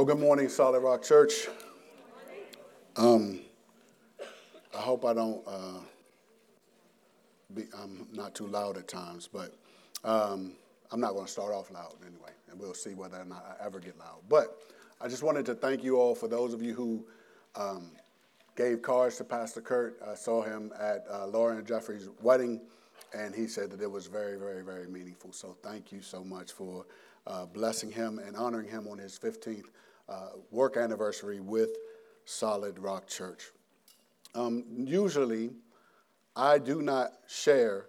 Well, 0.00 0.06
good 0.06 0.18
morning, 0.18 0.48
Solid 0.48 0.80
Rock 0.80 1.02
Church. 1.02 1.46
Um, 2.96 3.42
I 4.74 4.78
hope 4.78 5.04
I 5.04 5.12
don't. 5.12 5.46
Uh, 5.46 5.80
be, 7.54 7.64
I'm 7.78 8.08
not 8.10 8.34
too 8.34 8.46
loud 8.46 8.78
at 8.78 8.88
times, 8.88 9.28
but 9.30 9.54
um, 10.02 10.52
I'm 10.90 11.00
not 11.00 11.12
going 11.12 11.26
to 11.26 11.30
start 11.30 11.52
off 11.52 11.70
loud 11.70 11.96
anyway, 12.00 12.30
and 12.50 12.58
we'll 12.58 12.72
see 12.72 12.94
whether 12.94 13.20
or 13.20 13.26
not 13.26 13.44
I 13.44 13.66
ever 13.66 13.78
get 13.78 13.98
loud. 13.98 14.20
But 14.26 14.56
I 15.02 15.08
just 15.08 15.22
wanted 15.22 15.44
to 15.44 15.54
thank 15.54 15.84
you 15.84 15.98
all 15.98 16.14
for 16.14 16.28
those 16.28 16.54
of 16.54 16.62
you 16.62 16.72
who 16.72 17.04
um, 17.54 17.90
gave 18.56 18.80
cards 18.80 19.18
to 19.18 19.24
Pastor 19.24 19.60
Kurt. 19.60 20.00
I 20.02 20.14
saw 20.14 20.40
him 20.40 20.72
at 20.80 21.04
uh, 21.12 21.26
Laura 21.26 21.58
and 21.58 21.66
Jeffrey's 21.66 22.08
wedding, 22.22 22.62
and 23.12 23.34
he 23.34 23.46
said 23.46 23.70
that 23.72 23.82
it 23.82 23.90
was 23.90 24.06
very, 24.06 24.38
very, 24.38 24.64
very 24.64 24.88
meaningful. 24.88 25.32
So 25.32 25.58
thank 25.62 25.92
you 25.92 26.00
so 26.00 26.24
much 26.24 26.52
for 26.52 26.86
uh, 27.26 27.44
blessing 27.44 27.92
him 27.92 28.18
and 28.18 28.34
honoring 28.34 28.66
him 28.66 28.88
on 28.88 28.96
his 28.96 29.18
15th 29.18 29.66
uh, 30.10 30.30
work 30.50 30.76
anniversary 30.76 31.40
with 31.40 31.70
Solid 32.24 32.78
Rock 32.78 33.06
Church. 33.06 33.52
Um, 34.34 34.64
usually, 34.68 35.50
I 36.36 36.58
do 36.58 36.82
not 36.82 37.12
share 37.28 37.86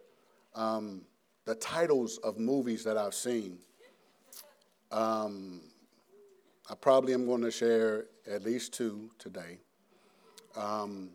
um, 0.56 1.02
the 1.46 1.56
titles 1.56 2.18
of 2.20 2.38
movies 2.38 2.84
that 2.84 2.98
I've 2.98 3.14
seen. 3.14 3.58
Um, 4.92 5.62
I 6.70 6.76
probably 6.76 7.14
am 7.14 7.26
going 7.26 7.42
to 7.42 7.52
share 7.52 8.06
at 8.30 8.44
least 8.44 8.74
two 8.74 9.10
today. 9.18 9.58
Um, 10.56 11.10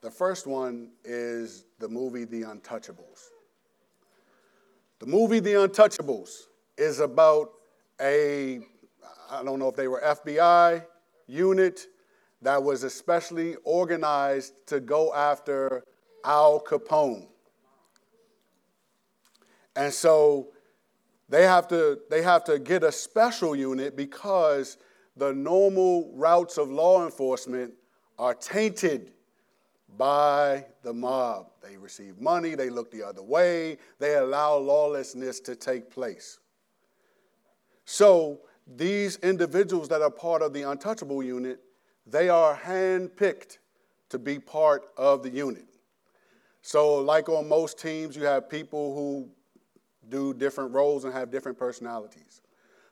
the 0.00 0.10
first 0.10 0.46
one 0.46 0.90
is 1.04 1.64
the 1.78 1.88
movie 1.88 2.24
The 2.24 2.42
Untouchables. 2.42 3.30
The 5.00 5.06
movie 5.06 5.40
The 5.40 5.54
Untouchables 5.54 6.46
is 6.76 7.00
about 7.00 7.52
a, 8.00 8.60
I 9.30 9.42
don't 9.42 9.58
know 9.58 9.68
if 9.68 9.76
they 9.76 9.88
were 9.88 10.00
FBI 10.00 10.84
unit 11.26 11.86
that 12.42 12.62
was 12.62 12.82
especially 12.84 13.56
organized 13.64 14.54
to 14.66 14.80
go 14.80 15.12
after 15.14 15.82
Al 16.24 16.60
Capone. 16.60 17.26
And 19.76 19.92
so 19.92 20.48
they 21.28 21.42
have 21.42 21.68
to, 21.68 21.98
they 22.10 22.22
have 22.22 22.44
to 22.44 22.58
get 22.58 22.82
a 22.82 22.92
special 22.92 23.54
unit 23.54 23.96
because 23.96 24.78
the 25.16 25.32
normal 25.32 26.10
routes 26.14 26.58
of 26.58 26.70
law 26.70 27.04
enforcement 27.04 27.74
are 28.18 28.34
tainted 28.34 29.12
by 29.96 30.64
the 30.82 30.92
mob. 30.92 31.50
They 31.62 31.76
receive 31.76 32.20
money, 32.20 32.54
they 32.54 32.70
look 32.70 32.90
the 32.90 33.02
other 33.02 33.22
way, 33.22 33.78
they 33.98 34.14
allow 34.14 34.56
lawlessness 34.56 35.40
to 35.40 35.56
take 35.56 35.90
place. 35.90 36.38
So 37.84 38.40
these 38.76 39.16
individuals 39.16 39.88
that 39.88 40.02
are 40.02 40.10
part 40.10 40.42
of 40.42 40.52
the 40.52 40.62
untouchable 40.62 41.22
unit, 41.22 41.60
they 42.06 42.28
are 42.28 42.56
handpicked 42.56 43.58
to 44.10 44.18
be 44.18 44.38
part 44.38 44.84
of 44.96 45.22
the 45.22 45.30
unit. 45.30 45.64
So, 46.62 46.96
like 46.96 47.28
on 47.28 47.48
most 47.48 47.78
teams, 47.78 48.16
you 48.16 48.24
have 48.24 48.48
people 48.48 48.94
who 48.94 49.28
do 50.08 50.34
different 50.34 50.72
roles 50.72 51.04
and 51.04 51.12
have 51.12 51.30
different 51.30 51.58
personalities. 51.58 52.42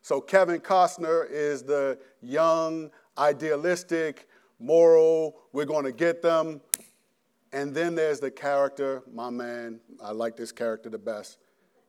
So, 0.02 0.20
Kevin 0.20 0.60
Costner 0.60 1.30
is 1.30 1.62
the 1.62 1.98
young, 2.22 2.90
idealistic, 3.18 4.28
moral, 4.58 5.36
we're 5.52 5.64
going 5.64 5.84
to 5.84 5.92
get 5.92 6.22
them. 6.22 6.60
And 7.52 7.74
then 7.74 7.94
there's 7.94 8.20
the 8.20 8.30
character, 8.30 9.02
my 9.12 9.30
man, 9.30 9.80
I 10.02 10.12
like 10.12 10.36
this 10.36 10.52
character 10.52 10.90
the 10.90 10.98
best, 10.98 11.38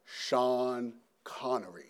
Sean 0.05 0.93
Connery. 1.23 1.86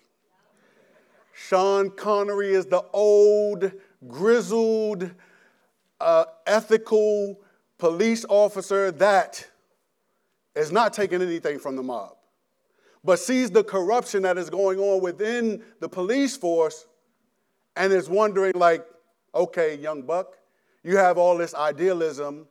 Sean 1.39 1.91
Connery 1.91 2.53
is 2.53 2.65
the 2.65 2.83
old, 2.93 3.71
grizzled, 4.07 5.11
uh, 6.01 6.25
ethical 6.47 7.39
police 7.77 8.25
officer 8.27 8.91
that 8.93 9.47
is 10.55 10.71
not 10.71 10.93
taking 10.93 11.21
anything 11.21 11.59
from 11.59 11.75
the 11.75 11.83
mob, 11.83 12.15
but 13.03 13.19
sees 13.19 13.51
the 13.51 13.63
corruption 13.63 14.23
that 14.23 14.39
is 14.39 14.49
going 14.49 14.79
on 14.79 14.99
within 14.99 15.63
the 15.79 15.87
police 15.87 16.35
force 16.35 16.87
and 17.75 17.93
is 17.93 18.09
wondering, 18.09 18.53
like, 18.55 18.83
okay, 19.35 19.77
young 19.77 20.01
buck, 20.01 20.39
you 20.83 20.97
have 20.97 21.19
all 21.19 21.37
this 21.37 21.53
idealism. 21.53 22.47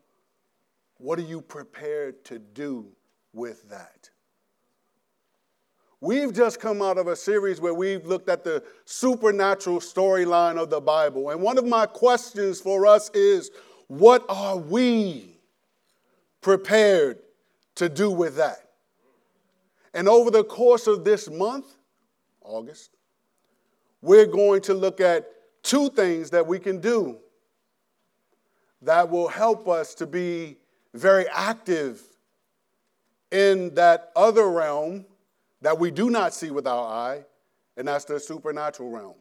What 0.99 1.19
are 1.19 1.23
you 1.23 1.41
prepared 1.41 2.25
to 2.27 2.39
do 2.39 2.87
with 3.33 3.69
that? 3.69 4.11
We've 6.01 6.33
just 6.33 6.61
come 6.61 6.83
out 6.83 6.99
of 6.99 7.07
a 7.07 7.17
series 7.17 7.61
where 7.61 7.73
we've 7.73 8.05
looked 8.05 8.29
at 8.29 8.45
the 8.45 8.62
supernatural 8.84 9.81
storyline 9.81 10.59
of 10.59 10.69
the 10.69 10.81
Bible. 10.81 11.31
And 11.31 11.41
one 11.41 11.57
of 11.57 11.67
my 11.67 11.87
questions 11.87 12.61
for 12.61 12.87
us 12.87 13.11
is 13.15 13.51
what 13.89 14.25
are 14.29 14.59
we 14.59 15.39
prepared 16.43 17.19
to 17.77 17.89
do 17.89 18.11
with 18.11 18.37
that? 18.37 18.71
And 19.95 20.09
over 20.09 20.31
the 20.31 20.45
course 20.45 20.87
of 20.87 21.05
this 21.05 21.31
month, 21.31 21.67
August, 22.43 22.91
we're 24.03 24.27
going 24.27 24.61
to 24.63 24.75
look 24.75 25.01
at 25.01 25.27
two 25.63 25.89
things 25.89 26.28
that 26.31 26.47
we 26.47 26.59
can 26.59 26.78
do 26.78 27.17
that 28.83 29.09
will 29.09 29.28
help 29.28 29.67
us 29.67 29.95
to 29.95 30.07
be 30.07 30.59
very 30.93 31.27
active 31.28 32.03
in 33.31 33.75
that 33.75 34.13
other 34.15 34.51
realm 34.51 35.07
that 35.66 35.81
we 35.81 35.91
do 35.91 36.10
not 36.10 36.32
see 36.32 36.53
with 36.53 36.65
our 36.65 36.87
eye, 36.87 37.25
and 37.77 37.88
that's 37.88 38.04
the 38.04 38.21
supernatural 38.21 38.88
realm. 38.88 39.16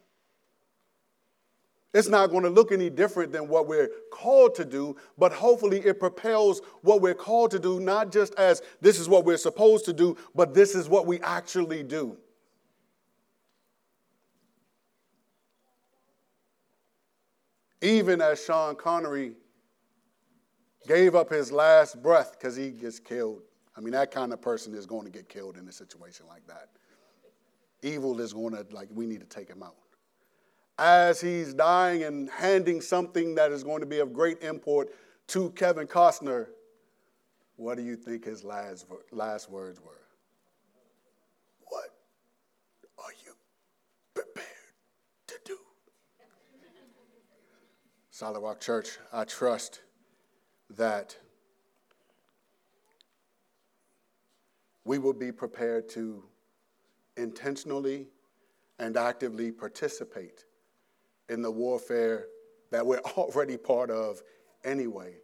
It's 1.91 2.07
not 2.07 2.29
going 2.29 2.43
to 2.43 2.51
look 2.51 2.71
any 2.71 2.91
different 2.91 3.31
than 3.31 3.47
what 3.47 3.67
we're 3.67 3.89
called 4.13 4.53
to 4.53 4.63
do, 4.63 4.95
but 5.17 5.33
hopefully 5.33 5.79
it 5.79 5.99
propels 5.99 6.61
what 6.83 7.01
we're 7.01 7.15
called 7.15 7.49
to 7.49 7.57
do, 7.57 7.79
not 7.79 8.11
just 8.11 8.35
as 8.35 8.61
this 8.79 8.99
is 8.99 9.09
what 9.09 9.25
we're 9.25 9.37
supposed 9.37 9.85
to 9.85 9.93
do, 9.93 10.15
but 10.35 10.53
this 10.53 10.75
is 10.75 10.87
what 10.87 11.07
we 11.07 11.19
actually 11.21 11.81
do. 11.81 12.15
Even 17.81 18.21
as 18.21 18.45
Sean 18.45 18.75
Connery 18.75 19.33
gave 20.87 21.15
up 21.15 21.31
his 21.31 21.51
last 21.51 22.03
breath 22.03 22.33
because 22.37 22.55
he 22.55 22.69
gets 22.69 22.99
killed 22.99 23.41
I 23.77 23.81
mean, 23.81 23.91
that 23.91 24.11
kind 24.11 24.31
of 24.31 24.41
person 24.41 24.73
is 24.73 24.85
going 24.85 25.03
to 25.05 25.11
get 25.11 25.27
killed 25.27 25.57
in 25.57 25.67
a 25.67 25.71
situation 25.71 26.25
like 26.27 26.47
that. 26.47 26.69
Evil 27.81 28.19
is 28.21 28.33
going 28.33 28.53
to, 28.53 28.65
like, 28.71 28.87
we 28.93 29.05
need 29.05 29.19
to 29.19 29.25
take 29.25 29.49
him 29.49 29.61
out. 29.61 29.75
As 30.77 31.21
he's 31.21 31.53
dying 31.53 32.03
and 32.03 32.29
handing 32.29 32.81
something 32.81 33.35
that 33.35 33.51
is 33.51 33.63
going 33.63 33.81
to 33.81 33.85
be 33.85 33.99
of 33.99 34.13
great 34.13 34.41
import 34.41 34.89
to 35.27 35.49
Kevin 35.51 35.87
Costner, 35.87 36.47
what 37.57 37.77
do 37.77 37.83
you 37.83 37.95
think 37.95 38.25
his 38.25 38.43
last, 38.43 38.85
last 39.11 39.49
words 39.49 39.79
were? 39.81 40.01
What 41.67 41.89
are 42.97 43.13
you 43.25 43.33
prepared 44.13 44.45
to 45.27 45.35
do? 45.45 45.57
Solid 48.11 48.39
Rock 48.39 48.59
Church, 48.59 48.97
I 49.13 49.25
trust 49.25 49.81
that 50.71 51.17
we 54.85 54.99
will 54.99 55.13
be 55.13 55.31
prepared 55.31 55.89
to 55.89 56.23
intentionally 57.17 58.07
and 58.79 58.95
actively 58.95 59.51
participate 59.51 60.45
in 61.29 61.41
the 61.41 61.51
warfare 61.51 62.27
that 62.71 62.85
we're 62.85 62.99
already 63.17 63.57
part 63.57 63.89
of 63.89 64.21
anyway, 64.63 65.15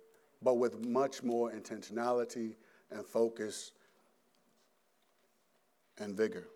but 0.41 0.55
with 0.55 0.85
much 0.85 1.23
more 1.23 1.51
intentionality 1.51 2.55
and 2.89 3.05
focus 3.05 3.71
and 5.99 6.15
vigor. 6.15 6.47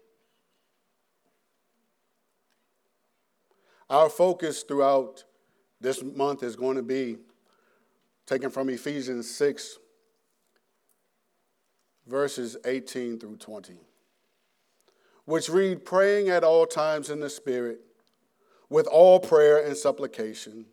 Our 3.89 4.09
focus 4.09 4.63
throughout 4.63 5.24
this 5.80 6.01
month 6.01 6.41
is 6.41 6.56
going 6.56 6.77
to 6.77 6.81
be 6.83 7.18
taken 8.25 8.50
from 8.50 8.69
Ephesians 8.69 9.30
6 9.30 9.77
verses 12.07 12.56
18 12.66 13.19
through 13.19 13.38
20, 13.38 13.74
which 15.25 15.50
read, 15.50 15.86
Praying 15.86 16.30
at 16.30 16.44
all 16.44 16.66
times 16.66 17.10
in 17.10 17.19
the 17.19 17.30
Spirit, 17.30 17.80
with 18.69 18.88
all 18.88 19.19
prayer 19.19 19.66
and 19.66 19.75
supplication, 19.75 20.66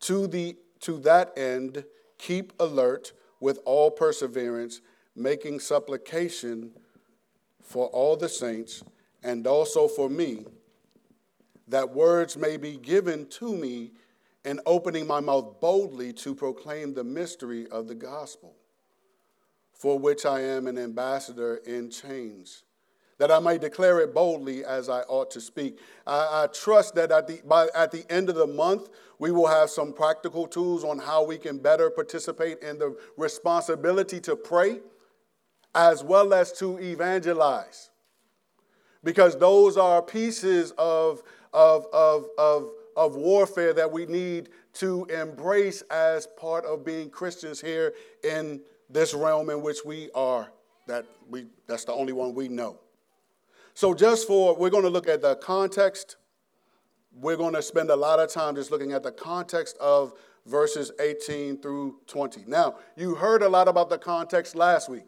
to, 0.00 0.26
the, 0.26 0.56
to 0.80 0.98
that 0.98 1.36
end, 1.36 1.84
keep 2.18 2.52
alert 2.60 3.12
with 3.40 3.58
all 3.64 3.90
perseverance, 3.90 4.80
making 5.14 5.60
supplication 5.60 6.72
for 7.62 7.86
all 7.88 8.16
the 8.16 8.28
saints, 8.28 8.82
and 9.22 9.46
also 9.46 9.86
for 9.86 10.08
me, 10.08 10.44
that 11.68 11.90
words 11.90 12.36
may 12.36 12.56
be 12.56 12.76
given 12.76 13.26
to 13.28 13.54
me 13.54 13.92
in 14.44 14.58
opening 14.66 15.06
my 15.06 15.20
mouth 15.20 15.60
boldly 15.60 16.12
to 16.12 16.34
proclaim 16.34 16.94
the 16.94 17.04
mystery 17.04 17.68
of 17.68 17.86
the 17.86 17.94
gospel 17.94 18.56
for 19.80 19.98
which 19.98 20.26
I 20.26 20.40
am 20.40 20.66
an 20.66 20.76
ambassador 20.76 21.56
in 21.66 21.90
chains, 21.90 22.64
that 23.16 23.30
I 23.30 23.38
may 23.38 23.56
declare 23.56 24.00
it 24.00 24.12
boldly 24.12 24.62
as 24.62 24.90
I 24.90 25.00
ought 25.02 25.30
to 25.30 25.40
speak. 25.40 25.78
I, 26.06 26.42
I, 26.42 26.46
trust 26.48 26.94
that 26.96 27.10
at 27.10 27.26
the, 27.26 27.40
by, 27.46 27.68
at 27.74 27.90
the 27.90 28.04
end 28.12 28.28
of 28.28 28.34
the 28.34 28.46
month, 28.46 28.90
we 29.18 29.30
will 29.30 29.46
have 29.46 29.70
some 29.70 29.94
practical 29.94 30.46
tools 30.46 30.84
on 30.84 30.98
how 30.98 31.24
we 31.24 31.38
can 31.38 31.56
better 31.56 31.88
participate 31.88 32.58
in 32.62 32.78
the 32.78 32.94
responsibility 33.16 34.20
to 34.20 34.36
pray 34.36 34.80
as 35.74 36.04
well 36.04 36.34
as 36.34 36.52
to 36.58 36.78
evangelize. 36.78 37.88
Because 39.02 39.38
those 39.38 39.78
are 39.78 40.02
pieces 40.02 40.74
of, 40.76 41.22
of, 41.54 41.86
of, 41.90 42.26
of, 42.36 42.70
of 42.96 43.16
warfare 43.16 43.72
that 43.72 43.90
we 43.90 44.04
need 44.04 44.50
to 44.74 45.06
embrace 45.06 45.80
as 45.90 46.26
part 46.38 46.66
of 46.66 46.84
being 46.84 47.08
Christians 47.08 47.62
here 47.62 47.94
in 48.22 48.60
this 48.90 49.14
realm 49.14 49.50
in 49.50 49.62
which 49.62 49.78
we 49.84 50.10
are. 50.14 50.52
That 50.86 51.06
we, 51.28 51.46
that's 51.66 51.84
the 51.84 51.92
only 51.92 52.12
one 52.12 52.34
we 52.34 52.48
know. 52.48 52.80
So, 53.74 53.94
just 53.94 54.26
for, 54.26 54.56
we're 54.56 54.70
going 54.70 54.82
to 54.82 54.90
look 54.90 55.08
at 55.08 55.22
the 55.22 55.36
context. 55.36 56.16
We're 57.12 57.36
going 57.36 57.54
to 57.54 57.62
spend 57.62 57.90
a 57.90 57.96
lot 57.96 58.18
of 58.18 58.30
time 58.30 58.56
just 58.56 58.70
looking 58.70 58.92
at 58.92 59.02
the 59.02 59.12
context 59.12 59.76
of 59.80 60.12
verses 60.46 60.92
18 61.00 61.58
through 61.60 61.98
20. 62.06 62.44
Now, 62.46 62.76
you 62.96 63.14
heard 63.14 63.42
a 63.42 63.48
lot 63.48 63.68
about 63.68 63.90
the 63.90 63.98
context 63.98 64.54
last 64.54 64.88
week, 64.88 65.04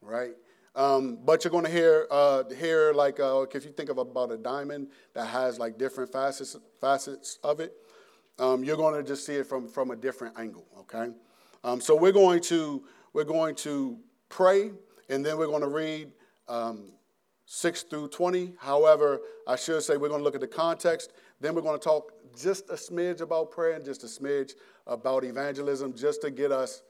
right? 0.00 0.32
Um, 0.74 1.18
but 1.24 1.44
you're 1.44 1.50
going 1.50 1.64
to 1.64 1.70
hear, 1.70 2.06
uh, 2.10 2.44
hear 2.58 2.92
like, 2.94 3.20
uh, 3.20 3.44
if 3.52 3.64
you 3.64 3.72
think 3.72 3.90
of 3.90 3.98
about 3.98 4.32
a 4.32 4.38
diamond 4.38 4.88
that 5.14 5.26
has 5.26 5.58
like 5.58 5.78
different 5.78 6.10
facets, 6.10 6.56
facets 6.80 7.38
of 7.44 7.60
it, 7.60 7.74
um, 8.38 8.64
you're 8.64 8.76
going 8.76 8.94
to 8.94 9.06
just 9.06 9.26
see 9.26 9.34
it 9.34 9.46
from, 9.46 9.68
from 9.68 9.90
a 9.90 9.96
different 9.96 10.38
angle, 10.38 10.66
okay? 10.78 11.12
Um, 11.62 11.80
so 11.80 11.94
we're 11.94 12.12
going 12.12 12.40
to, 12.42 12.82
we're 13.12 13.24
going 13.24 13.54
to 13.56 13.98
pray, 14.28 14.70
and 15.08 15.24
then 15.24 15.36
we're 15.38 15.46
going 15.46 15.62
to 15.62 15.68
read 15.68 16.12
um, 16.48 16.92
6 17.46 17.82
through 17.84 18.08
20. 18.08 18.54
However, 18.58 19.20
I 19.46 19.56
should 19.56 19.82
say 19.82 19.96
we're 19.96 20.08
going 20.08 20.20
to 20.20 20.24
look 20.24 20.34
at 20.34 20.40
the 20.40 20.46
context. 20.46 21.12
Then 21.40 21.54
we're 21.54 21.62
going 21.62 21.78
to 21.78 21.84
talk 21.84 22.12
just 22.40 22.70
a 22.70 22.74
smidge 22.74 23.20
about 23.20 23.50
prayer 23.50 23.74
and 23.74 23.84
just 23.84 24.04
a 24.04 24.06
smidge 24.06 24.52
about 24.86 25.24
evangelism 25.24 25.94
just 25.94 26.22
to 26.22 26.30
get 26.30 26.50
us 26.50 26.82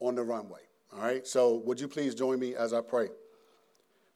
on 0.00 0.14
the 0.14 0.22
runway. 0.22 0.60
All 0.92 1.00
right? 1.00 1.26
So, 1.26 1.62
would 1.64 1.80
you 1.80 1.88
please 1.88 2.14
join 2.14 2.38
me 2.38 2.54
as 2.54 2.72
I 2.72 2.80
pray? 2.80 3.08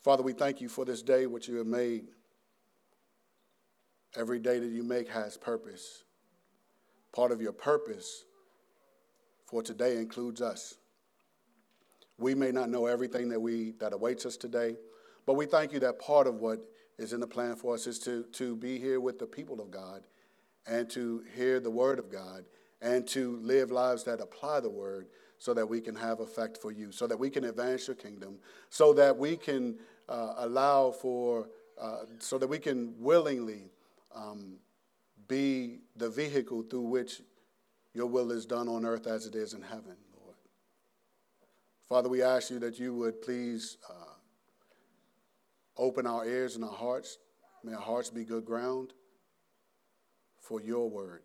Father, 0.01 0.23
we 0.23 0.33
thank 0.33 0.61
you 0.61 0.69
for 0.69 0.85
this 0.85 1.03
day, 1.03 1.27
which 1.27 1.47
you 1.47 1.57
have 1.57 1.67
made. 1.67 2.05
Every 4.17 4.41
day 4.41 4.59
that 4.59 4.71
you 4.71 4.83
make 4.83 5.09
has 5.09 5.37
purpose. 5.37 6.05
Part 7.15 7.31
of 7.31 7.41
your 7.41 7.53
purpose 7.53 8.25
for 9.47 9.63
today 9.63 9.99
includes 9.99 10.41
us. 10.41 10.80
We 12.21 12.35
may 12.35 12.53
not 12.53 12.69
know 12.69 12.87
everything 12.87 13.29
that 13.31 13.41
we 13.41 13.73
that 13.81 13.93
awaits 13.93 14.27
us 14.27 14.37
today. 14.37 14.77
But 15.27 15.35
we 15.35 15.47
thank 15.47 15.73
you 15.73 15.81
that 15.81 15.99
part 15.99 16.27
of 16.27 16.37
what 16.37 16.61
is 16.99 17.13
in 17.13 17.21
the 17.21 17.27
plan 17.27 17.57
for 17.57 17.75
us 17.75 17.87
is 17.87 17.99
to, 18.01 18.25
to 18.33 18.57
be 18.57 18.79
here 18.79 19.01
with 19.01 19.19
the 19.19 19.27
people 19.27 19.61
of 19.61 19.71
God 19.71 20.03
and 20.67 20.89
to 20.91 21.25
hear 21.35 21.61
the 21.61 21.71
word 21.71 21.99
of 21.99 22.11
God 22.11 22.45
and 22.83 23.07
to 23.09 23.39
live 23.43 23.71
lives 23.71 24.05
that 24.05 24.21
apply 24.21 24.61
the 24.61 24.71
word 24.71 25.07
so 25.39 25.55
that 25.55 25.67
we 25.67 25.81
can 25.81 25.95
have 25.95 26.21
effect 26.21 26.59
for 26.59 26.71
you, 26.71 26.93
so 26.93 27.07
that 27.07 27.19
we 27.19 27.31
can 27.31 27.45
advance 27.45 27.87
your 27.87 27.97
kingdom, 27.97 28.37
so 28.69 28.93
that 28.93 29.17
we 29.17 29.37
can 29.37 29.79
uh, 30.09 30.35
allow 30.39 30.91
for, 30.91 31.49
uh, 31.81 32.01
so 32.19 32.37
that 32.37 32.47
we 32.47 32.59
can 32.59 32.95
willingly 32.99 33.71
um, 34.15 34.57
be 35.29 35.79
the 35.97 36.11
vehicle 36.11 36.63
through 36.63 36.83
which 36.83 37.23
your 37.95 38.07
will 38.07 38.31
is 38.31 38.45
done 38.45 38.69
on 38.69 38.85
earth 38.85 39.07
as 39.07 39.27
it 39.27 39.35
is 39.35 39.55
in 39.55 39.63
heaven. 39.63 39.97
Father, 41.91 42.09
we 42.09 42.23
ask 42.23 42.51
you 42.51 42.59
that 42.61 42.79
you 42.79 42.95
would 42.95 43.21
please. 43.21 43.77
Uh, 43.87 44.11
Open 45.81 46.07
our 46.07 46.27
ears 46.27 46.57
and 46.57 46.65
our 46.65 46.71
hearts. 46.71 47.17
May 47.65 47.73
our 47.73 47.81
hearts 47.81 48.11
be 48.11 48.25
good 48.25 48.45
ground 48.45 48.93
for 50.39 50.61
your 50.61 50.91
word. 50.91 51.23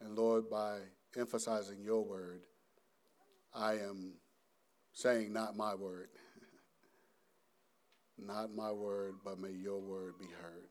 And 0.00 0.16
Lord, 0.16 0.50
by 0.50 0.78
emphasizing 1.16 1.80
your 1.84 2.04
word, 2.04 2.40
I 3.54 3.74
am 3.74 4.14
saying, 4.92 5.32
not 5.32 5.56
my 5.56 5.76
word. 5.76 6.08
not 8.18 8.52
my 8.56 8.72
word, 8.72 9.14
but 9.24 9.38
may 9.38 9.52
your 9.52 9.78
word 9.78 10.14
be 10.18 10.26
heard. 10.42 10.68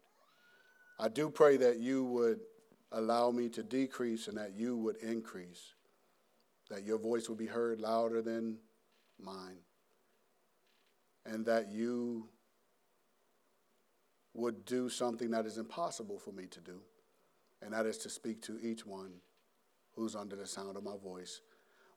I 0.99 1.07
do 1.07 1.29
pray 1.29 1.55
that 1.55 1.77
you 1.79 2.03
would 2.03 2.41
allow 2.91 3.31
me 3.31 3.47
to 3.47 3.63
decrease 3.63 4.27
and 4.27 4.37
that 4.37 4.55
you 4.57 4.75
would 4.75 4.97
increase, 4.97 5.73
that 6.71 6.83
your 6.83 6.97
voice 6.97 7.29
would 7.29 7.37
be 7.37 7.45
heard 7.45 7.79
louder 7.79 8.21
than 8.21 8.57
mine 9.19 9.59
and 11.25 11.45
that 11.45 11.71
you 11.71 12.27
would 14.33 14.65
do 14.65 14.89
something 14.89 15.31
that 15.31 15.45
is 15.45 15.57
impossible 15.57 16.17
for 16.17 16.31
me 16.31 16.45
to 16.47 16.61
do, 16.61 16.79
and 17.61 17.73
that 17.73 17.85
is 17.85 17.97
to 17.99 18.09
speak 18.09 18.41
to 18.41 18.57
each 18.61 18.85
one 18.85 19.11
who's 19.93 20.15
under 20.15 20.35
the 20.35 20.47
sound 20.47 20.77
of 20.77 20.83
my 20.83 20.95
voice. 21.03 21.41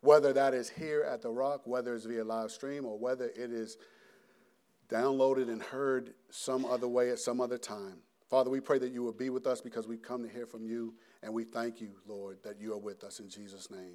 Whether 0.00 0.32
that 0.32 0.52
is 0.52 0.68
here 0.68 1.02
at 1.02 1.22
the 1.22 1.30
Rock, 1.30 1.62
whether 1.64 1.94
it's 1.94 2.04
via 2.04 2.24
live 2.24 2.50
stream, 2.50 2.84
or 2.84 2.98
whether 2.98 3.26
it 3.26 3.52
is 3.52 3.78
downloaded 4.88 5.48
and 5.48 5.62
heard 5.62 6.12
some 6.30 6.64
other 6.64 6.88
way 6.88 7.10
at 7.10 7.18
some 7.18 7.40
other 7.40 7.56
time. 7.56 8.00
Father, 8.28 8.50
we 8.50 8.60
pray 8.60 8.78
that 8.78 8.92
you 8.92 9.02
will 9.02 9.12
be 9.12 9.30
with 9.30 9.46
us 9.46 9.60
because 9.60 9.86
we've 9.86 10.02
come 10.02 10.22
to 10.22 10.28
hear 10.28 10.44
from 10.46 10.66
you, 10.66 10.94
and 11.22 11.32
we 11.32 11.44
thank 11.44 11.80
you, 11.80 11.92
Lord, 12.06 12.38
that 12.42 12.60
you 12.60 12.74
are 12.74 12.78
with 12.78 13.04
us 13.04 13.20
in 13.20 13.28
Jesus' 13.28 13.70
name. 13.70 13.94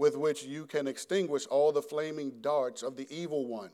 with 0.00 0.16
which 0.16 0.44
you 0.44 0.64
can 0.64 0.88
extinguish 0.88 1.44
all 1.48 1.72
the 1.72 1.82
flaming 1.82 2.32
darts 2.40 2.82
of 2.82 2.96
the 2.96 3.06
evil 3.14 3.46
one, 3.46 3.68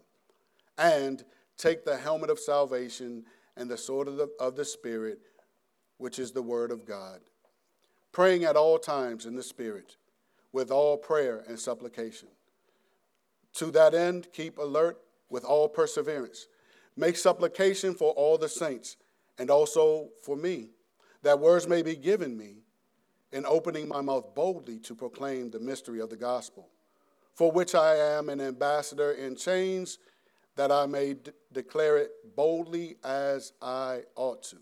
and 0.77 1.25
take 1.57 1.85
the 1.85 1.97
helmet 1.97 2.29
of 2.29 2.41
salvation 2.41 3.25
and 3.57 3.71
the 3.71 3.77
sword 3.77 4.09
of 4.09 4.17
the, 4.17 4.29
of 4.41 4.57
the 4.57 4.65
Spirit, 4.65 5.21
which 5.99 6.19
is 6.19 6.33
the 6.33 6.43
Word 6.43 6.73
of 6.73 6.85
God, 6.85 7.21
praying 8.11 8.43
at 8.43 8.57
all 8.57 8.77
times 8.77 9.25
in 9.25 9.37
the 9.37 9.43
Spirit, 9.43 9.99
with 10.53 10.73
all 10.73 10.97
prayer 10.97 11.45
and 11.47 11.61
supplication. 11.61 12.27
To 13.55 13.71
that 13.71 13.95
end, 13.95 14.27
keep 14.33 14.59
alert 14.59 14.99
with 15.31 15.45
all 15.45 15.69
perseverance. 15.69 16.49
Make 16.97 17.17
supplication 17.17 17.95
for 17.95 18.11
all 18.15 18.37
the 18.37 18.49
saints, 18.49 18.97
and 19.39 19.49
also 19.49 20.09
for 20.25 20.35
me, 20.35 20.71
that 21.23 21.39
words 21.39 21.69
may 21.69 21.83
be 21.83 21.95
given 21.95 22.37
me 22.37 22.65
in 23.37 23.45
opening 23.47 23.87
my 23.87 24.01
mouth 24.01 24.35
boldly 24.35 24.79
to 24.79 24.95
proclaim 24.95 25.51
the 25.51 25.61
mystery 25.61 26.01
of 26.01 26.09
the 26.09 26.17
gospel, 26.17 26.69
for 27.35 27.53
which 27.53 27.75
I 27.75 27.95
am 27.97 28.31
an 28.31 28.41
ambassador 28.41 29.13
in 29.13 29.37
chains, 29.37 29.99
that 30.57 30.73
I 30.73 30.87
may 30.87 31.17
declare 31.53 31.99
it 31.99 32.11
boldly 32.35 32.97
as 33.05 33.53
I 33.61 34.05
ought 34.15 34.43
to. 34.45 34.57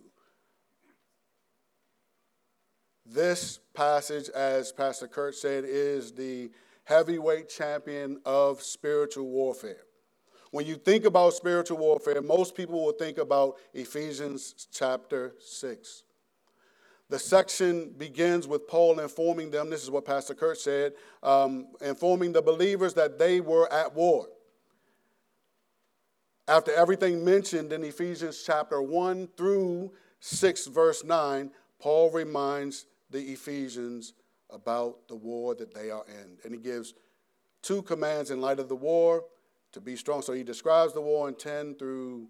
This 3.06 3.60
passage, 3.74 4.28
as 4.30 4.72
Pastor 4.72 5.06
Kurt 5.06 5.36
said, 5.36 5.64
is 5.64 6.10
the 6.10 6.50
heavyweight 6.82 7.48
champion 7.48 8.20
of 8.24 8.60
spiritual 8.60 9.26
warfare. 9.26 9.84
When 10.50 10.66
you 10.66 10.76
think 10.76 11.04
about 11.04 11.34
spiritual 11.34 11.78
warfare, 11.78 12.22
most 12.22 12.54
people 12.54 12.84
will 12.84 12.92
think 12.92 13.18
about 13.18 13.56
Ephesians 13.72 14.66
chapter 14.72 15.34
6. 15.38 16.03
The 17.10 17.18
section 17.18 17.90
begins 17.96 18.48
with 18.48 18.66
Paul 18.66 18.98
informing 18.98 19.50
them, 19.50 19.68
this 19.68 19.82
is 19.82 19.90
what 19.90 20.06
Pastor 20.06 20.34
Kurt 20.34 20.58
said, 20.58 20.94
um, 21.22 21.68
informing 21.80 22.32
the 22.32 22.42
believers 22.42 22.94
that 22.94 23.18
they 23.18 23.40
were 23.40 23.70
at 23.72 23.94
war. 23.94 24.28
After 26.48 26.72
everything 26.72 27.24
mentioned 27.24 27.72
in 27.72 27.84
Ephesians 27.84 28.42
chapter 28.44 28.80
1 28.82 29.28
through 29.36 29.92
6, 30.20 30.66
verse 30.66 31.04
9, 31.04 31.50
Paul 31.78 32.10
reminds 32.10 32.86
the 33.10 33.20
Ephesians 33.20 34.14
about 34.50 35.08
the 35.08 35.16
war 35.16 35.54
that 35.54 35.74
they 35.74 35.90
are 35.90 36.04
in. 36.08 36.38
And 36.44 36.54
he 36.54 36.60
gives 36.60 36.94
two 37.62 37.82
commands 37.82 38.30
in 38.30 38.40
light 38.40 38.58
of 38.58 38.68
the 38.68 38.76
war 38.76 39.24
to 39.72 39.80
be 39.80 39.96
strong. 39.96 40.22
So 40.22 40.32
he 40.32 40.42
describes 40.42 40.92
the 40.92 41.00
war 41.00 41.28
in 41.28 41.34
10 41.34 41.76
through 41.76 42.28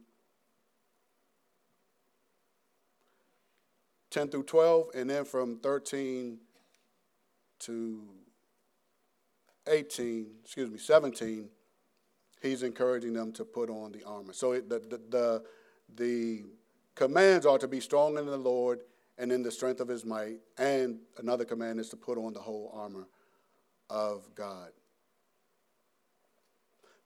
10 4.14 4.28
through 4.28 4.44
12, 4.44 4.90
and 4.94 5.10
then 5.10 5.24
from 5.24 5.58
13 5.58 6.38
to 7.58 8.04
18, 9.66 10.26
excuse 10.44 10.70
me, 10.70 10.78
17, 10.78 11.48
he's 12.40 12.62
encouraging 12.62 13.12
them 13.12 13.32
to 13.32 13.44
put 13.44 13.68
on 13.68 13.90
the 13.90 14.04
armor. 14.04 14.32
So 14.32 14.52
it, 14.52 14.68
the, 14.68 14.78
the, 14.78 15.00
the, 15.08 15.44
the 15.96 16.44
commands 16.94 17.44
are 17.44 17.58
to 17.58 17.66
be 17.66 17.80
strong 17.80 18.16
in 18.16 18.26
the 18.26 18.36
Lord 18.36 18.82
and 19.18 19.32
in 19.32 19.42
the 19.42 19.50
strength 19.50 19.80
of 19.80 19.88
his 19.88 20.04
might. 20.04 20.38
And 20.58 21.00
another 21.18 21.44
command 21.44 21.80
is 21.80 21.88
to 21.88 21.96
put 21.96 22.16
on 22.16 22.34
the 22.34 22.40
whole 22.40 22.70
armor 22.72 23.08
of 23.90 24.32
God. 24.36 24.70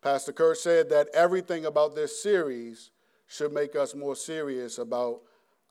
Pastor 0.03 0.33
Kurt 0.33 0.59
said 0.59 0.91
that 0.91 1.09
everything 1.15 1.65
about 1.65 1.95
this 1.95 2.23
series 2.23 2.91
should 3.27 3.53
make 3.53 3.75
us 3.77 3.95
more 3.95 4.15
serious 4.15 4.77
about 4.77 5.23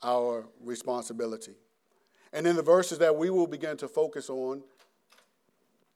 our 0.03 0.47
responsibility. 0.61 1.55
And 2.33 2.45
in 2.45 2.55
the 2.55 2.61
verses 2.61 2.99
that 2.99 3.15
we 3.15 3.29
will 3.29 3.47
begin 3.47 3.77
to 3.77 3.87
focus 3.87 4.29
on 4.29 4.63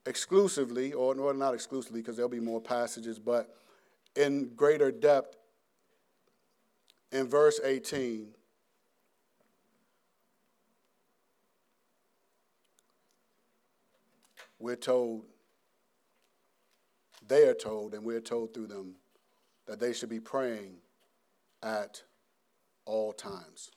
exclusively, 0.05 0.93
or 0.93 1.13
well, 1.13 1.33
not 1.33 1.53
exclusively 1.53 2.01
because 2.01 2.15
there'll 2.15 2.29
be 2.29 2.39
more 2.39 2.61
passages, 2.61 3.19
but 3.19 3.55
in 4.15 4.51
greater 4.55 4.91
depth, 4.91 5.37
in 7.11 7.27
verse 7.27 7.59
18, 7.63 8.29
we're 14.59 14.75
told, 14.75 15.25
they 17.27 17.47
are 17.47 17.53
told, 17.53 17.93
and 17.93 18.03
we're 18.03 18.21
told 18.21 18.53
through 18.53 18.67
them, 18.67 18.95
that 19.67 19.79
they 19.79 19.93
should 19.93 20.09
be 20.09 20.19
praying 20.19 20.77
at 21.61 22.01
all 22.85 23.13
times. 23.13 23.71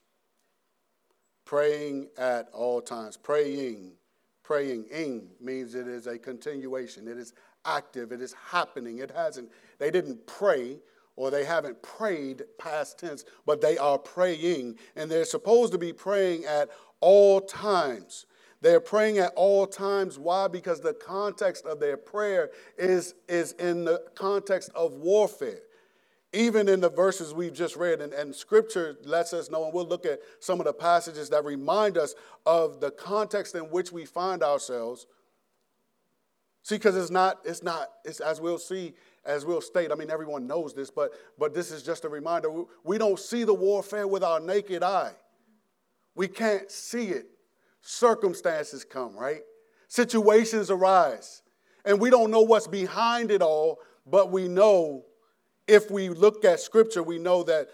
Praying 1.55 2.09
at 2.19 2.49
all 2.53 2.81
times. 2.81 3.17
Praying, 3.17 3.93
praying, 4.43 4.87
ing 4.87 5.29
means 5.41 5.77
it 5.77 5.87
is 5.87 6.09
a 6.09 6.19
continuation. 6.19 7.07
It 7.07 7.17
is 7.17 7.33
active. 7.65 8.11
It 8.11 8.21
is 8.21 8.35
happening. 8.51 8.99
It 8.99 9.13
hasn't, 9.13 9.53
they 9.79 9.93
didn't 9.93 10.27
pray 10.27 10.81
or 11.15 11.31
they 11.31 11.45
haven't 11.45 11.81
prayed 11.81 12.43
past 12.59 12.99
tense, 12.99 13.25
but 13.47 13.61
they 13.61 13.79
are 13.79 13.99
praying. 13.99 14.81
And 14.97 15.09
they're 15.09 15.25
supposed 15.25 15.71
to 15.75 15.79
be 15.79 15.93
praying 15.93 16.45
at 16.45 16.71
all 16.99 17.41
times. 17.41 18.27
They're 18.61 18.81
praying 18.81 19.19
at 19.19 19.33
all 19.37 19.69
times. 19.69 20.19
Why? 20.19 20.49
Because 20.49 20.81
the 20.81 20.95
context 20.95 21.67
of 21.67 21.79
their 21.79 21.97
prayer 21.97 22.51
is, 22.77 23.15
is 23.29 23.53
in 23.53 23.85
the 23.85 24.03
context 24.17 24.71
of 24.75 24.95
warfare. 24.95 25.61
Even 26.35 26.69
in 26.69 26.81
the 26.81 26.91
verses 26.91 27.33
we've 27.33 27.53
just 27.53 27.77
read, 27.77 28.01
and, 28.01 28.13
and 28.13 28.35
scripture 28.35 28.97
lets 29.05 29.33
us 29.33 29.51
know, 29.51 29.65
and 29.65 29.73
we'll 29.73 29.87
look 29.87 30.05
at 30.05 30.19
some 30.41 30.61
of 30.61 30.67
the 30.67 30.73
passages 30.73 31.31
that 31.31 31.45
remind 31.45 31.97
us 31.97 32.15
of 32.45 32.81
the 32.81 32.91
context 32.91 33.55
in 33.55 33.63
which 33.71 33.93
we 33.93 34.05
find 34.05 34.43
ourselves. 34.43 35.07
See, 36.65 36.75
because 36.75 36.97
it's 36.97 37.11
not, 37.11 37.39
it's 37.45 37.63
not, 37.63 37.89
it's 38.05 38.21
as 38.21 38.41
we'll 38.41 38.59
see, 38.59 38.95
as 39.25 39.47
we'll 39.47 39.61
state, 39.61 39.93
I 39.93 39.95
mean, 39.95 40.11
everyone 40.11 40.47
knows 40.47 40.75
this, 40.75 40.91
but 40.91 41.13
but 41.39 41.55
this 41.55 41.71
is 41.71 41.83
just 41.83 42.05
a 42.05 42.09
reminder. 42.09 42.49
We 42.83 42.99
don't 42.99 43.19
see 43.19 43.45
the 43.45 43.55
warfare 43.55 44.09
with 44.09 44.25
our 44.25 44.41
naked 44.41 44.83
eye. 44.83 45.13
We 46.17 46.27
can't 46.27 46.71
see 46.71 47.09
it 47.09 47.27
circumstances 47.85 48.85
come, 48.85 49.15
right? 49.15 49.43
Situations 49.89 50.71
arise. 50.71 51.43
And 51.85 52.01
we 52.01 52.11
don't 52.11 52.31
know 52.31 52.41
what's 52.41 52.67
behind 52.67 53.31
it 53.31 53.43
all, 53.43 53.79
but 54.07 54.33
we 54.33 54.49
know 54.49 55.05
if 55.67 55.91
we 55.91 56.09
look 56.09 56.45
at 56.45 56.61
scripture, 56.61 57.03
we 57.03 57.19
know 57.19 57.43
that 57.45 57.69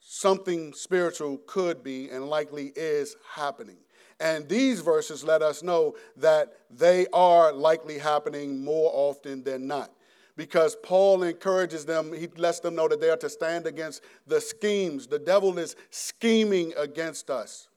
something 0.00 0.72
spiritual 0.72 1.38
could 1.46 1.82
be 1.82 2.08
and 2.08 2.28
likely 2.28 2.72
is 2.76 3.16
happening. 3.34 3.76
And 4.18 4.48
these 4.48 4.80
verses 4.80 5.24
let 5.24 5.42
us 5.42 5.62
know 5.62 5.96
that 6.16 6.52
they 6.70 7.06
are 7.12 7.52
likely 7.52 7.98
happening 7.98 8.62
more 8.62 8.90
often 8.92 9.42
than 9.42 9.66
not. 9.66 9.92
Because 10.36 10.76
Paul 10.82 11.22
encourages 11.22 11.84
them, 11.84 12.12
he 12.12 12.28
lets 12.36 12.60
them 12.60 12.74
know 12.74 12.88
that 12.88 13.00
they 13.00 13.10
are 13.10 13.16
to 13.18 13.28
stand 13.28 13.66
against 13.66 14.02
the 14.26 14.40
schemes. 14.40 15.06
The 15.06 15.18
devil 15.18 15.58
is 15.58 15.76
scheming 15.90 16.72
against 16.76 17.30
us, 17.30 17.68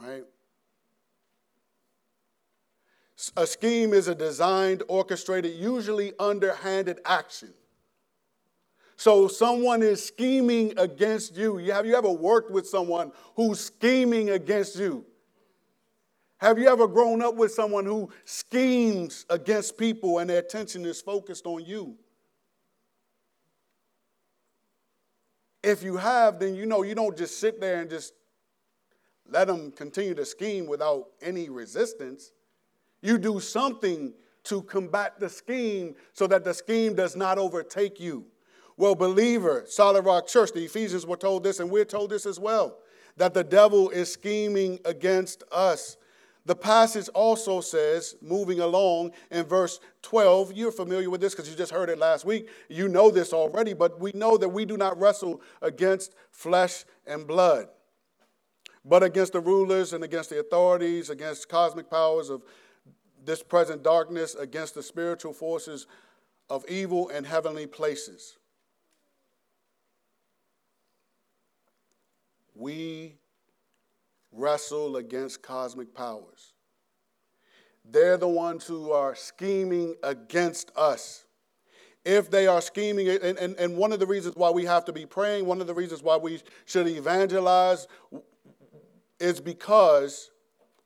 right? 0.00 0.24
A 3.36 3.46
scheme 3.46 3.92
is 3.94 4.08
a 4.08 4.14
designed, 4.14 4.82
orchestrated, 4.88 5.54
usually 5.54 6.12
underhanded 6.18 7.00
action. 7.04 7.52
So 9.02 9.26
someone 9.26 9.82
is 9.82 10.00
scheming 10.00 10.78
against 10.78 11.36
you. 11.36 11.56
Have 11.56 11.86
you 11.86 11.96
ever 11.96 12.12
worked 12.12 12.52
with 12.52 12.68
someone 12.68 13.10
who's 13.34 13.58
scheming 13.58 14.30
against 14.30 14.76
you? 14.76 15.04
Have 16.38 16.56
you 16.56 16.68
ever 16.68 16.86
grown 16.86 17.20
up 17.20 17.34
with 17.34 17.50
someone 17.50 17.84
who 17.84 18.10
schemes 18.24 19.26
against 19.28 19.76
people 19.76 20.20
and 20.20 20.30
their 20.30 20.38
attention 20.38 20.86
is 20.86 21.02
focused 21.02 21.46
on 21.46 21.64
you? 21.64 21.96
If 25.64 25.82
you 25.82 25.96
have, 25.96 26.38
then 26.38 26.54
you 26.54 26.64
know 26.64 26.84
you 26.84 26.94
don't 26.94 27.18
just 27.18 27.40
sit 27.40 27.60
there 27.60 27.80
and 27.80 27.90
just 27.90 28.12
let 29.28 29.48
them 29.48 29.72
continue 29.72 30.14
to 30.14 30.24
scheme 30.24 30.68
without 30.68 31.06
any 31.20 31.48
resistance. 31.48 32.30
You 33.00 33.18
do 33.18 33.40
something 33.40 34.14
to 34.44 34.62
combat 34.62 35.18
the 35.18 35.28
scheme 35.28 35.96
so 36.12 36.28
that 36.28 36.44
the 36.44 36.54
scheme 36.54 36.94
does 36.94 37.16
not 37.16 37.36
overtake 37.36 37.98
you. 37.98 38.26
Well, 38.82 38.96
believer, 38.96 39.62
Solid 39.68 40.04
Rock 40.04 40.26
Church, 40.26 40.50
the 40.50 40.64
Ephesians 40.64 41.06
were 41.06 41.16
told 41.16 41.44
this, 41.44 41.60
and 41.60 41.70
we're 41.70 41.84
told 41.84 42.10
this 42.10 42.26
as 42.26 42.40
well 42.40 42.78
that 43.16 43.32
the 43.32 43.44
devil 43.44 43.90
is 43.90 44.12
scheming 44.12 44.80
against 44.84 45.44
us. 45.52 45.96
The 46.46 46.56
passage 46.56 47.08
also 47.10 47.60
says, 47.60 48.16
moving 48.20 48.58
along 48.58 49.12
in 49.30 49.44
verse 49.44 49.78
12, 50.02 50.54
you're 50.54 50.72
familiar 50.72 51.10
with 51.10 51.20
this 51.20 51.32
because 51.32 51.48
you 51.48 51.54
just 51.54 51.70
heard 51.70 51.90
it 51.90 51.98
last 51.98 52.24
week. 52.24 52.48
You 52.68 52.88
know 52.88 53.08
this 53.12 53.32
already, 53.32 53.72
but 53.72 54.00
we 54.00 54.10
know 54.16 54.36
that 54.36 54.48
we 54.48 54.64
do 54.64 54.76
not 54.76 54.98
wrestle 54.98 55.42
against 55.60 56.16
flesh 56.32 56.84
and 57.06 57.24
blood, 57.24 57.68
but 58.84 59.04
against 59.04 59.34
the 59.34 59.40
rulers 59.40 59.92
and 59.92 60.02
against 60.02 60.28
the 60.28 60.40
authorities, 60.40 61.08
against 61.08 61.48
cosmic 61.48 61.88
powers 61.88 62.30
of 62.30 62.42
this 63.24 63.44
present 63.44 63.84
darkness 63.84 64.34
against 64.34 64.74
the 64.74 64.82
spiritual 64.82 65.32
forces 65.32 65.86
of 66.50 66.64
evil 66.68 67.10
in 67.10 67.22
heavenly 67.22 67.68
places. 67.68 68.38
We 72.54 73.16
wrestle 74.32 74.96
against 74.96 75.42
cosmic 75.42 75.94
powers. 75.94 76.52
They're 77.84 78.16
the 78.16 78.28
ones 78.28 78.64
who 78.64 78.92
are 78.92 79.14
scheming 79.14 79.96
against 80.02 80.70
us. 80.76 81.24
If 82.04 82.30
they 82.30 82.46
are 82.46 82.60
scheming, 82.60 83.08
and, 83.08 83.38
and, 83.38 83.56
and 83.56 83.76
one 83.76 83.92
of 83.92 84.00
the 84.00 84.06
reasons 84.06 84.34
why 84.36 84.50
we 84.50 84.64
have 84.64 84.84
to 84.86 84.92
be 84.92 85.06
praying, 85.06 85.46
one 85.46 85.60
of 85.60 85.66
the 85.66 85.74
reasons 85.74 86.02
why 86.02 86.16
we 86.16 86.40
should 86.64 86.88
evangelize 86.88 87.86
is 89.20 89.40
because 89.40 90.30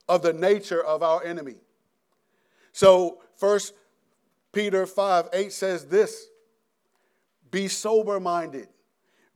of 0.09 0.23
the 0.23 0.33
nature 0.33 0.85
of 0.85 1.03
our 1.03 1.25
enemy. 1.25 1.57
So, 2.73 3.23
First 3.37 3.73
Peter 4.53 4.87
5 4.87 5.29
8 5.33 5.53
says 5.53 5.87
this 5.87 6.29
Be 7.51 7.69
sober 7.69 8.21
minded, 8.21 8.69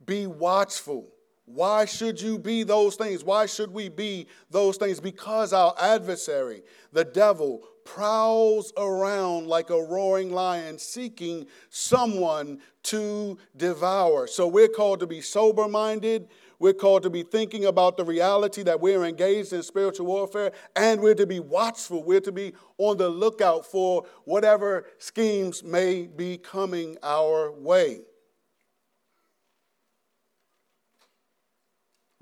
be 0.05 0.27
watchful. 0.27 1.10
Why 1.53 1.85
should 1.85 2.21
you 2.21 2.39
be 2.39 2.63
those 2.63 2.95
things? 2.95 3.23
Why 3.23 3.45
should 3.45 3.71
we 3.71 3.89
be 3.89 4.27
those 4.49 4.77
things? 4.77 4.99
Because 4.99 5.51
our 5.53 5.75
adversary, 5.79 6.63
the 6.93 7.03
devil, 7.03 7.63
prowls 7.83 8.71
around 8.77 9.47
like 9.47 9.69
a 9.69 9.81
roaring 9.81 10.31
lion 10.31 10.77
seeking 10.77 11.45
someone 11.69 12.59
to 12.83 13.37
devour. 13.57 14.27
So 14.27 14.47
we're 14.47 14.67
called 14.67 14.99
to 15.01 15.07
be 15.07 15.21
sober 15.21 15.67
minded, 15.67 16.29
we're 16.59 16.73
called 16.73 17.03
to 17.03 17.09
be 17.09 17.23
thinking 17.23 17.65
about 17.65 17.97
the 17.97 18.05
reality 18.05 18.61
that 18.63 18.79
we're 18.79 19.03
engaged 19.03 19.51
in 19.51 19.63
spiritual 19.63 20.05
warfare, 20.05 20.51
and 20.75 21.01
we're 21.01 21.15
to 21.15 21.25
be 21.25 21.39
watchful. 21.39 22.03
We're 22.03 22.21
to 22.21 22.31
be 22.31 22.53
on 22.77 22.97
the 22.97 23.09
lookout 23.09 23.65
for 23.65 24.05
whatever 24.25 24.85
schemes 24.99 25.63
may 25.63 26.05
be 26.05 26.37
coming 26.37 26.97
our 27.01 27.51
way. 27.51 28.01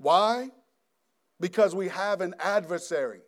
Why? 0.00 0.50
Because 1.38 1.74
we 1.74 1.88
have 1.88 2.20
an 2.20 2.34
adversary. 2.40 3.20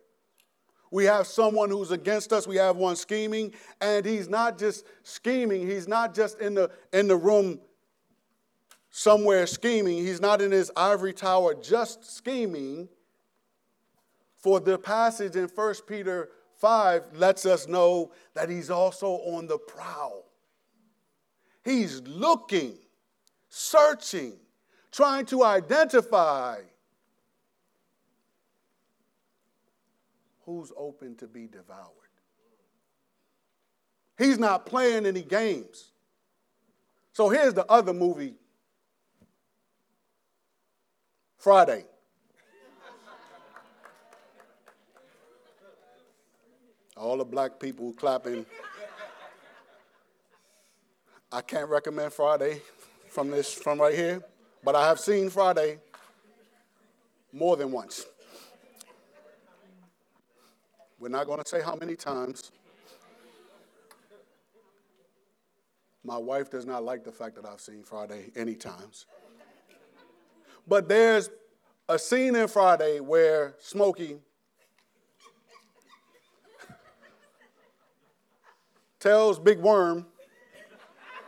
We 0.91 1.05
have 1.05 1.25
someone 1.25 1.69
who's 1.69 1.91
against 1.91 2.33
us. 2.33 2.47
We 2.47 2.57
have 2.57 2.75
one 2.75 2.95
scheming, 2.95 3.53
and 3.81 4.05
he's 4.05 4.29
not 4.29 4.59
just 4.59 4.85
scheming, 5.03 5.67
he's 5.67 5.87
not 5.87 6.13
just 6.13 6.39
in 6.39 6.53
the, 6.53 6.69
in 6.91 7.07
the 7.07 7.15
room 7.15 7.59
somewhere 8.91 9.47
scheming. 9.47 9.97
He's 9.97 10.21
not 10.21 10.39
in 10.39 10.51
his 10.51 10.71
ivory 10.75 11.13
tower 11.13 11.55
just 11.55 12.15
scheming. 12.15 12.87
For 14.37 14.59
the 14.59 14.77
passage 14.77 15.35
in 15.35 15.47
1 15.47 15.75
Peter 15.87 16.29
5 16.57 17.15
lets 17.15 17.45
us 17.45 17.67
know 17.67 18.11
that 18.35 18.49
he's 18.49 18.69
also 18.69 19.07
on 19.07 19.47
the 19.47 19.57
prowl. 19.57 20.25
He's 21.65 22.01
looking, 22.01 22.77
searching, 23.49 24.33
trying 24.93 25.25
to 25.25 25.43
identify 25.43 26.59
who's 30.45 30.71
open 30.77 31.15
to 31.15 31.27
be 31.27 31.47
devoured. 31.47 31.89
He's 34.17 34.37
not 34.37 34.67
playing 34.67 35.05
any 35.07 35.23
games. 35.23 35.91
So 37.11 37.29
here's 37.29 37.53
the 37.53 37.65
other 37.65 37.93
movie 37.93 38.35
Friday. 41.37 41.85
All 46.95 47.17
the 47.17 47.25
black 47.25 47.59
people 47.59 47.91
clapping. 47.93 48.45
I 51.31 51.41
can't 51.41 51.67
recommend 51.67 52.13
Friday 52.13 52.61
from 53.09 53.31
this 53.31 53.51
from 53.51 53.81
right 53.81 53.95
here, 53.95 54.21
but 54.63 54.75
I 54.75 54.87
have 54.87 54.99
seen 54.99 55.29
Friday 55.29 55.79
more 57.31 57.57
than 57.57 57.71
once. 57.71 58.05
We're 60.99 61.09
not 61.09 61.27
going 61.27 61.41
to 61.41 61.47
say 61.47 61.61
how 61.61 61.75
many 61.75 61.95
times. 61.95 62.51
My 66.05 66.17
wife 66.17 66.49
does 66.49 66.65
not 66.65 66.83
like 66.83 67.03
the 67.03 67.11
fact 67.11 67.35
that 67.35 67.45
I've 67.45 67.61
seen 67.61 67.83
Friday 67.83 68.31
any 68.35 68.55
times. 68.55 69.05
But 70.67 70.87
there's 70.87 71.29
a 71.89 71.99
scene 71.99 72.35
in 72.35 72.47
Friday 72.47 72.99
where 72.99 73.55
Smokey 73.59 74.17
tells 78.99 79.39
Big 79.39 79.59
Worm, 79.59 80.05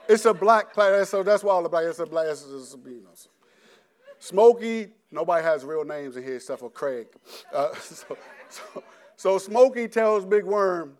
it's 0.08 0.26
a 0.26 0.34
black 0.34 0.74
planet, 0.74 1.08
so 1.08 1.24
that's 1.24 1.44
why 1.44 1.54
all 1.54 1.64
the 1.64 1.70
black, 1.70 1.86
it's 1.86 2.00
a 2.00 2.06
black, 2.06 2.28
it's, 2.28 2.46
it's, 2.50 2.76
you 2.86 3.02
know. 3.04 3.10
Smokey, 4.20 4.88
nobody 5.12 5.44
has 5.44 5.64
real 5.64 5.84
names 5.84 6.18
in 6.18 6.24
here 6.24 6.36
except 6.36 6.60
for 6.60 6.70
Craig. 6.70 7.08
Uh, 7.54 7.74
so, 7.80 8.18
so, 8.50 8.84
so 9.16 9.38
Smokey 9.38 9.88
tells 9.88 10.26
Big 10.26 10.44
Worm 10.44 10.98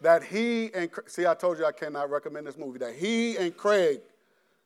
that 0.00 0.22
he 0.22 0.70
and, 0.74 0.90
see, 1.06 1.26
I 1.26 1.34
told 1.34 1.58
you 1.58 1.64
I 1.64 1.72
cannot 1.72 2.10
recommend 2.10 2.46
this 2.46 2.58
movie, 2.58 2.78
that 2.80 2.94
he 2.94 3.36
and 3.36 3.56
Craig 3.56 4.00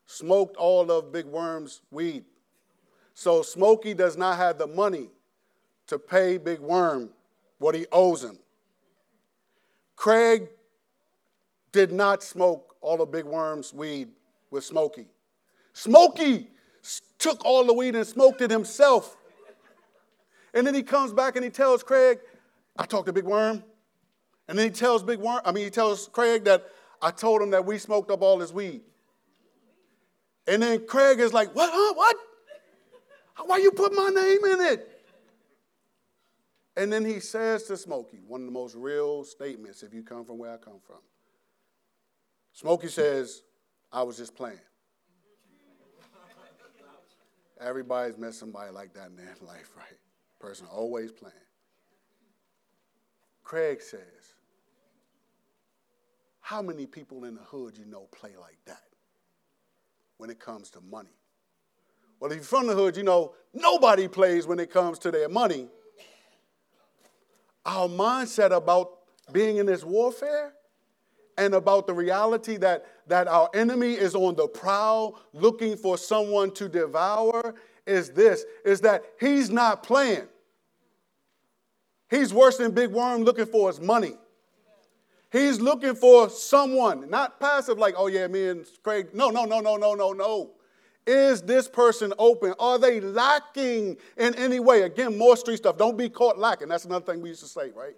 smoked 0.07 0.57
all 0.57 0.91
of 0.91 1.13
Big 1.13 1.27
Worm's 1.27 1.83
weed. 1.91 2.25
So 3.15 3.43
Smokey 3.43 3.95
does 3.95 4.17
not 4.17 4.37
have 4.37 4.59
the 4.59 4.67
money 4.67 5.09
to 5.87 5.99
pay 5.99 6.39
Big 6.39 6.61
Worm 6.61 7.11
what 7.59 7.75
he 7.75 7.87
owes 7.93 8.23
him. 8.23 8.39
Craig 9.95 10.49
did 11.77 11.93
not 11.93 12.23
smoke 12.23 12.75
all 12.81 12.97
the 12.97 13.05
Big 13.05 13.27
Worm's 13.27 13.73
weed 13.75 14.09
with 14.51 14.65
Smokey. 14.65 15.07
Smokey 15.75 16.49
took 17.19 17.45
all 17.45 17.67
the 17.67 17.75
weed 17.75 17.95
and 17.95 18.07
smoked 18.07 18.41
it 18.41 18.51
himself. 18.51 19.15
And 20.55 20.67
then 20.67 20.75
he 20.75 20.83
comes 20.83 21.13
back 21.13 21.37
and 21.37 21.45
he 21.45 21.51
tells 21.51 21.83
Craig, 21.83 22.19
I 22.79 22.87
talked 22.87 23.07
to 23.07 23.13
Big 23.13 23.25
Worm. 23.25 23.63
And 24.49 24.59
then 24.59 24.65
he 24.65 24.71
tells 24.71 25.03
Big 25.03 25.19
Worm, 25.19 25.41
I 25.45 25.53
mean, 25.53 25.65
he 25.65 25.71
tells 25.71 26.09
Craig 26.09 26.45
that 26.45 26.65
I 27.03 27.11
told 27.11 27.43
him 27.43 27.51
that 27.51 27.67
we 27.67 27.77
smoked 27.77 28.11
up 28.11 28.23
all 28.23 28.41
his 28.41 28.55
weed. 28.55 28.81
And 30.47 30.63
then 30.63 30.87
Craig 30.87 31.21
is 31.21 31.35
like, 31.35 31.55
What? 31.55 31.71
Huh? 31.71 31.95
What? 31.95 32.17
Why 33.45 33.59
you 33.59 33.71
put 33.71 33.93
my 33.93 34.09
name 34.09 34.45
in 34.47 34.61
it? 34.73 34.93
And 36.79 36.91
then 36.91 37.05
he 37.05 37.21
says 37.21 37.65
to 37.65 37.77
Smokey, 37.77 38.21
one 38.27 38.41
of 38.41 38.47
the 38.47 38.53
most 38.53 38.75
real 38.75 39.25
statements 39.25 39.83
if 39.83 39.93
you 39.93 40.03
come 40.03 40.25
from 40.25 40.39
where 40.39 40.55
I 40.55 40.57
come 40.57 40.81
from. 40.87 41.01
Smokey 42.57 42.89
says, 42.89 43.43
I 43.93 44.03
was 44.03 44.17
just 44.17 44.35
playing. 44.35 44.59
Everybody's 47.61 48.17
met 48.17 48.33
somebody 48.33 48.73
like 48.73 48.95
that 48.95 49.09
in 49.09 49.17
their 49.17 49.37
life, 49.47 49.73
right? 49.77 49.99
Person 50.41 50.67
always 50.73 51.13
playing. 51.13 51.35
Craig 53.45 53.83
says, 53.83 54.01
How 56.41 56.63
many 56.63 56.87
people 56.87 57.25
in 57.25 57.35
the 57.35 57.43
hood 57.43 57.77
you 57.77 57.85
know 57.85 58.09
play 58.11 58.33
like 58.41 58.59
that 58.65 58.85
when 60.17 60.31
it 60.31 60.41
comes 60.41 60.71
to 60.71 60.81
money? 60.81 61.15
Well, 62.19 62.31
if 62.31 62.37
you're 62.37 62.45
from 62.45 62.69
the 62.69 62.75
hood, 62.75 62.97
you 62.97 63.03
know 63.03 63.35
nobody 63.53 64.09
plays 64.09 64.47
when 64.47 64.61
it 64.61 64.71
comes 64.71 64.99
to 65.01 65.11
their 65.11 65.29
money. 65.29 65.69
Our 67.67 67.87
mindset 67.87 68.57
about 68.57 68.93
being 69.31 69.59
in 69.59 69.67
this 69.67 69.85
warfare 69.85 70.55
and 71.39 71.55
about 71.55 71.87
the 71.87 71.95
reality 71.95 72.57
that, 72.59 72.87
that 73.07 73.29
our 73.29 73.51
enemy 73.55 73.93
is 73.93 74.15
on 74.15 74.35
the 74.37 74.49
prowl 74.49 75.21
looking 75.33 75.77
for 75.77 75.99
someone 75.99 76.51
to 76.53 76.69
devour 76.69 77.55
is 77.87 78.11
this 78.11 78.45
is 78.65 78.81
that 78.81 79.05
he's 79.21 79.49
not 79.51 79.83
playing. 79.83 80.27
He's 82.11 82.33
worse 82.33 82.57
than 82.57 82.73
Big 82.73 82.91
Worm 82.91 83.23
looking 83.23 83.47
for 83.47 83.69
his 83.69 83.81
money. 83.81 84.15
He's 85.33 85.61
looking 85.61 85.95
for 85.95 86.31
someone, 86.31 87.11
not 87.11 87.41
passive, 87.41 87.79
like, 87.79 87.95
oh 87.97 88.07
yeah, 88.07 88.27
me 88.29 88.49
and 88.49 88.65
Craig. 88.83 89.09
No, 89.13 89.29
no, 89.29 89.45
no, 89.45 89.61
no, 89.61 89.77
no, 89.77 89.95
no, 89.95 90.13
no. 90.13 90.51
Is 91.07 91.43
this 91.43 91.69
person 91.69 92.13
open? 92.19 92.55
Are 92.59 92.79
they 92.79 93.01
lacking 93.01 93.97
in 94.17 94.35
any 94.35 94.61
way? 94.61 94.83
Again, 94.83 95.17
more 95.17 95.37
street 95.37 95.59
stuff. 95.59 95.77
Don't 95.77 95.97
be 95.97 96.09
caught 96.09 96.39
lacking. 96.39 96.69
That's 96.69 96.85
another 96.85 97.05
thing 97.05 97.21
we 97.21 97.29
used 97.29 97.43
to 97.43 97.49
say, 97.49 97.71
right? 97.71 97.95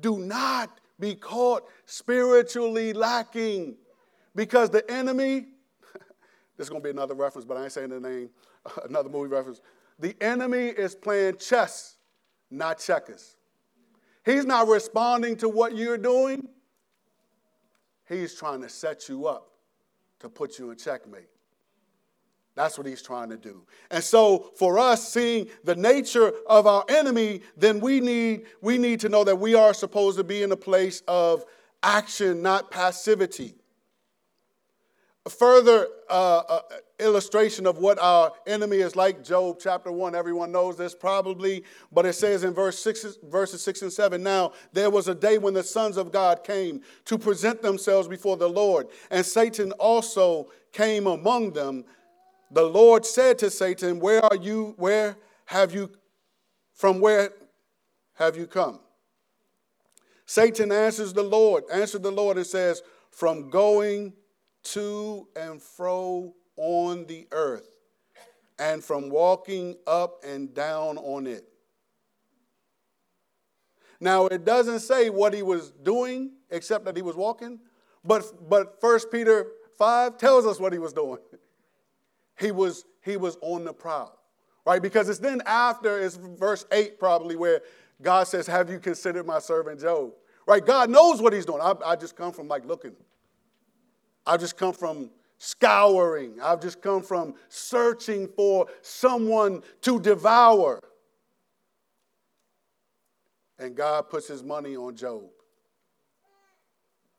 Do 0.00 0.18
not 0.18 0.80
be 0.98 1.14
caught 1.14 1.64
spiritually 1.84 2.92
lacking 2.92 3.76
because 4.34 4.70
the 4.70 4.88
enemy, 4.90 5.46
this 6.56 6.66
is 6.66 6.68
going 6.68 6.82
to 6.82 6.84
be 6.84 6.90
another 6.90 7.14
reference, 7.14 7.44
but 7.44 7.56
I 7.56 7.64
ain't 7.64 7.72
saying 7.72 7.90
the 7.90 8.00
name, 8.00 8.30
another 8.88 9.08
movie 9.08 9.28
reference. 9.28 9.60
The 9.98 10.14
enemy 10.20 10.66
is 10.66 10.94
playing 10.94 11.38
chess, 11.38 11.96
not 12.50 12.78
checkers. 12.78 13.36
He's 14.24 14.44
not 14.44 14.68
responding 14.68 15.36
to 15.36 15.48
what 15.48 15.76
you're 15.76 15.98
doing. 15.98 16.48
He's 18.08 18.34
trying 18.34 18.60
to 18.62 18.68
set 18.68 19.08
you 19.08 19.26
up 19.26 19.50
to 20.20 20.28
put 20.28 20.58
you 20.58 20.70
in 20.70 20.76
checkmate. 20.76 21.28
That's 22.56 22.78
what 22.78 22.86
he's 22.86 23.02
trying 23.02 23.28
to 23.28 23.36
do. 23.36 23.64
And 23.90 24.02
so 24.02 24.50
for 24.56 24.78
us 24.78 25.12
seeing 25.12 25.48
the 25.62 25.76
nature 25.76 26.32
of 26.48 26.66
our 26.66 26.84
enemy, 26.88 27.42
then 27.56 27.80
we 27.80 28.00
need 28.00 28.46
we 28.62 28.78
need 28.78 28.98
to 29.00 29.10
know 29.10 29.24
that 29.24 29.36
we 29.36 29.54
are 29.54 29.74
supposed 29.74 30.16
to 30.16 30.24
be 30.24 30.42
in 30.42 30.50
a 30.50 30.56
place 30.56 31.02
of 31.06 31.44
action, 31.82 32.42
not 32.42 32.70
passivity. 32.70 33.54
A 35.26 35.28
further 35.28 35.88
uh, 36.08 36.42
uh, 36.48 36.60
illustration 37.00 37.66
of 37.66 37.78
what 37.78 37.98
our 37.98 38.32
enemy 38.46 38.76
is 38.76 38.94
like, 38.94 39.24
Job 39.24 39.58
chapter 39.60 39.90
1, 39.90 40.14
everyone 40.14 40.52
knows 40.52 40.76
this 40.76 40.94
probably, 40.94 41.64
but 41.90 42.06
it 42.06 42.12
says 42.12 42.44
in 42.44 42.54
verse 42.54 42.78
six, 42.78 43.04
verses 43.24 43.60
6 43.64 43.82
and 43.82 43.92
7 43.92 44.22
Now 44.22 44.52
there 44.72 44.88
was 44.88 45.08
a 45.08 45.16
day 45.16 45.38
when 45.38 45.52
the 45.52 45.64
sons 45.64 45.96
of 45.96 46.12
God 46.12 46.44
came 46.44 46.80
to 47.06 47.18
present 47.18 47.60
themselves 47.60 48.06
before 48.06 48.36
the 48.36 48.48
Lord, 48.48 48.86
and 49.10 49.26
Satan 49.26 49.72
also 49.72 50.48
came 50.72 51.08
among 51.08 51.52
them 51.52 51.84
the 52.50 52.62
Lord 52.62 53.04
said 53.04 53.38
to 53.40 53.50
Satan, 53.50 54.00
Where 54.00 54.24
are 54.24 54.36
you? 54.36 54.74
Where 54.76 55.16
have 55.46 55.74
you, 55.74 55.90
from 56.74 57.00
where 57.00 57.32
have 58.14 58.36
you 58.36 58.46
come? 58.46 58.80
Satan 60.26 60.72
answers 60.72 61.12
the 61.12 61.22
Lord, 61.22 61.64
answered 61.72 62.02
the 62.02 62.10
Lord 62.10 62.36
and 62.36 62.46
says, 62.46 62.82
From 63.10 63.50
going 63.50 64.12
to 64.64 65.28
and 65.36 65.62
fro 65.62 66.34
on 66.56 67.06
the 67.06 67.28
earth, 67.32 67.68
and 68.58 68.82
from 68.82 69.10
walking 69.10 69.76
up 69.86 70.24
and 70.24 70.52
down 70.54 70.98
on 70.98 71.26
it. 71.26 71.44
Now 74.00 74.26
it 74.26 74.44
doesn't 74.44 74.80
say 74.80 75.10
what 75.10 75.32
he 75.32 75.42
was 75.42 75.70
doing 75.70 76.32
except 76.50 76.84
that 76.84 76.96
he 76.96 77.02
was 77.02 77.16
walking, 77.16 77.60
but 78.04 78.48
but 78.48 78.80
First 78.80 79.10
Peter 79.10 79.46
5 79.78 80.18
tells 80.18 80.46
us 80.46 80.58
what 80.58 80.72
he 80.72 80.78
was 80.78 80.92
doing. 80.92 81.18
he 82.38 82.52
was, 82.52 82.84
he 83.02 83.16
was 83.16 83.36
on 83.40 83.64
the 83.64 83.72
prowl, 83.72 84.18
right? 84.64 84.82
Because 84.82 85.08
it's 85.08 85.18
then 85.18 85.42
after, 85.46 86.00
it's 86.00 86.16
verse 86.16 86.66
8 86.70 86.98
probably, 86.98 87.36
where 87.36 87.62
God 88.02 88.24
says, 88.24 88.46
Have 88.46 88.70
you 88.70 88.78
considered 88.78 89.26
my 89.26 89.38
servant 89.38 89.80
Job? 89.80 90.12
Right? 90.46 90.64
God 90.64 90.90
knows 90.90 91.20
what 91.20 91.32
he's 91.32 91.46
doing. 91.46 91.60
I, 91.60 91.74
I 91.84 91.96
just 91.96 92.16
come 92.16 92.32
from 92.32 92.48
like 92.48 92.64
looking. 92.64 92.94
I've 94.26 94.40
just 94.40 94.56
come 94.56 94.72
from 94.72 95.10
scouring. 95.38 96.38
I've 96.42 96.60
just 96.60 96.80
come 96.80 97.02
from 97.02 97.34
searching 97.48 98.28
for 98.28 98.66
someone 98.82 99.62
to 99.82 100.00
devour. 100.00 100.80
And 103.58 103.74
God 103.74 104.08
puts 104.10 104.28
his 104.28 104.42
money 104.42 104.76
on 104.76 104.94
Job. 104.96 105.24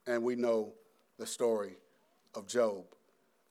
And 0.06 0.24
we 0.24 0.36
know 0.36 0.74
the 1.18 1.26
story 1.26 1.78
of 2.36 2.48
Job. 2.48 2.86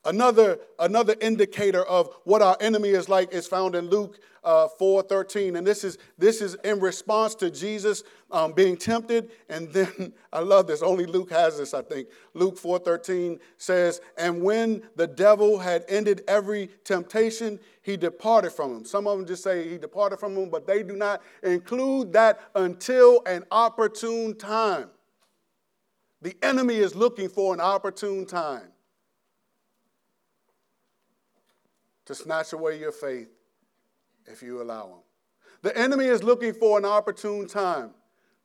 Another, 0.07 0.57
another 0.79 1.15
indicator 1.19 1.83
of 1.83 2.09
what 2.23 2.41
our 2.41 2.55
enemy 2.61 2.89
is 2.89 3.09
like 3.09 3.33
is 3.33 3.45
found 3.45 3.75
in 3.75 3.89
Luke 3.89 4.21
uh, 4.41 4.69
4.13. 4.79 5.57
And 5.57 5.67
this 5.67 5.83
is, 5.83 5.97
this 6.17 6.41
is 6.41 6.55
in 6.63 6.79
response 6.79 7.35
to 7.35 7.51
Jesus 7.51 8.03
um, 8.31 8.53
being 8.53 8.77
tempted. 8.77 9.31
And 9.49 9.67
then, 9.73 10.13
I 10.33 10.39
love 10.39 10.65
this, 10.65 10.81
only 10.81 11.05
Luke 11.05 11.29
has 11.31 11.57
this, 11.57 11.73
I 11.73 11.81
think. 11.81 12.07
Luke 12.33 12.57
4.13 12.57 13.37
says, 13.57 13.99
And 14.17 14.41
when 14.41 14.81
the 14.95 15.07
devil 15.07 15.59
had 15.59 15.83
ended 15.89 16.23
every 16.29 16.69
temptation, 16.85 17.59
he 17.81 17.97
departed 17.97 18.53
from 18.53 18.77
him. 18.77 18.85
Some 18.85 19.07
of 19.07 19.17
them 19.17 19.27
just 19.27 19.43
say 19.43 19.67
he 19.67 19.77
departed 19.77 20.21
from 20.21 20.37
him, 20.37 20.49
but 20.49 20.65
they 20.65 20.83
do 20.83 20.95
not 20.95 21.21
include 21.43 22.13
that 22.13 22.39
until 22.55 23.21
an 23.25 23.43
opportune 23.51 24.37
time. 24.37 24.89
The 26.21 26.37
enemy 26.41 26.75
is 26.75 26.95
looking 26.95 27.27
for 27.27 27.53
an 27.53 27.59
opportune 27.59 28.25
time. 28.25 28.69
To 32.07 32.15
snatch 32.15 32.53
away 32.53 32.79
your 32.79 32.91
faith 32.91 33.29
if 34.25 34.41
you 34.41 34.61
allow 34.61 34.87
him. 34.87 34.99
The 35.61 35.77
enemy 35.77 36.05
is 36.05 36.23
looking 36.23 36.53
for 36.53 36.77
an 36.77 36.85
opportune 36.85 37.47
time 37.47 37.91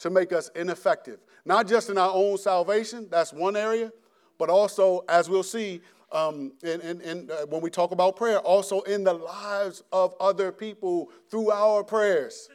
to 0.01 0.11
make 0.11 0.33
us 0.33 0.51
ineffective, 0.55 1.21
not 1.45 1.67
just 1.69 1.89
in 1.89 1.97
our 1.97 2.13
own 2.13 2.37
salvation, 2.39 3.09
that's 3.11 3.33
one 3.33 3.57
area, 3.57 3.93
but 4.39 4.51
also, 4.51 5.05
as 5.09 5.31
we'll 5.31 5.43
see 5.45 5.81
um, 6.11 6.53
in, 6.63 6.81
in, 6.81 7.01
in, 7.03 7.31
uh, 7.31 7.47
when 7.47 7.63
we 7.63 7.71
talk 7.71 7.93
about 7.93 8.17
prayer, 8.17 8.39
also 8.41 8.81
in 8.83 9.05
the 9.05 9.15
lives 9.15 9.83
of 9.93 10.15
other 10.21 10.51
people 10.53 11.11
through 11.31 11.51
our 11.51 11.85
prayers. 11.85 12.49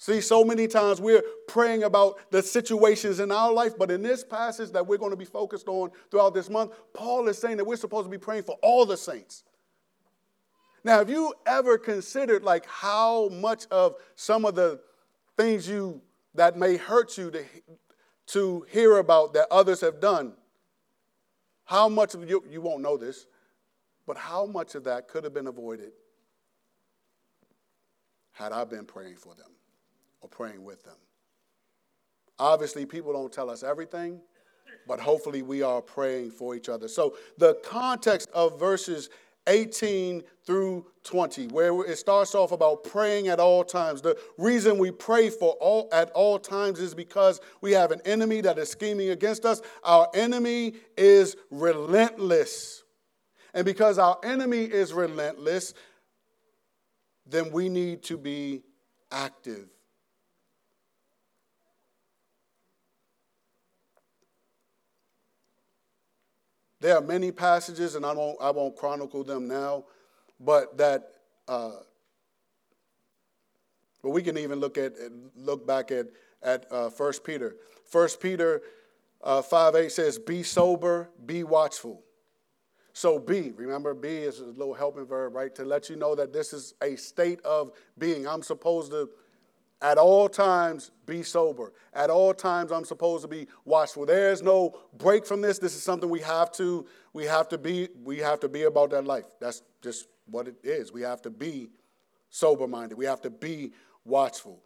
See, 0.00 0.22
so 0.22 0.42
many 0.44 0.66
times 0.66 0.98
we're 0.98 1.22
praying 1.46 1.82
about 1.82 2.20
the 2.30 2.42
situations 2.42 3.20
in 3.20 3.30
our 3.30 3.52
life, 3.52 3.76
but 3.76 3.90
in 3.90 4.02
this 4.02 4.24
passage 4.24 4.70
that 4.70 4.86
we're 4.86 4.96
going 4.96 5.10
to 5.10 5.16
be 5.16 5.26
focused 5.26 5.68
on 5.68 5.90
throughout 6.10 6.32
this 6.32 6.48
month, 6.48 6.72
Paul 6.94 7.28
is 7.28 7.36
saying 7.36 7.58
that 7.58 7.66
we're 7.66 7.76
supposed 7.76 8.06
to 8.06 8.10
be 8.10 8.16
praying 8.16 8.44
for 8.44 8.56
all 8.62 8.86
the 8.86 8.96
saints. 8.96 9.44
Now, 10.84 10.96
have 10.96 11.10
you 11.10 11.34
ever 11.44 11.76
considered 11.76 12.42
like 12.42 12.64
how 12.64 13.28
much 13.28 13.66
of 13.70 13.96
some 14.14 14.46
of 14.46 14.54
the 14.54 14.80
things 15.36 15.68
you 15.68 16.00
that 16.34 16.56
may 16.56 16.78
hurt 16.78 17.18
you 17.18 17.30
to, 17.32 17.44
to 18.28 18.66
hear 18.70 18.96
about 18.96 19.34
that 19.34 19.48
others 19.50 19.82
have 19.82 20.00
done? 20.00 20.32
How 21.66 21.90
much 21.90 22.14
of 22.14 22.26
you, 22.26 22.42
you 22.48 22.62
won't 22.62 22.80
know 22.80 22.96
this, 22.96 23.26
but 24.06 24.16
how 24.16 24.46
much 24.46 24.74
of 24.74 24.84
that 24.84 25.08
could 25.08 25.24
have 25.24 25.34
been 25.34 25.46
avoided 25.46 25.92
had 28.32 28.52
I 28.52 28.64
been 28.64 28.86
praying 28.86 29.16
for 29.16 29.34
them? 29.34 29.44
Or 30.20 30.28
praying 30.28 30.64
with 30.64 30.82
them. 30.84 30.96
Obviously, 32.38 32.86
people 32.86 33.12
don't 33.12 33.32
tell 33.32 33.50
us 33.50 33.62
everything, 33.62 34.20
but 34.86 34.98
hopefully 34.98 35.42
we 35.42 35.62
are 35.62 35.82
praying 35.82 36.30
for 36.30 36.54
each 36.54 36.68
other. 36.68 36.88
So, 36.88 37.16
the 37.36 37.54
context 37.62 38.30
of 38.32 38.58
verses 38.58 39.10
18 39.46 40.22
through 40.44 40.86
20, 41.04 41.48
where 41.48 41.84
it 41.84 41.96
starts 41.98 42.34
off 42.34 42.52
about 42.52 42.84
praying 42.84 43.28
at 43.28 43.40
all 43.40 43.64
times. 43.64 44.00
The 44.00 44.18
reason 44.38 44.78
we 44.78 44.90
pray 44.90 45.30
for 45.30 45.52
all 45.60 45.88
at 45.92 46.10
all 46.10 46.38
times 46.38 46.78
is 46.78 46.94
because 46.94 47.40
we 47.60 47.72
have 47.72 47.90
an 47.90 48.00
enemy 48.04 48.40
that 48.42 48.58
is 48.58 48.70
scheming 48.70 49.10
against 49.10 49.44
us. 49.44 49.60
Our 49.82 50.08
enemy 50.14 50.74
is 50.96 51.36
relentless. 51.50 52.84
And 53.54 53.64
because 53.64 53.98
our 53.98 54.18
enemy 54.22 54.64
is 54.64 54.92
relentless, 54.92 55.74
then 57.26 57.50
we 57.50 57.68
need 57.68 58.02
to 58.04 58.16
be 58.16 58.62
active 59.10 59.68
There 66.80 66.96
are 66.96 67.02
many 67.02 67.30
passages, 67.30 67.94
and 67.94 68.06
I 68.06 68.12
won't, 68.12 68.38
I 68.40 68.50
won't 68.50 68.76
chronicle 68.76 69.22
them 69.22 69.46
now, 69.46 69.84
but 70.38 70.78
that, 70.78 71.12
uh, 71.46 71.72
but 74.02 74.10
we 74.10 74.22
can 74.22 74.38
even 74.38 74.60
look 74.60 74.78
at 74.78 74.94
look 75.36 75.66
back 75.66 75.90
at 75.90 76.06
at 76.42 76.66
uh, 76.70 76.88
1 76.88 77.12
Peter. 77.24 77.56
1 77.92 78.08
Peter 78.20 78.62
uh, 79.22 79.42
5 79.42 79.74
8 79.74 79.92
says, 79.92 80.18
Be 80.18 80.42
sober, 80.42 81.10
be 81.26 81.44
watchful. 81.44 82.02
So 82.92 83.18
be, 83.18 83.52
remember, 83.52 83.94
be 83.94 84.08
is 84.08 84.40
a 84.40 84.46
little 84.46 84.74
helping 84.74 85.06
verb, 85.06 85.34
right? 85.34 85.54
To 85.54 85.64
let 85.64 85.88
you 85.88 85.96
know 85.96 86.14
that 86.14 86.32
this 86.32 86.52
is 86.52 86.74
a 86.82 86.96
state 86.96 87.40
of 87.42 87.72
being. 87.98 88.26
I'm 88.26 88.42
supposed 88.42 88.90
to 88.92 89.08
at 89.82 89.96
all 89.96 90.28
times, 90.28 90.90
be 91.06 91.22
sober. 91.22 91.72
At 91.94 92.10
all 92.10 92.34
times, 92.34 92.70
I'm 92.70 92.84
supposed 92.84 93.22
to 93.22 93.28
be 93.28 93.46
watchful. 93.64 94.04
There's 94.04 94.42
no 94.42 94.78
break 94.98 95.24
from 95.24 95.40
this. 95.40 95.58
This 95.58 95.74
is 95.74 95.82
something 95.82 96.10
we 96.10 96.20
have 96.20 96.52
to, 96.52 96.86
we 97.12 97.24
have 97.24 97.48
to 97.48 97.58
be, 97.58 97.88
we 98.04 98.18
have 98.18 98.40
to 98.40 98.48
be 98.48 98.64
about 98.64 98.90
that 98.90 99.06
life. 99.06 99.24
That's 99.40 99.62
just 99.82 100.08
what 100.26 100.48
it 100.48 100.56
is. 100.62 100.92
We 100.92 101.00
have 101.02 101.22
to 101.22 101.30
be 101.30 101.70
sober-minded. 102.28 102.96
We 102.96 103.06
have 103.06 103.22
to 103.22 103.30
be 103.30 103.72
watchful. 104.04 104.62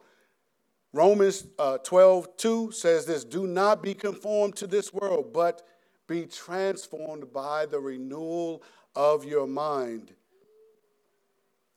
Romans 0.93 1.47
uh, 1.59 1.79
12, 1.79 2.37
2 2.37 2.73
says 2.73 3.07
this, 3.07 3.25
do 3.25 3.47
not 3.47 3.83
be 3.83 3.95
conformed 3.95 4.57
to 4.57 4.67
this 4.67 4.93
world, 4.93 5.33
but 5.33 5.63
be 6.07 6.27
transformed 6.27 7.33
by 7.33 7.67
the 7.67 7.81
renewal 7.81 8.63
of 8.95 9.25
your 9.25 9.47
mind. 9.47 10.13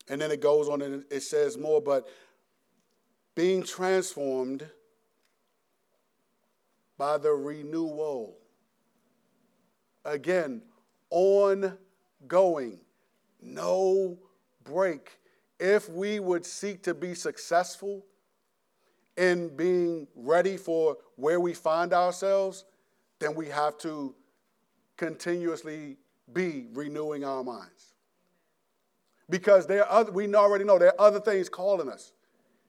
And 0.09 0.21
then 0.21 0.31
it 0.31 0.41
goes 0.41 0.69
on 0.69 0.81
and 0.81 1.03
it 1.09 1.21
says 1.21 1.57
more, 1.57 1.81
but 1.81 2.07
being 3.37 3.61
transformed 3.61 4.67
by 6.97 7.19
the 7.19 7.31
renewal. 7.31 8.35
Again, 10.03 10.63
ongoing, 11.11 12.79
no 13.39 14.17
break. 14.63 15.19
If 15.59 15.87
we 15.87 16.19
would 16.19 16.47
seek 16.47 16.81
to 16.83 16.95
be 16.95 17.13
successful 17.13 18.03
in 19.17 19.55
being 19.55 20.07
ready 20.15 20.57
for 20.57 20.97
where 21.15 21.39
we 21.39 21.53
find 21.53 21.93
ourselves, 21.93 22.65
then 23.19 23.35
we 23.35 23.45
have 23.49 23.77
to 23.79 24.15
continuously 24.97 25.97
be 26.33 26.69
renewing 26.73 27.23
our 27.23 27.43
minds. 27.43 27.93
Because 29.29 29.67
there 29.67 29.85
are 29.85 29.99
other, 29.99 30.11
we 30.11 30.33
already 30.33 30.63
know 30.63 30.79
there 30.79 30.99
are 30.99 31.07
other 31.07 31.19
things 31.19 31.49
calling 31.49 31.87
us. 31.87 32.13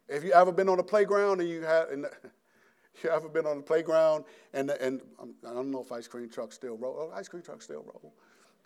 If 0.09 0.25
you 0.25 0.33
ever 0.33 0.53
been 0.53 0.68
on 0.68 0.79
the 0.79 0.83
playground 0.83 1.40
and 1.40 1.49
you 1.49 1.62
have, 1.62 1.90
and 1.90 2.07
you 3.03 3.11
ever 3.11 3.29
been 3.29 3.47
on 3.47 3.59
the 3.59 3.62
playground 3.62 4.25
and 4.53 4.71
and 4.71 5.01
um, 5.21 5.35
I 5.49 5.53
don't 5.53 5.71
know 5.71 5.83
if 5.83 5.92
ice 5.92 6.09
cream 6.09 6.29
trucks 6.29 6.55
still 6.55 6.77
roll. 6.77 7.11
Oh, 7.12 7.16
ice 7.16 7.29
cream 7.29 7.42
trucks 7.42 7.64
still 7.64 7.85
roll. 7.85 8.14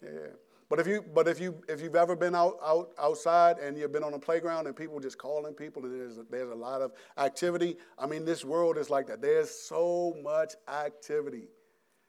Yeah. 0.03 0.33
But 0.69 0.81
if 0.81 0.87
you 0.87 1.05
but 1.15 1.29
if 1.29 1.39
you 1.39 1.63
if 1.69 1.83
you've 1.83 1.97
ever 1.97 2.17
been 2.17 2.35
out, 2.35 2.57
out 2.65 2.93
outside 2.99 3.59
and 3.59 3.77
you've 3.77 3.93
been 3.93 4.05
on 4.05 4.15
a 4.15 4.19
playground 4.19 4.67
and 4.67 4.75
people 4.75 4.99
just 5.01 5.19
calling 5.19 5.53
people 5.53 5.85
and 5.85 6.01
there's 6.01 6.19
there's 6.31 6.51
a 6.51 6.55
lot 6.55 6.81
of 6.81 6.93
activity. 7.19 7.77
I 7.99 8.07
mean, 8.07 8.25
this 8.25 8.43
world 8.43 8.79
is 8.79 8.89
like 8.89 9.07
that. 9.09 9.21
There's 9.21 9.51
so 9.51 10.17
much 10.23 10.55
activity. 10.69 11.49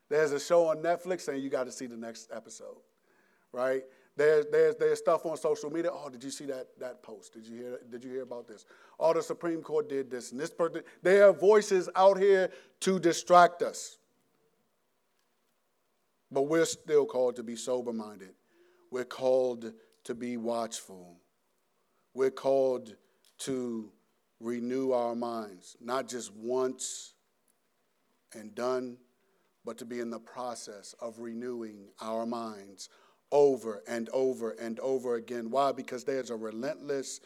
There's 0.10 0.32
a 0.32 0.40
show 0.40 0.68
on 0.68 0.78
Netflix 0.78 1.28
and 1.28 1.44
you 1.44 1.50
got 1.50 1.66
to 1.66 1.72
see 1.72 1.88
the 1.88 1.98
next 1.98 2.30
episode, 2.34 2.78
right? 3.52 3.84
There's, 4.16 4.46
there's, 4.52 4.76
there's 4.76 5.00
stuff 5.00 5.26
on 5.26 5.38
social 5.38 5.72
media. 5.72 5.90
Oh, 5.92 6.10
did 6.10 6.24
you 6.24 6.30
see 6.30 6.46
that, 6.46 6.68
that 6.80 7.02
post? 7.02 7.34
Did 7.34 7.48
you, 7.48 7.58
hear, 7.58 7.80
did 7.90 8.04
you 8.04 8.12
hear 8.12 8.22
about 8.22 8.48
this? 8.48 8.66
Oh, 9.00 9.14
the 9.14 9.24
Supreme 9.24 9.62
Court 9.62 9.90
did 9.90 10.12
this 10.12 10.32
and 10.32 10.40
this 10.40 10.52
person. 10.52 10.84
There 11.02 11.28
are 11.28 11.34
voices 11.34 11.90
out 11.96 12.20
here 12.20 12.52
to 12.82 13.00
distract 13.00 13.64
us. 13.64 13.98
But 16.32 16.44
we're 16.44 16.66
still 16.66 17.06
called 17.06 17.36
to 17.38 17.44
be 17.44 17.56
sober 17.56 17.94
minded. 17.94 18.34
We're 18.92 19.04
called 19.04 19.74
to 20.04 20.14
be 20.14 20.38
watchful. 20.38 21.18
We're 22.14 22.32
called 22.32 22.96
to 23.40 23.92
renew 24.40 24.92
our 24.92 25.16
minds, 25.16 25.76
not 25.82 26.08
just 26.08 26.32
once 26.36 27.14
and 28.34 28.54
done, 28.54 28.98
but 29.66 29.78
to 29.80 29.86
be 29.86 30.00
in 30.00 30.10
the 30.10 30.20
process 30.20 30.94
of 31.00 31.20
renewing 31.20 31.88
our 32.02 32.26
minds 32.26 32.90
over 33.34 33.82
and 33.88 34.08
over 34.14 34.52
and 34.52 34.80
over 34.80 35.16
again. 35.16 35.50
Why? 35.50 35.74
Because 35.74 36.06
there's 36.06 36.30
a 36.30 36.36
relentless 36.36 37.20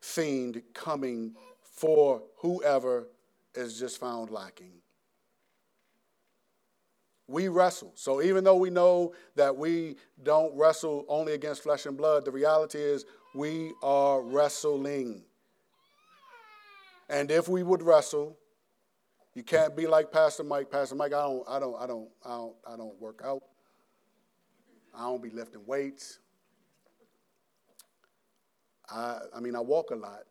fiend 0.00 0.62
coming 0.72 1.34
for 1.60 2.22
whoever 2.38 3.08
is 3.54 3.78
just 3.78 3.98
found 3.98 4.30
lacking. 4.30 4.72
We 7.26 7.48
wrestle. 7.48 7.92
So 7.96 8.22
even 8.22 8.44
though 8.44 8.56
we 8.56 8.70
know 8.70 9.12
that 9.34 9.54
we 9.54 9.96
don't 10.22 10.56
wrestle 10.56 11.04
only 11.08 11.34
against 11.34 11.62
flesh 11.62 11.84
and 11.84 11.96
blood, 11.96 12.24
the 12.24 12.30
reality 12.30 12.78
is 12.78 13.04
we 13.34 13.72
are 13.82 14.22
wrestling. 14.22 15.24
And 17.10 17.30
if 17.30 17.48
we 17.48 17.62
would 17.62 17.82
wrestle, 17.82 18.38
you 19.34 19.42
can't 19.42 19.76
be 19.76 19.86
like 19.86 20.10
Pastor 20.10 20.44
Mike. 20.44 20.70
Pastor 20.70 20.94
Mike, 20.94 21.12
I 21.12 21.22
don't, 21.22 21.44
I 21.48 21.58
don't, 21.58 21.76
I 21.78 21.86
don't, 21.86 22.08
I 22.24 22.28
don't, 22.30 22.54
I 22.72 22.76
don't 22.76 23.00
work 23.00 23.20
out. 23.24 23.42
I 24.98 25.02
don't 25.02 25.22
be 25.22 25.30
lifting 25.30 25.64
weights. 25.64 26.18
I, 28.90 29.18
I 29.36 29.40
mean, 29.40 29.54
I 29.54 29.60
walk 29.60 29.90
a 29.92 29.94
lot, 29.94 30.24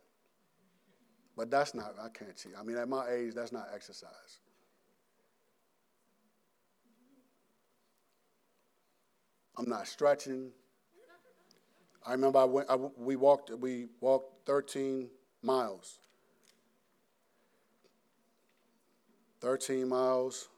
but 1.38 1.50
that's 1.50 1.74
not, 1.74 1.96
I 2.02 2.10
can't 2.10 2.36
cheat. 2.36 2.52
I 2.60 2.64
mean, 2.64 2.76
at 2.78 2.90
my 2.90 3.08
age, 3.10 3.34
that's 3.34 3.54
not 3.54 3.68
exercise. 3.74 4.42
I'm 9.58 9.70
not 9.70 9.88
stretching. 9.88 10.52
I 12.06 12.12
remember 12.12 12.40
I 12.40 12.44
went, 12.44 12.70
I, 12.70 12.76
we 12.76 13.16
walked 13.16 13.50
we 13.52 13.88
walked 14.02 14.46
13 14.46 15.10
miles. 15.42 16.00
13 19.42 19.88
miles. 19.88 20.50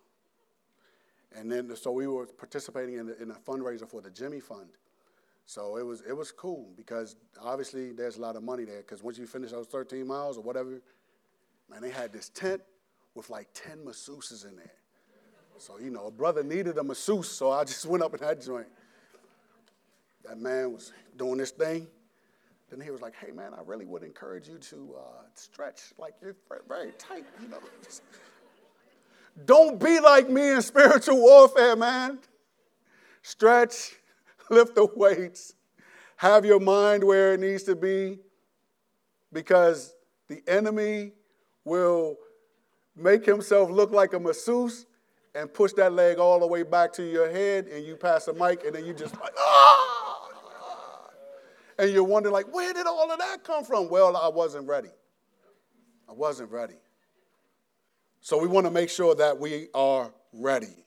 And 1.35 1.51
then, 1.51 1.75
so 1.75 1.91
we 1.91 2.07
were 2.07 2.25
participating 2.25 2.95
in, 2.95 3.13
in 3.21 3.31
a 3.31 3.35
fundraiser 3.35 3.87
for 3.87 4.01
the 4.01 4.09
Jimmy 4.09 4.39
Fund. 4.39 4.69
So 5.45 5.77
it 5.77 5.85
was, 5.85 6.01
it 6.07 6.13
was 6.15 6.31
cool 6.31 6.69
because 6.77 7.15
obviously 7.41 7.91
there's 7.91 8.17
a 8.17 8.21
lot 8.21 8.35
of 8.35 8.43
money 8.43 8.65
there 8.65 8.81
because 8.81 9.01
once 9.01 9.17
you 9.17 9.25
finish 9.25 9.51
those 9.51 9.67
13 9.67 10.05
miles 10.05 10.37
or 10.37 10.41
whatever, 10.41 10.81
man, 11.69 11.81
they 11.81 11.89
had 11.89 12.13
this 12.13 12.29
tent 12.29 12.61
with 13.15 13.29
like 13.29 13.47
10 13.53 13.79
masseuses 13.79 14.47
in 14.47 14.55
there. 14.55 14.71
So, 15.57 15.77
you 15.77 15.89
know, 15.89 16.07
a 16.07 16.11
brother 16.11 16.41
needed 16.41 16.77
a 16.77 16.83
masseuse, 16.83 17.29
so 17.29 17.51
I 17.51 17.63
just 17.65 17.85
went 17.85 18.03
up 18.03 18.13
in 18.13 18.21
that 18.21 18.41
joint. 18.41 18.67
That 20.23 20.39
man 20.39 20.73
was 20.73 20.93
doing 21.17 21.37
this 21.37 21.51
thing. 21.51 21.87
Then 22.69 22.79
he 22.79 22.91
was 22.91 23.01
like, 23.01 23.15
hey, 23.15 23.31
man, 23.31 23.53
I 23.53 23.61
really 23.65 23.85
would 23.85 24.03
encourage 24.03 24.47
you 24.47 24.57
to 24.57 24.95
uh, 24.97 25.01
stretch 25.33 25.81
like 25.97 26.13
you're 26.21 26.35
very 26.67 26.91
tight, 26.99 27.25
you 27.41 27.49
know. 27.49 27.57
Don't 29.45 29.79
be 29.79 29.99
like 29.99 30.29
me 30.29 30.51
in 30.51 30.61
spiritual 30.61 31.21
warfare, 31.21 31.75
man. 31.75 32.19
Stretch, 33.21 33.95
lift 34.49 34.75
the 34.75 34.87
weights, 34.95 35.55
have 36.17 36.45
your 36.45 36.59
mind 36.59 37.03
where 37.03 37.33
it 37.33 37.39
needs 37.39 37.63
to 37.63 37.75
be, 37.75 38.19
because 39.31 39.93
the 40.27 40.41
enemy 40.47 41.11
will 41.63 42.17
make 42.95 43.25
himself 43.25 43.69
look 43.69 43.91
like 43.91 44.13
a 44.13 44.19
masseuse 44.19 44.85
and 45.35 45.53
push 45.53 45.73
that 45.73 45.93
leg 45.93 46.17
all 46.17 46.39
the 46.39 46.47
way 46.47 46.63
back 46.63 46.91
to 46.93 47.03
your 47.03 47.29
head, 47.29 47.67
and 47.67 47.85
you 47.85 47.95
Pastor 47.95 48.33
Mike, 48.33 48.63
and 48.65 48.75
then 48.75 48.85
you 48.85 48.93
just 48.93 49.19
like, 49.19 49.33
ah! 49.37 49.89
And 51.77 51.91
you're 51.91 52.03
wondering, 52.03 52.33
like, 52.33 52.53
where 52.53 52.73
did 52.73 52.85
all 52.87 53.09
of 53.09 53.17
that 53.19 53.43
come 53.45 53.63
from? 53.63 53.89
Well, 53.89 54.17
I 54.17 54.27
wasn't 54.27 54.67
ready. 54.67 54.89
I 56.09 56.11
wasn't 56.11 56.51
ready. 56.51 56.75
So 58.21 58.37
we 58.37 58.47
want 58.47 58.65
to 58.65 58.71
make 58.71 58.89
sure 58.89 59.15
that 59.15 59.39
we 59.39 59.67
are 59.73 60.11
ready 60.33 60.85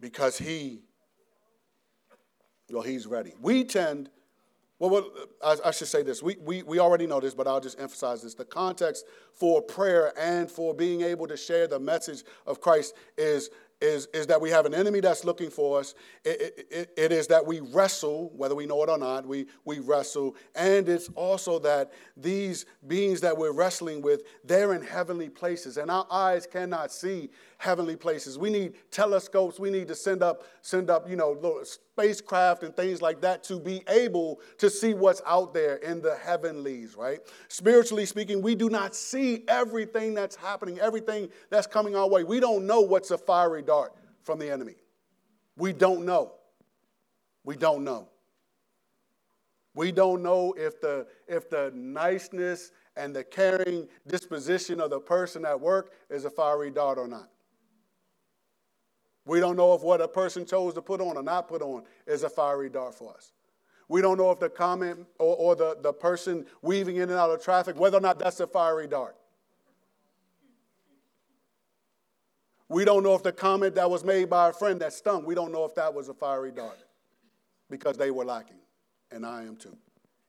because 0.00 0.38
he, 0.38 0.80
well, 2.70 2.82
he's 2.82 3.06
ready. 3.06 3.34
We 3.40 3.64
tend, 3.64 4.10
well, 4.78 4.90
well 4.90 5.10
I, 5.44 5.56
I, 5.66 5.70
should 5.72 5.88
say 5.88 6.02
this. 6.02 6.22
We, 6.22 6.36
we, 6.40 6.62
we 6.62 6.78
already 6.78 7.06
know 7.06 7.20
this, 7.20 7.34
but 7.34 7.46
I'll 7.46 7.60
just 7.60 7.80
emphasize 7.80 8.22
this. 8.22 8.34
The 8.34 8.44
context 8.44 9.06
for 9.32 9.60
prayer 9.60 10.12
and 10.18 10.50
for 10.50 10.74
being 10.74 11.00
able 11.02 11.26
to 11.26 11.36
share 11.36 11.66
the 11.66 11.80
message 11.80 12.22
of 12.46 12.60
Christ 12.60 12.94
is 13.18 13.50
is, 13.80 14.06
is 14.14 14.26
that 14.28 14.40
we 14.40 14.50
have 14.50 14.64
an 14.64 14.74
enemy 14.74 15.00
that's 15.00 15.24
looking 15.24 15.50
for 15.50 15.80
us. 15.80 15.94
It, 16.24 16.66
it, 16.70 16.90
it 16.96 17.12
is 17.12 17.26
that 17.28 17.44
we 17.44 17.60
wrestle, 17.60 18.32
whether 18.34 18.54
we 18.54 18.66
know 18.66 18.82
it 18.82 18.88
or 18.88 18.98
not, 18.98 19.26
we, 19.26 19.46
we 19.64 19.80
wrestle. 19.80 20.36
And 20.54 20.88
it's 20.88 21.08
also 21.14 21.58
that 21.60 21.92
these 22.16 22.64
beings 22.86 23.20
that 23.20 23.36
we're 23.36 23.52
wrestling 23.52 24.00
with, 24.00 24.22
they're 24.44 24.72
in 24.72 24.82
heavenly 24.82 25.28
places, 25.28 25.76
and 25.76 25.90
our 25.90 26.06
eyes 26.10 26.46
cannot 26.46 26.90
see 26.90 27.30
heavenly 27.58 27.96
places. 27.96 28.38
We 28.38 28.50
need 28.50 28.74
telescopes. 28.90 29.60
We 29.60 29.70
need 29.70 29.88
to 29.88 29.94
send 29.94 30.22
up, 30.22 30.44
send 30.62 30.90
up, 30.90 31.08
you 31.08 31.16
know, 31.16 31.34
spacecraft 31.96 32.62
and 32.62 32.76
things 32.76 33.00
like 33.00 33.22
that 33.22 33.42
to 33.42 33.58
be 33.58 33.82
able 33.88 34.38
to 34.58 34.68
see 34.68 34.92
what's 34.92 35.22
out 35.26 35.54
there 35.54 35.76
in 35.76 36.02
the 36.02 36.14
heavenlies, 36.16 36.94
right? 36.94 37.20
Spiritually 37.48 38.04
speaking, 38.04 38.42
we 38.42 38.54
do 38.54 38.68
not 38.68 38.94
see 38.94 39.44
everything 39.48 40.12
that's 40.12 40.36
happening, 40.36 40.78
everything 40.78 41.30
that's 41.48 41.66
coming 41.66 41.96
our 41.96 42.06
way. 42.06 42.22
We 42.22 42.38
don't 42.38 42.66
know 42.66 42.82
what's 42.82 43.10
a 43.12 43.18
fiery 43.18 43.62
dart 43.62 43.94
from 44.22 44.38
the 44.38 44.50
enemy. 44.50 44.74
We 45.56 45.72
don't 45.72 46.04
know. 46.04 46.32
We 47.44 47.56
don't 47.56 47.82
know. 47.82 48.08
We 49.74 49.90
don't 49.90 50.22
know 50.22 50.54
if 50.56 50.80
the 50.82 51.06
if 51.26 51.48
the 51.48 51.72
niceness 51.74 52.72
and 52.96 53.16
the 53.16 53.24
caring 53.24 53.88
disposition 54.06 54.80
of 54.80 54.90
the 54.90 55.00
person 55.00 55.46
at 55.46 55.58
work 55.58 55.92
is 56.10 56.26
a 56.26 56.30
fiery 56.30 56.70
dart 56.70 56.98
or 56.98 57.08
not. 57.08 57.30
We 59.26 59.40
don't 59.40 59.56
know 59.56 59.74
if 59.74 59.82
what 59.82 60.00
a 60.00 60.08
person 60.08 60.46
chose 60.46 60.74
to 60.74 60.82
put 60.82 61.00
on 61.00 61.16
or 61.16 61.22
not 61.22 61.48
put 61.48 61.60
on 61.60 61.82
is 62.06 62.22
a 62.22 62.30
fiery 62.30 62.70
dart 62.70 62.94
for 62.94 63.12
us. 63.12 63.32
We 63.88 64.00
don't 64.00 64.16
know 64.16 64.30
if 64.30 64.38
the 64.38 64.48
comment 64.48 65.06
or, 65.18 65.36
or 65.36 65.56
the, 65.56 65.76
the 65.82 65.92
person 65.92 66.46
weaving 66.62 66.96
in 66.96 67.02
and 67.02 67.12
out 67.12 67.30
of 67.30 67.42
traffic, 67.42 67.78
whether 67.78 67.98
or 67.98 68.00
not 68.00 68.18
that's 68.18 68.40
a 68.40 68.46
fiery 68.46 68.86
dart. 68.86 69.16
We 72.68 72.84
don't 72.84 73.02
know 73.02 73.14
if 73.14 73.22
the 73.22 73.32
comment 73.32 73.74
that 73.76 73.90
was 73.90 74.04
made 74.04 74.30
by 74.30 74.48
a 74.48 74.52
friend 74.52 74.80
that 74.80 74.92
stung, 74.92 75.24
we 75.24 75.34
don't 75.34 75.52
know 75.52 75.64
if 75.64 75.74
that 75.74 75.92
was 75.92 76.08
a 76.08 76.14
fiery 76.14 76.50
dart 76.50 76.78
because 77.68 77.96
they 77.96 78.10
were 78.10 78.24
lacking. 78.24 78.58
And 79.10 79.26
I 79.26 79.42
am 79.42 79.56
too 79.56 79.76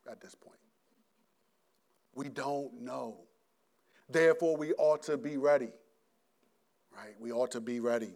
at 0.10 0.22
this 0.22 0.36
point. 0.36 0.60
We 2.16 2.30
don't 2.30 2.82
know. 2.82 3.18
Therefore, 4.10 4.56
we 4.58 4.74
ought 4.74 5.04
to 5.04 5.18
be 5.18 5.38
ready. 5.38 5.70
Right? 6.96 7.16
We 7.20 7.32
ought 7.32 7.52
to 7.52 7.62
be 7.62 7.80
ready. 7.80 8.14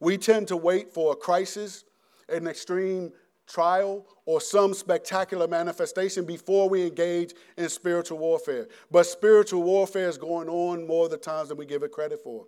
We 0.00 0.16
tend 0.16 0.48
to 0.48 0.56
wait 0.56 0.92
for 0.92 1.12
a 1.12 1.16
crisis, 1.16 1.84
an 2.28 2.46
extreme 2.46 3.12
trial, 3.46 4.06
or 4.24 4.40
some 4.40 4.72
spectacular 4.72 5.46
manifestation 5.46 6.24
before 6.24 6.68
we 6.68 6.86
engage 6.86 7.34
in 7.56 7.68
spiritual 7.68 8.18
warfare. 8.18 8.68
But 8.90 9.06
spiritual 9.06 9.62
warfare 9.62 10.08
is 10.08 10.16
going 10.16 10.48
on 10.48 10.86
more 10.86 11.04
of 11.04 11.10
the 11.10 11.18
times 11.18 11.48
than 11.48 11.58
we 11.58 11.66
give 11.66 11.82
it 11.82 11.92
credit 11.92 12.20
for. 12.22 12.46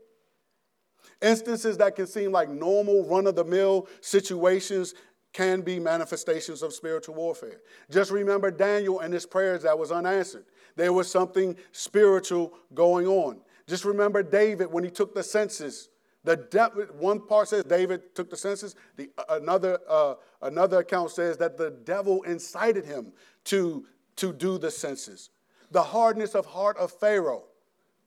Instances 1.21 1.77
that 1.79 1.97
can 1.97 2.07
seem 2.07 2.33
like 2.33 2.49
normal, 2.49 3.05
run 3.07 3.27
of 3.27 3.37
the 3.37 3.45
mill 3.45 3.89
situations 4.01 4.95
can 5.33 5.63
be 5.63 5.81
manifestations 5.81 6.63
of 6.63 6.73
spiritual 6.73 7.15
warfare. 7.15 7.61
Just 7.91 8.11
remember 8.11 8.51
Daniel 8.51 9.01
and 9.01 9.13
his 9.13 9.27
prayers 9.27 9.63
that 9.63 9.79
was 9.79 9.91
unanswered. 9.91 10.45
There 10.77 10.93
was 10.93 11.11
something 11.11 11.57
spiritual 11.73 12.55
going 12.75 13.07
on. 13.07 13.41
Just 13.67 13.85
remember 13.85 14.23
David 14.23 14.71
when 14.71 14.85
he 14.85 14.91
took 14.91 15.15
the 15.15 15.23
census 15.23 15.89
the 16.25 16.89
one 16.99 17.27
part 17.27 17.49
says 17.49 17.65
David 17.65 18.15
took 18.15 18.31
the 18.31 18.37
census. 18.37 18.75
The, 18.97 19.11
another, 19.29 19.79
uh, 19.89 20.15
another 20.41 20.79
account 20.79 21.11
says 21.11 21.37
that 21.39 21.57
the 21.57 21.71
devil 21.85 22.23
incited 22.23 22.85
him 22.85 23.13
to, 23.45 23.87
to 24.17 24.33
do 24.33 24.59
the 24.59 24.71
census. 24.71 25.31
The 25.71 25.83
hardness 25.83 26.35
of 26.35 26.47
heart 26.47 26.77
of 26.77 26.93
Pharaoh. 26.93 27.45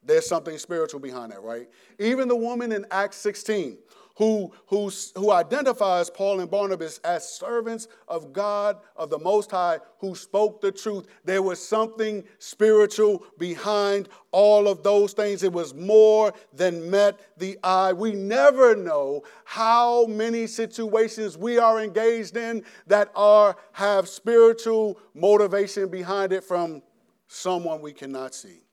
There's 0.04 0.28
something 0.28 0.58
spiritual 0.58 1.00
behind 1.00 1.32
that, 1.32 1.42
right? 1.42 1.68
Even 2.00 2.28
the 2.28 2.36
woman 2.36 2.72
in 2.72 2.86
Acts 2.92 3.18
16 3.18 3.78
who, 4.16 4.52
who, 4.68 4.90
who 5.16 5.32
identifies 5.32 6.10
Paul 6.10 6.40
and 6.40 6.50
Barnabas 6.50 7.00
as 7.00 7.28
servants 7.28 7.88
of 8.08 8.32
God, 8.32 8.78
of 8.96 9.10
the 9.10 9.20
Most 9.20 9.52
High, 9.52 9.80
who 10.00 10.16
spoke 10.16 10.62
the 10.62 10.72
truth. 10.72 11.08
There 11.26 11.42
was 11.42 11.66
something 11.66 12.24
spiritual 12.40 13.26
behind 13.38 14.08
all 14.32 14.68
of 14.68 14.84
those 14.84 15.14
things. 15.14 15.44
It 15.44 15.52
was 15.52 15.74
more 15.74 16.34
than 16.54 16.90
met 16.90 17.20
the 17.38 17.58
eye. 17.64 17.94
We 17.94 18.14
never 18.14 18.76
know 18.76 19.24
how 19.44 20.06
many 20.06 20.48
situations 20.48 21.38
we 21.38 21.58
are 21.58 21.82
engaged 21.82 22.38
in 22.38 22.64
that 22.88 23.12
are, 23.16 23.58
have 23.74 24.08
spiritual 24.08 24.98
motivation 25.14 25.90
behind 25.90 26.32
it 26.32 26.44
from 26.44 26.82
someone 27.28 27.82
we 27.82 27.92
cannot 27.92 28.34
see. 28.34 28.65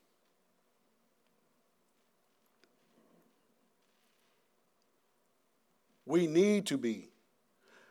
We 6.12 6.27
need 6.27 6.66
to 6.66 6.77
be. 6.77 7.09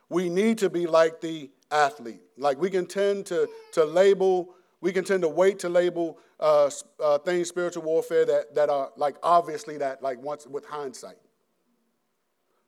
We 0.07 0.29
need 0.29 0.59
to 0.59 0.69
be 0.69 0.85
like 0.85 1.21
the 1.21 1.49
athlete. 1.71 2.21
Like 2.37 2.59
we 2.59 2.69
can 2.69 2.85
tend 2.85 3.25
to, 3.25 3.49
to 3.71 3.83
label, 3.83 4.53
we 4.79 4.91
can 4.91 5.03
tend 5.03 5.23
to 5.23 5.27
wait 5.27 5.57
to 5.61 5.69
label 5.69 6.19
uh, 6.39 6.69
uh, 7.03 7.17
things, 7.17 7.47
spiritual 7.47 7.81
warfare, 7.81 8.23
that, 8.25 8.53
that 8.53 8.69
are 8.69 8.91
like 8.95 9.15
obviously 9.23 9.79
that, 9.79 10.03
like 10.03 10.21
once 10.21 10.45
with 10.45 10.67
hindsight. 10.67 11.15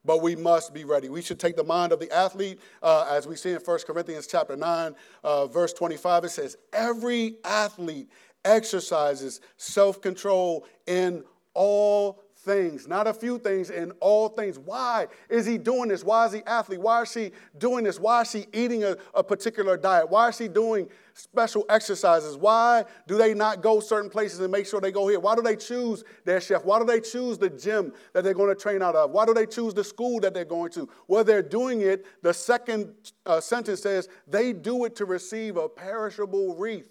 But 0.04 0.22
we 0.22 0.34
must 0.34 0.74
be 0.74 0.82
ready. 0.84 1.08
We 1.08 1.22
should 1.22 1.38
take 1.38 1.54
the 1.54 1.62
mind 1.62 1.92
of 1.92 2.00
the 2.00 2.10
athlete, 2.10 2.58
uh, 2.82 3.06
as 3.08 3.28
we 3.28 3.36
see 3.36 3.50
in 3.50 3.58
1 3.58 3.78
Corinthians 3.86 4.26
chapter 4.26 4.56
9, 4.56 4.96
uh, 5.22 5.46
verse 5.46 5.72
25. 5.72 6.24
It 6.24 6.30
says, 6.30 6.56
Every 6.72 7.36
athlete 7.44 8.10
exercises 8.44 9.40
self 9.56 10.02
control 10.02 10.66
in 10.88 11.22
all 11.54 12.23
things, 12.44 12.86
not 12.86 13.06
a 13.06 13.14
few 13.14 13.38
things, 13.38 13.70
in 13.70 13.90
all 14.00 14.28
things. 14.28 14.58
Why 14.58 15.06
is 15.28 15.46
he 15.46 15.58
doing 15.58 15.88
this? 15.88 16.04
Why 16.04 16.26
is 16.26 16.32
he 16.32 16.42
athlete? 16.46 16.80
Why 16.80 17.02
is 17.02 17.10
she 17.10 17.32
doing 17.58 17.84
this? 17.84 17.98
Why 17.98 18.22
is 18.22 18.30
she 18.30 18.46
eating 18.52 18.84
a, 18.84 18.96
a 19.14 19.24
particular 19.24 19.76
diet? 19.76 20.10
Why 20.10 20.28
is 20.28 20.36
she 20.36 20.48
doing 20.48 20.88
special 21.14 21.64
exercises? 21.68 22.36
Why 22.36 22.84
do 23.06 23.16
they 23.16 23.34
not 23.34 23.62
go 23.62 23.80
certain 23.80 24.10
places 24.10 24.40
and 24.40 24.52
make 24.52 24.66
sure 24.66 24.80
they 24.80 24.92
go 24.92 25.08
here? 25.08 25.20
Why 25.20 25.34
do 25.34 25.42
they 25.42 25.56
choose 25.56 26.04
their 26.24 26.40
chef? 26.40 26.64
Why 26.64 26.78
do 26.78 26.84
they 26.84 27.00
choose 27.00 27.38
the 27.38 27.50
gym 27.50 27.92
that 28.12 28.22
they're 28.24 28.34
going 28.34 28.54
to 28.54 28.60
train 28.60 28.82
out 28.82 28.94
of? 28.94 29.10
Why 29.10 29.24
do 29.24 29.32
they 29.32 29.46
choose 29.46 29.72
the 29.74 29.84
school 29.84 30.20
that 30.20 30.34
they're 30.34 30.44
going 30.44 30.70
to? 30.72 30.88
Well, 31.08 31.24
they're 31.24 31.42
doing 31.42 31.80
it. 31.80 32.06
The 32.22 32.34
second 32.34 32.92
uh, 33.24 33.40
sentence 33.40 33.82
says 33.82 34.08
they 34.28 34.52
do 34.52 34.84
it 34.84 34.94
to 34.96 35.06
receive 35.06 35.56
a 35.56 35.68
perishable 35.68 36.56
wreath. 36.56 36.90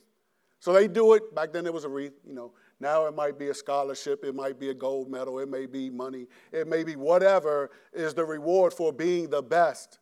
So 0.60 0.74
they 0.74 0.88
do 0.88 1.14
it. 1.14 1.36
Back 1.36 1.52
then 1.52 1.66
it 1.66 1.74
was 1.74 1.84
a 1.84 1.90
wreath, 1.90 2.14
you 2.26 2.34
know 2.34 2.54
now 2.84 3.08
it 3.08 3.16
might 3.16 3.40
be 3.40 3.48
a 3.48 3.54
scholarship, 3.54 4.24
it 4.24 4.36
might 4.36 4.60
be 4.60 4.70
a 4.70 4.74
gold 4.74 5.10
medal, 5.10 5.40
it 5.40 5.50
may 5.50 5.66
be 5.66 5.90
money, 5.90 6.28
it 6.52 6.68
may 6.68 6.84
be 6.84 6.96
whatever 6.96 7.72
is 7.94 8.14
the 8.14 8.24
reward 8.24 8.74
for 8.74 8.94
being 8.94 9.30
the 9.30 9.42
best. 9.42 10.00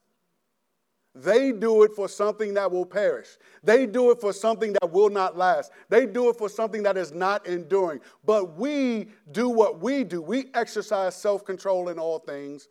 They 1.13 1.51
do 1.51 1.83
it 1.83 1.93
for 1.93 2.07
something 2.07 2.53
that 2.53 2.71
will 2.71 2.85
perish. 2.85 3.37
They 3.63 3.85
do 3.85 4.11
it 4.11 4.21
for 4.21 4.31
something 4.31 4.73
that 4.73 4.91
will 4.91 5.09
not 5.09 5.37
last. 5.37 5.71
They 5.89 6.05
do 6.05 6.29
it 6.29 6.37
for 6.37 6.47
something 6.47 6.83
that 6.83 6.97
is 6.97 7.11
not 7.11 7.45
enduring. 7.47 7.99
But 8.25 8.57
we 8.57 9.09
do 9.31 9.49
what 9.49 9.81
we 9.81 10.05
do. 10.05 10.21
We 10.21 10.45
exercise 10.53 11.15
self 11.15 11.43
control 11.43 11.89
in 11.89 11.99
all 11.99 12.19
things 12.19 12.69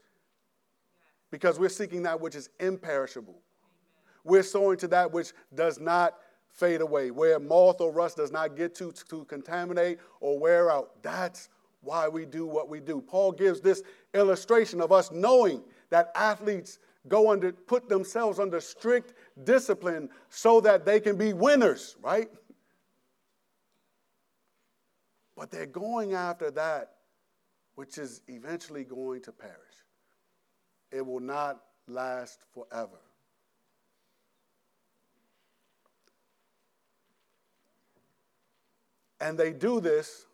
because 1.30 1.58
we're 1.58 1.68
seeking 1.68 2.02
that 2.04 2.18
which 2.18 2.34
is 2.34 2.48
imperishable. 2.58 3.42
We're 4.24 4.42
sowing 4.42 4.78
to 4.78 4.88
that 4.88 5.12
which 5.12 5.32
does 5.54 5.78
not 5.78 6.14
fade 6.52 6.80
away, 6.80 7.10
where 7.10 7.38
moth 7.38 7.80
or 7.80 7.92
rust 7.92 8.16
does 8.16 8.32
not 8.32 8.56
get 8.56 8.74
to 8.76 8.92
to 9.08 9.24
contaminate 9.24 9.98
or 10.20 10.38
wear 10.38 10.70
out. 10.70 11.02
That's 11.02 11.48
why 11.80 12.08
we 12.08 12.26
do 12.26 12.46
what 12.46 12.68
we 12.68 12.80
do. 12.80 13.00
Paul 13.00 13.32
gives 13.32 13.60
this 13.60 13.82
illustration 14.14 14.80
of 14.80 14.92
us 14.92 15.10
knowing 15.10 15.62
that 15.90 16.12
athletes 16.14 16.78
go 17.08 17.30
under, 17.30 17.52
put 17.52 17.88
themselves 17.88 18.38
under 18.38 18.60
strict 18.60 19.14
discipline 19.44 20.10
so 20.28 20.60
that 20.60 20.84
they 20.84 21.00
can 21.00 21.16
be 21.16 21.32
winners, 21.32 21.96
right? 22.02 22.28
But 25.36 25.50
they're 25.50 25.66
going 25.66 26.12
after 26.12 26.50
that 26.50 26.92
which 27.80 27.96
is 27.96 28.20
eventually 28.28 28.84
going 28.84 29.22
to 29.22 29.32
perish. 29.32 29.56
It 30.92 31.06
will 31.06 31.20
not 31.20 31.62
last 31.88 32.44
forever. 32.52 32.98
And 39.20 39.38
they 39.38 39.52
do 39.52 39.80
this 39.80 40.26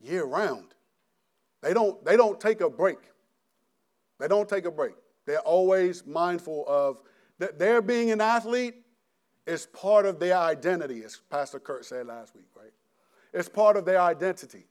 year 0.00 0.24
round. 0.24 0.74
They 1.62 1.74
don't, 1.74 2.02
they 2.04 2.16
don't 2.16 2.40
take 2.40 2.60
a 2.60 2.70
break. 2.70 2.98
They 4.18 4.28
don't 4.28 4.48
take 4.48 4.64
a 4.64 4.70
break. 4.70 4.94
They're 5.26 5.40
always 5.40 6.06
mindful 6.06 6.64
of 6.68 6.98
that 7.38 7.58
their 7.58 7.82
being 7.82 8.10
an 8.10 8.20
athlete 8.20 8.74
is 9.46 9.66
part 9.66 10.06
of 10.06 10.18
their 10.18 10.36
identity, 10.36 11.02
as 11.04 11.20
Pastor 11.30 11.58
Kurt 11.58 11.84
said 11.84 12.06
last 12.06 12.34
week, 12.34 12.46
right? 12.56 12.72
It's 13.32 13.48
part 13.48 13.76
of 13.76 13.84
their 13.84 14.00
identity. 14.00 14.66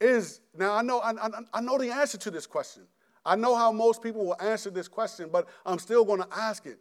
Is 0.00 0.40
now 0.56 0.74
I 0.74 0.82
know 0.82 0.98
I, 0.98 1.12
I, 1.12 1.28
I 1.54 1.60
know 1.60 1.78
the 1.78 1.90
answer 1.90 2.18
to 2.18 2.30
this 2.30 2.46
question. 2.46 2.82
I 3.24 3.36
know 3.36 3.54
how 3.54 3.70
most 3.70 4.02
people 4.02 4.24
will 4.24 4.40
answer 4.40 4.70
this 4.70 4.88
question, 4.88 5.28
but 5.30 5.46
I'm 5.64 5.78
still 5.78 6.04
going 6.04 6.20
to 6.20 6.28
ask 6.36 6.66
it. 6.66 6.78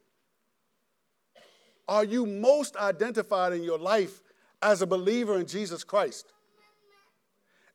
Are 1.87 2.03
you 2.03 2.25
most 2.25 2.75
identified 2.77 3.53
in 3.53 3.63
your 3.63 3.77
life 3.77 4.23
as 4.61 4.81
a 4.81 4.87
believer 4.87 5.37
in 5.39 5.45
Jesus 5.45 5.83
Christ? 5.83 6.31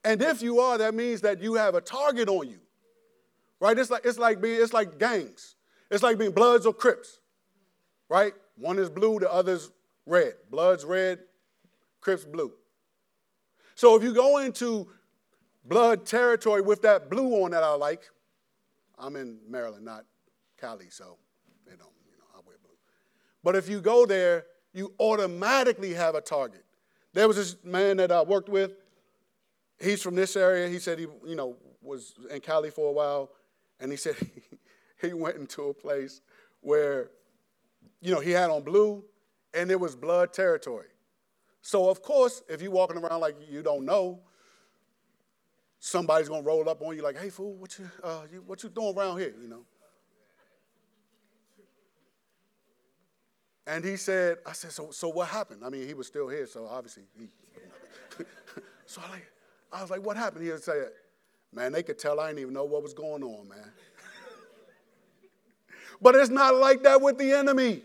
And 0.05 0.22
if 0.22 0.40
you 0.40 0.61
are, 0.61 0.79
that 0.79 0.94
means 0.94 1.22
that 1.22 1.42
you 1.42 1.55
have 1.55 1.75
a 1.75 1.81
target 1.81 2.29
on 2.29 2.49
you. 2.49 2.61
Right? 3.59 3.77
It's 3.77 3.90
like 3.90 4.05
it's 4.05 4.18
like 4.18 4.40
being 4.40 4.62
it's 4.62 4.72
like 4.72 4.99
gangs. 4.99 5.57
It's 5.90 6.03
like 6.03 6.18
being 6.18 6.33
Bloods 6.33 6.66
or 6.66 6.72
Crips. 6.72 7.20
Right? 8.09 8.33
One 8.57 8.79
is 8.79 8.88
blue, 8.88 9.18
the 9.18 9.33
other's 9.33 9.70
red. 10.07 10.35
Bloods 10.51 10.85
red, 10.85 11.20
Crips 12.01 12.25
blue. 12.25 12.53
So 13.75 13.96
if 13.96 14.03
you 14.03 14.14
go 14.14 14.38
into 14.38 14.88
blood 15.64 16.07
territory 16.07 16.61
with 16.61 16.83
that 16.83 17.11
blue 17.11 17.42
on 17.42 17.51
that 17.51 17.62
I 17.62 17.75
like, 17.75 18.03
I'm 18.99 19.16
in 19.16 19.38
Maryland, 19.49 19.85
not 19.85 20.05
Cali, 20.59 20.88
so 20.88 21.18
they 21.66 21.72
don't, 21.72 21.90
you 22.05 22.16
know, 22.16 22.25
I 22.35 22.40
wear 22.46 22.57
blue. 22.62 22.77
But 23.42 23.57
if 23.57 23.68
you 23.68 23.81
go 23.81 24.07
there, 24.07 24.46
you 24.72 24.94
automatically 25.01 25.94
have 25.94 26.14
a 26.14 26.20
target. 26.20 26.64
There 27.16 27.26
was 27.26 27.38
this 27.38 27.57
man 27.64 27.96
that 27.96 28.12
I 28.12 28.20
worked 28.20 28.50
with. 28.50 28.72
He's 29.81 30.02
from 30.02 30.14
this 30.16 30.37
area. 30.37 30.68
He 30.68 30.79
said 30.79 30.98
he, 30.98 31.07
you 31.26 31.35
know, 31.35 31.57
was 31.81 32.12
in 32.31 32.42
Cali 32.42 32.68
for 32.68 32.90
a 32.90 32.92
while. 32.92 33.31
And 33.81 33.90
he 33.90 33.96
said 33.96 34.16
he, 34.16 34.42
he 35.09 35.14
went 35.14 35.37
into 35.37 35.62
a 35.62 35.72
place 35.72 36.20
where, 36.61 37.09
you 38.02 38.12
know, 38.12 38.20
he 38.20 38.33
had 38.33 38.50
on 38.50 38.64
blue 38.64 39.02
and 39.55 39.70
it 39.70 39.81
was 39.81 39.96
blood 39.96 40.35
territory. 40.35 40.88
So, 41.62 41.88
of 41.88 42.02
course, 42.02 42.42
if 42.50 42.61
you're 42.61 42.70
walking 42.70 42.98
around 42.98 43.20
like 43.20 43.37
you 43.48 43.62
don't 43.62 43.87
know, 43.87 44.20
somebody's 45.79 46.29
gonna 46.29 46.42
roll 46.42 46.68
up 46.68 46.83
on 46.83 46.94
you 46.94 47.02
like, 47.02 47.16
hey, 47.16 47.31
fool, 47.31 47.55
what 47.55 47.79
you, 47.79 47.90
uh, 48.05 48.24
you, 48.31 48.42
what 48.46 48.62
you 48.62 48.68
doing 48.68 48.94
around 48.94 49.20
here, 49.20 49.33
you 49.40 49.48
know? 49.48 49.64
And 53.66 53.85
he 53.85 53.96
said, 53.96 54.38
I 54.46 54.52
said, 54.52 54.72
so, 54.72 54.90
so 54.90 55.09
what 55.09 55.29
happened? 55.29 55.62
I 55.64 55.70
mean, 55.70 55.87
he 55.87 55.94
was 55.94 56.07
still 56.07 56.29
here, 56.29 56.46
so 56.46 56.66
obviously 56.66 57.02
he. 57.18 57.29
so 58.87 59.00
I, 59.07 59.11
like, 59.11 59.33
I 59.72 59.83
was 59.83 59.90
like, 59.90 60.02
what 60.02 60.16
happened? 60.16 60.44
He 60.44 60.57
said, 60.59 60.90
Man, 61.52 61.72
they 61.72 61.83
could 61.83 61.98
tell 61.98 62.20
I 62.20 62.29
didn't 62.29 62.40
even 62.40 62.55
know 62.55 62.64
what 62.64 62.83
was 62.83 62.92
going 62.92 63.22
on, 63.22 63.48
man. 63.48 63.70
but 66.02 66.14
it's 66.14 66.31
not 66.31 66.55
like 66.55 66.83
that 66.83 67.00
with 67.00 67.18
the 67.18 67.33
enemy. 67.33 67.83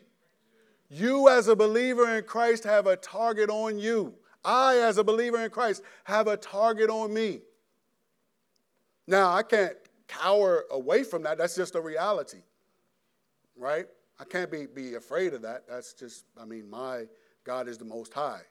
You, 0.89 1.29
as 1.29 1.47
a 1.47 1.55
believer 1.55 2.17
in 2.17 2.25
Christ, 2.25 2.65
have 2.65 2.85
a 2.85 2.97
target 2.97 3.49
on 3.49 3.79
you. 3.79 4.13
I, 4.43 4.79
as 4.79 4.97
a 4.97 5.05
believer 5.05 5.41
in 5.41 5.49
Christ, 5.49 5.83
have 6.03 6.27
a 6.27 6.35
target 6.35 6.89
on 6.89 7.13
me. 7.13 7.39
Now, 9.07 9.33
I 9.33 9.43
can't 9.43 9.77
cower 10.07 10.65
away 10.69 11.03
from 11.03 11.23
that. 11.23 11.37
That's 11.37 11.55
just 11.55 11.75
a 11.75 11.81
reality, 11.81 12.39
right? 13.55 13.87
I 14.21 14.23
can't 14.23 14.51
be, 14.51 14.67
be 14.67 14.93
afraid 14.93 15.33
of 15.33 15.41
that. 15.41 15.63
That's 15.67 15.93
just, 15.93 16.25
I 16.39 16.45
mean, 16.45 16.69
my 16.69 17.05
God 17.43 17.67
is 17.67 17.79
the 17.79 17.85
Most 17.85 18.13
High. 18.13 18.43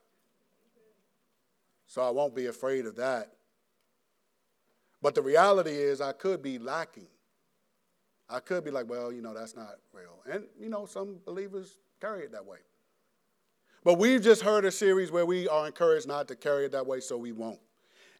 So 1.87 2.02
I 2.02 2.11
won't 2.11 2.35
be 2.35 2.46
afraid 2.46 2.87
of 2.87 2.96
that. 2.96 3.30
But 5.00 5.14
the 5.14 5.22
reality 5.22 5.70
is, 5.70 6.00
I 6.00 6.11
could 6.11 6.42
be 6.42 6.59
lacking. 6.59 7.06
I 8.28 8.40
could 8.40 8.64
be 8.64 8.72
like, 8.72 8.90
well, 8.90 9.12
you 9.12 9.22
know, 9.22 9.33
that's 9.33 9.54
not 9.54 9.76
real. 9.92 10.20
And, 10.30 10.44
you 10.61 10.68
know, 10.68 10.87
some 10.87 11.18
believers 11.24 11.76
carry 12.00 12.24
it 12.24 12.33
that 12.33 12.44
way. 12.44 12.59
But 13.85 13.94
we've 13.94 14.20
just 14.20 14.42
heard 14.42 14.64
a 14.64 14.72
series 14.72 15.12
where 15.12 15.24
we 15.24 15.46
are 15.48 15.68
encouraged 15.68 16.09
not 16.09 16.26
to 16.28 16.37
carry 16.37 16.64
it 16.64 16.72
that 16.72 16.87
way, 16.87 16.98
so 16.98 17.16
we 17.16 17.30
won't. 17.30 17.61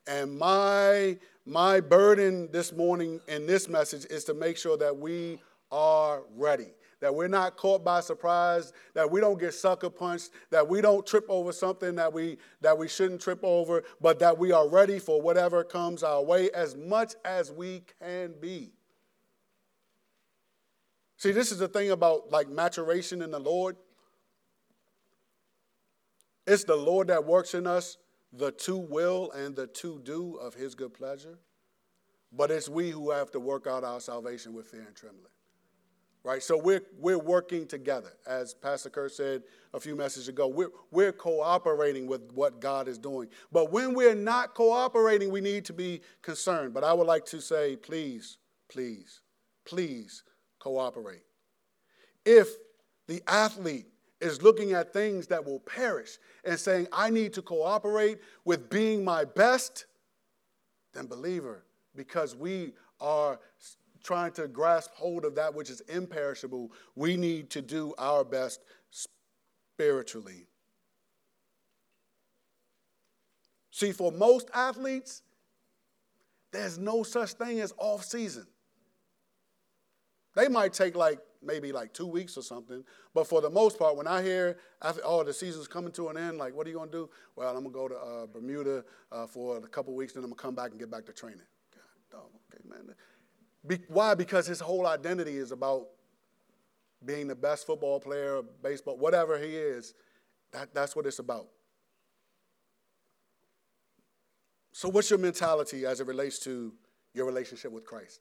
And 0.07 0.39
my, 0.39 1.19
my 1.45 1.81
burden 1.81 2.49
this 2.53 2.73
morning 2.73 3.21
in 3.27 3.47
this 3.47 3.69
message 3.69 4.05
is 4.05 4.23
to 4.25 4.35
make 4.35 4.57
sure 4.57 4.77
that 4.79 4.97
we 4.97 5.41
are 5.73 6.23
ready 6.37 6.69
that 7.01 7.15
we're 7.15 7.29
not 7.29 7.57
caught 7.57 7.83
by 7.85 8.01
surprise, 8.01 8.73
that 8.95 9.11
we 9.11 9.21
don't 9.21 9.41
get 9.41 9.55
sucker 9.55 9.91
punched, 9.91 10.31
that 10.51 10.67
we 10.69 10.81
don't 10.81 11.07
trip 11.07 11.25
over 11.29 11.53
something 11.53 11.95
that 11.97 12.13
we, 12.13 12.37
that 12.61 12.77
we 12.77 12.89
shouldn't 12.89 13.21
trip 13.21 13.41
over, 13.43 13.83
but 14.01 14.19
that 14.19 14.39
we 14.39 14.53
are 14.53 14.69
ready 14.69 14.99
for 14.99 15.21
whatever 15.21 15.65
comes 15.65 16.03
our 16.03 16.23
way 16.23 16.51
as 16.51 16.77
much 16.77 17.15
as 17.25 17.51
we 17.51 17.83
can 18.01 18.35
be. 18.41 18.73
See, 21.17 21.33
this 21.33 21.53
is 21.53 21.59
the 21.59 21.69
thing 21.69 21.91
about 21.91 22.31
like 22.31 22.49
maturation 22.49 23.23
in 23.23 23.31
the 23.31 23.41
Lord. 23.41 23.77
It's 26.47 26.65
the 26.65 26.77
Lord 26.77 27.09
that 27.09 27.25
works 27.25 27.55
in 27.55 27.67
us 27.67 27.97
the 28.33 28.53
to 28.53 28.77
will 28.77 29.31
and 29.33 29.57
the 29.57 29.67
to 29.67 30.01
do 30.05 30.37
of 30.37 30.55
his 30.55 30.75
good 30.75 30.95
pleasure. 30.95 31.39
But 32.33 32.51
it's 32.51 32.69
we 32.69 32.91
who 32.91 33.11
have 33.11 33.31
to 33.33 33.41
work 33.41 33.67
out 33.67 33.83
our 33.83 34.01
salvation 34.01 34.55
with 34.55 34.69
fear 34.69 34.85
and 34.87 34.95
trembling 34.95 35.33
right? 36.23 36.43
So 36.43 36.59
we're, 36.59 36.83
we're 36.99 37.19
working 37.19 37.67
together. 37.67 38.13
As 38.27 38.53
Pastor 38.55 38.91
Kurt 38.91 39.13
said 39.13 39.43
a 39.73 39.81
few 39.81 39.97
messages 39.97 40.29
ago, 40.29 40.49
we're, 40.49 40.71
we're 40.91 41.13
cooperating 41.13 42.07
with 42.07 42.31
what 42.33 42.61
God 42.61 42.89
is 42.89 42.99
doing. 42.99 43.29
But 43.51 43.73
when 43.73 43.95
we're 43.95 44.15
not 44.15 44.55
cooperating, 44.55 45.31
we 45.31 45.41
need 45.41 45.65
to 45.67 45.73
be 45.73 46.03
concerned. 46.23 46.75
But 46.75 46.85
I 46.85 46.93
would 46.93 47.07
like 47.07 47.25
to 47.27 47.41
say, 47.41 47.77
please, 47.77 48.39
please, 48.71 49.21
please 49.65 50.23
cooperate. 50.59 51.25
If 52.25 52.49
the 53.09 53.23
athlete 53.27 53.87
is 54.21 54.43
looking 54.43 54.73
at 54.73 54.93
things 54.93 55.27
that 55.29 55.45
will 55.45 55.61
perish 55.61 56.19
and 56.45 56.59
saying, 56.59 56.87
I 56.93 57.09
need 57.09 57.33
to 57.35 57.43
cooperate 57.43 58.19
with 58.45 58.69
being 58.69 59.03
my 59.03 59.25
best, 59.25 59.87
then 60.93 61.07
believer, 61.07 61.65
because 61.97 62.37
we 62.37 62.75
are 63.01 63.41
trying 64.03 64.33
to 64.33 64.49
grasp 64.49 64.91
hold 64.95 65.25
of 65.25 65.35
that 65.37 65.55
which 65.55 65.71
is 65.71 65.81
imperishable, 65.83 66.73
we 66.95 67.17
need 67.17 67.51
to 67.51 67.63
do 67.63 67.95
our 67.99 68.25
best 68.25 68.61
spiritually. 68.91 70.47
See, 73.71 73.93
for 73.93 74.13
most 74.13 74.51
athletes, 74.53 75.23
there's 76.53 76.79
no 76.79 77.03
such 77.03 77.33
thing 77.33 77.61
as 77.61 77.73
off 77.79 78.05
season. 78.05 78.47
They 80.35 80.49
might 80.49 80.73
take 80.73 80.97
like 80.97 81.19
maybe 81.43 81.73
like 81.73 81.93
two 81.95 82.07
weeks 82.07 82.37
or 82.37 82.43
something, 82.43 82.85
but 83.15 83.27
for 83.27 83.41
the 83.41 83.51
most 83.51 83.79
part, 83.79 83.97
when 83.97 84.07
I 84.07 84.23
hear, 84.23 84.59
oh, 85.05 85.25
the 85.25 85.33
season's 85.33 85.67
coming 85.67 85.93
to 85.93 86.09
an 86.09 86.19
end, 86.19 86.39
like, 86.39 86.55
what 86.55 86.67
are 86.67 86.71
you 86.71 86.77
gonna 86.77 86.91
do? 86.91 87.09
Well, 87.37 87.57
I'm 87.57 87.63
gonna 87.63 87.71
go 87.71 87.89
to 87.89 87.97
uh, 87.97 88.27
Bermuda 88.27 88.85
uh, 89.11 89.27
for 89.27 89.57
a 89.57 89.61
couple 89.63 89.95
weeks, 89.95 90.13
then 90.13 90.23
I'm 90.23 90.31
gonna 90.31 90.43
come 90.43 90.55
back 90.55 90.71
and 90.71 90.79
get 90.79 90.91
back 90.91 91.07
to 91.07 91.13
training. 91.13 91.41
God, 92.13 92.21
oh, 92.21 92.41
okay, 92.53 92.63
man. 92.69 92.95
Be, 93.67 93.79
why? 93.89 94.15
Because 94.15 94.47
his 94.47 94.61
whole 94.61 94.87
identity 94.87 95.37
is 95.37 95.53
about 95.53 95.87
being 97.05 97.29
the 97.29 97.35
best 97.35 97.67
football 97.67 98.01
player, 98.01 98.41
baseball, 98.63 98.97
whatever 98.97 99.39
he 99.39 99.57
is. 99.57 99.95
That, 100.53 100.75
that's 100.75 100.97
what 100.97 101.07
it's 101.07 101.19
about. 101.19 101.49
So, 104.73 104.89
what's 104.89 105.11
your 105.11 105.19
mentality 105.19 105.85
as 105.85 106.01
it 106.01 106.07
relates 106.07 106.39
to 106.41 106.73
your 107.15 107.27
relationship 107.27 107.73
with 107.73 107.85
Christ? 107.85 108.21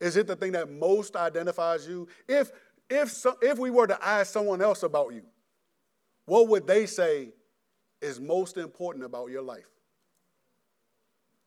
Is 0.00 0.16
it 0.16 0.26
the 0.26 0.36
thing 0.36 0.52
that 0.52 0.70
most 0.70 1.16
identifies 1.16 1.86
you? 1.86 2.08
If, 2.28 2.50
if, 2.88 3.10
so, 3.10 3.36
if 3.42 3.58
we 3.58 3.70
were 3.70 3.86
to 3.86 4.04
ask 4.04 4.32
someone 4.32 4.62
else 4.62 4.82
about 4.82 5.12
you, 5.12 5.22
what 6.24 6.48
would 6.48 6.66
they 6.66 6.86
say 6.86 7.30
is 8.00 8.20
most 8.20 8.56
important 8.56 9.04
about 9.04 9.30
your 9.30 9.42
life? 9.42 9.68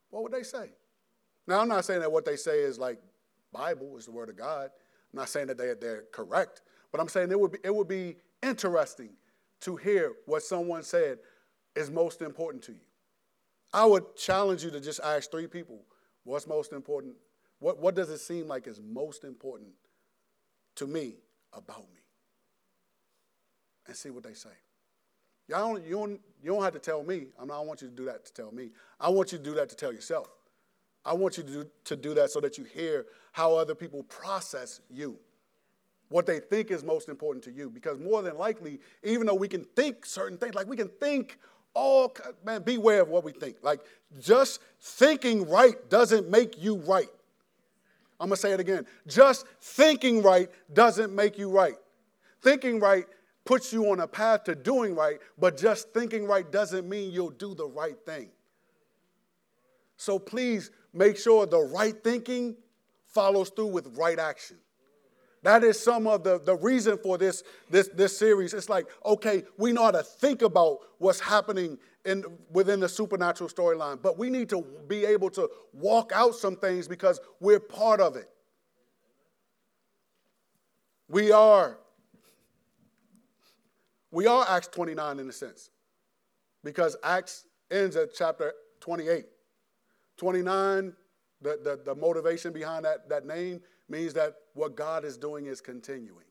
What 0.10 0.24
would 0.24 0.32
they 0.32 0.44
say? 0.44 0.70
Now, 1.52 1.60
I'm 1.60 1.68
not 1.68 1.84
saying 1.84 2.00
that 2.00 2.10
what 2.10 2.24
they 2.24 2.38
say 2.38 2.60
is 2.60 2.80
like 2.80 2.98
Bible 3.52 3.98
is 3.98 4.06
the 4.06 4.12
word 4.12 4.30
of 4.30 4.38
God. 4.38 4.70
I'm 5.12 5.20
not 5.20 5.28
saying 5.28 5.48
that 5.48 5.58
they, 5.58 5.74
they're 5.74 6.06
correct, 6.14 6.62
but 6.94 7.02
I'm 7.02 7.10
saying 7.10 7.30
it 7.30 7.38
would, 7.38 7.52
be, 7.52 7.58
it 7.62 7.76
would 7.76 7.90
be 7.90 8.16
interesting 8.42 9.10
to 9.60 9.76
hear 9.76 10.14
what 10.28 10.44
someone 10.44 10.82
said 10.82 11.18
is 11.76 11.92
most 11.92 12.22
important 12.22 12.64
to 12.64 12.72
you. 12.72 12.80
I 13.74 13.84
would 13.84 14.16
challenge 14.16 14.64
you 14.64 14.72
to 14.72 14.80
just 14.80 15.02
ask 15.02 15.30
three 15.30 15.46
people 15.46 15.82
what's 16.24 16.48
most 16.48 16.72
important? 16.72 17.16
What, 17.60 17.80
what 17.80 17.96
does 17.96 18.10
it 18.12 18.20
seem 18.20 18.48
like 18.48 18.66
is 18.66 18.80
most 18.80 19.26
important 19.26 19.72
to 20.76 20.88
me 20.88 21.16
about 21.52 21.82
me? 21.94 22.00
And 23.88 23.96
see 23.98 24.10
what 24.10 24.24
they 24.24 24.36
say. 24.36 24.50
Y'all 25.50 25.74
don't, 25.74 25.86
you, 25.86 25.98
don't, 25.98 26.22
you 26.42 26.54
don't 26.54 26.64
have 26.64 26.74
to 26.74 26.80
tell 26.80 27.04
me. 27.04 27.26
I, 27.38 27.42
mean, 27.42 27.52
I 27.52 27.60
want 27.60 27.82
you 27.82 27.90
to 27.90 27.94
do 27.94 28.06
that 28.06 28.24
to 28.24 28.34
tell 28.34 28.54
me. 28.54 28.70
I 29.02 29.10
want 29.10 29.34
you 29.34 29.38
to 29.38 29.44
do 29.44 29.54
that 29.56 29.68
to 29.68 29.76
tell 29.76 29.92
yourself. 29.92 30.30
I 31.06 31.14
want 31.14 31.38
you 31.38 31.44
to 31.44 31.50
do, 31.50 31.66
to 31.86 31.96
do 31.96 32.14
that 32.16 32.32
so 32.32 32.40
that 32.42 32.58
you 32.58 32.64
hear 32.64 33.06
how 33.32 33.56
other 33.56 33.76
people 33.76 34.04
process 34.04 34.82
you, 34.90 35.18
what 36.10 36.26
they 36.26 36.40
think 36.40 36.72
is 36.72 36.84
most 36.84 37.10
important 37.10 37.44
to 37.46 37.52
you. 37.52 37.70
Because 37.70 38.00
more 38.00 38.22
than 38.22 38.38
likely, 38.38 38.80
even 39.04 39.26
though 39.26 39.36
we 39.36 39.48
can 39.48 39.64
think 39.76 40.06
certain 40.06 40.38
things, 40.38 40.54
like 40.54 40.68
we 40.68 40.78
can 40.78 40.90
think 40.90 41.40
all, 41.74 42.16
man, 42.46 42.62
beware 42.64 43.02
of 43.02 43.10
what 43.10 43.24
we 43.24 43.32
think. 43.32 43.58
Like 43.62 43.82
just 44.20 44.60
thinking 44.80 45.50
right 45.50 45.90
doesn't 45.90 46.30
make 46.30 46.62
you 46.62 46.76
right. 46.76 47.10
I'm 48.20 48.30
to 48.30 48.36
say 48.36 48.52
it 48.52 48.60
again. 48.60 48.86
Just 49.08 49.48
thinking 49.62 50.22
right 50.22 50.50
doesn't 50.74 51.14
make 51.14 51.40
you 51.40 51.50
right. 51.50 51.76
Thinking 52.42 52.80
right 52.80 53.06
puts 53.46 53.74
you 53.74 53.90
on 53.92 54.00
a 54.00 54.08
path 54.08 54.44
to 54.44 54.54
doing 54.54 54.96
right, 54.96 55.18
but 55.40 55.58
just 55.58 55.92
thinking 55.94 56.26
right 56.26 56.50
doesn't 56.52 56.88
mean 56.88 57.12
you'll 57.12 57.32
do 57.32 57.56
the 57.56 57.66
right 57.66 57.98
thing. 58.06 58.30
So 59.98 60.20
please 60.20 60.72
make 60.94 61.18
sure 61.18 61.46
the 61.46 61.60
right 61.60 61.96
thinking 62.04 62.56
follows 63.08 63.50
through 63.50 63.68
with 63.68 63.98
right 63.98 64.20
action. 64.20 64.58
That 65.44 65.64
is 65.64 65.80
some 65.80 66.06
of 66.06 66.24
the, 66.24 66.40
the 66.40 66.56
reason 66.56 67.00
for 67.00 67.18
this, 67.18 67.44
this, 67.70 67.88
this 67.90 68.16
series. 68.16 68.54
It's 68.54 68.70
like, 68.70 68.86
okay, 69.04 69.44
we 69.58 69.72
know 69.72 69.86
how 69.86 69.92
to 69.92 70.04
think 70.04 70.44
about 70.44 70.80
what's 71.00 71.20
happening 71.20 71.80
in, 72.06 72.24
within 72.52 72.80
the 72.80 72.90
supernatural 72.90 73.50
storyline, 73.50 74.02
but 74.02 74.20
we 74.20 74.30
need 74.30 74.50
to 74.50 74.64
be 74.88 75.04
able 75.06 75.32
to 75.32 75.50
walk 75.74 76.12
out 76.14 76.36
some 76.36 76.56
things 76.56 76.88
because 76.88 77.20
we're 77.40 77.60
part 77.60 78.00
of 78.00 78.16
it. 78.16 78.30
We 81.08 81.32
are 81.32 81.78
we 84.12 84.28
are 84.28 84.46
Acts 84.48 84.68
29 84.68 85.20
in 85.20 85.30
a 85.30 85.32
sense, 85.32 85.70
because 86.64 86.98
Acts 87.02 87.46
ends 87.72 87.96
at 87.96 88.14
chapter 88.14 88.54
28. 88.82 89.26
29, 90.22 90.94
the, 91.42 91.60
the, 91.64 91.80
the 91.84 91.96
motivation 91.96 92.54
behind 92.54 92.86
that, 92.86 93.10
that 93.10 93.26
name 93.26 93.60
means 93.90 94.14
that 94.14 94.36
what 94.54 94.76
God 94.76 95.04
is 95.04 95.18
doing 95.18 95.48
is 95.48 95.62
continuing. 95.62 96.28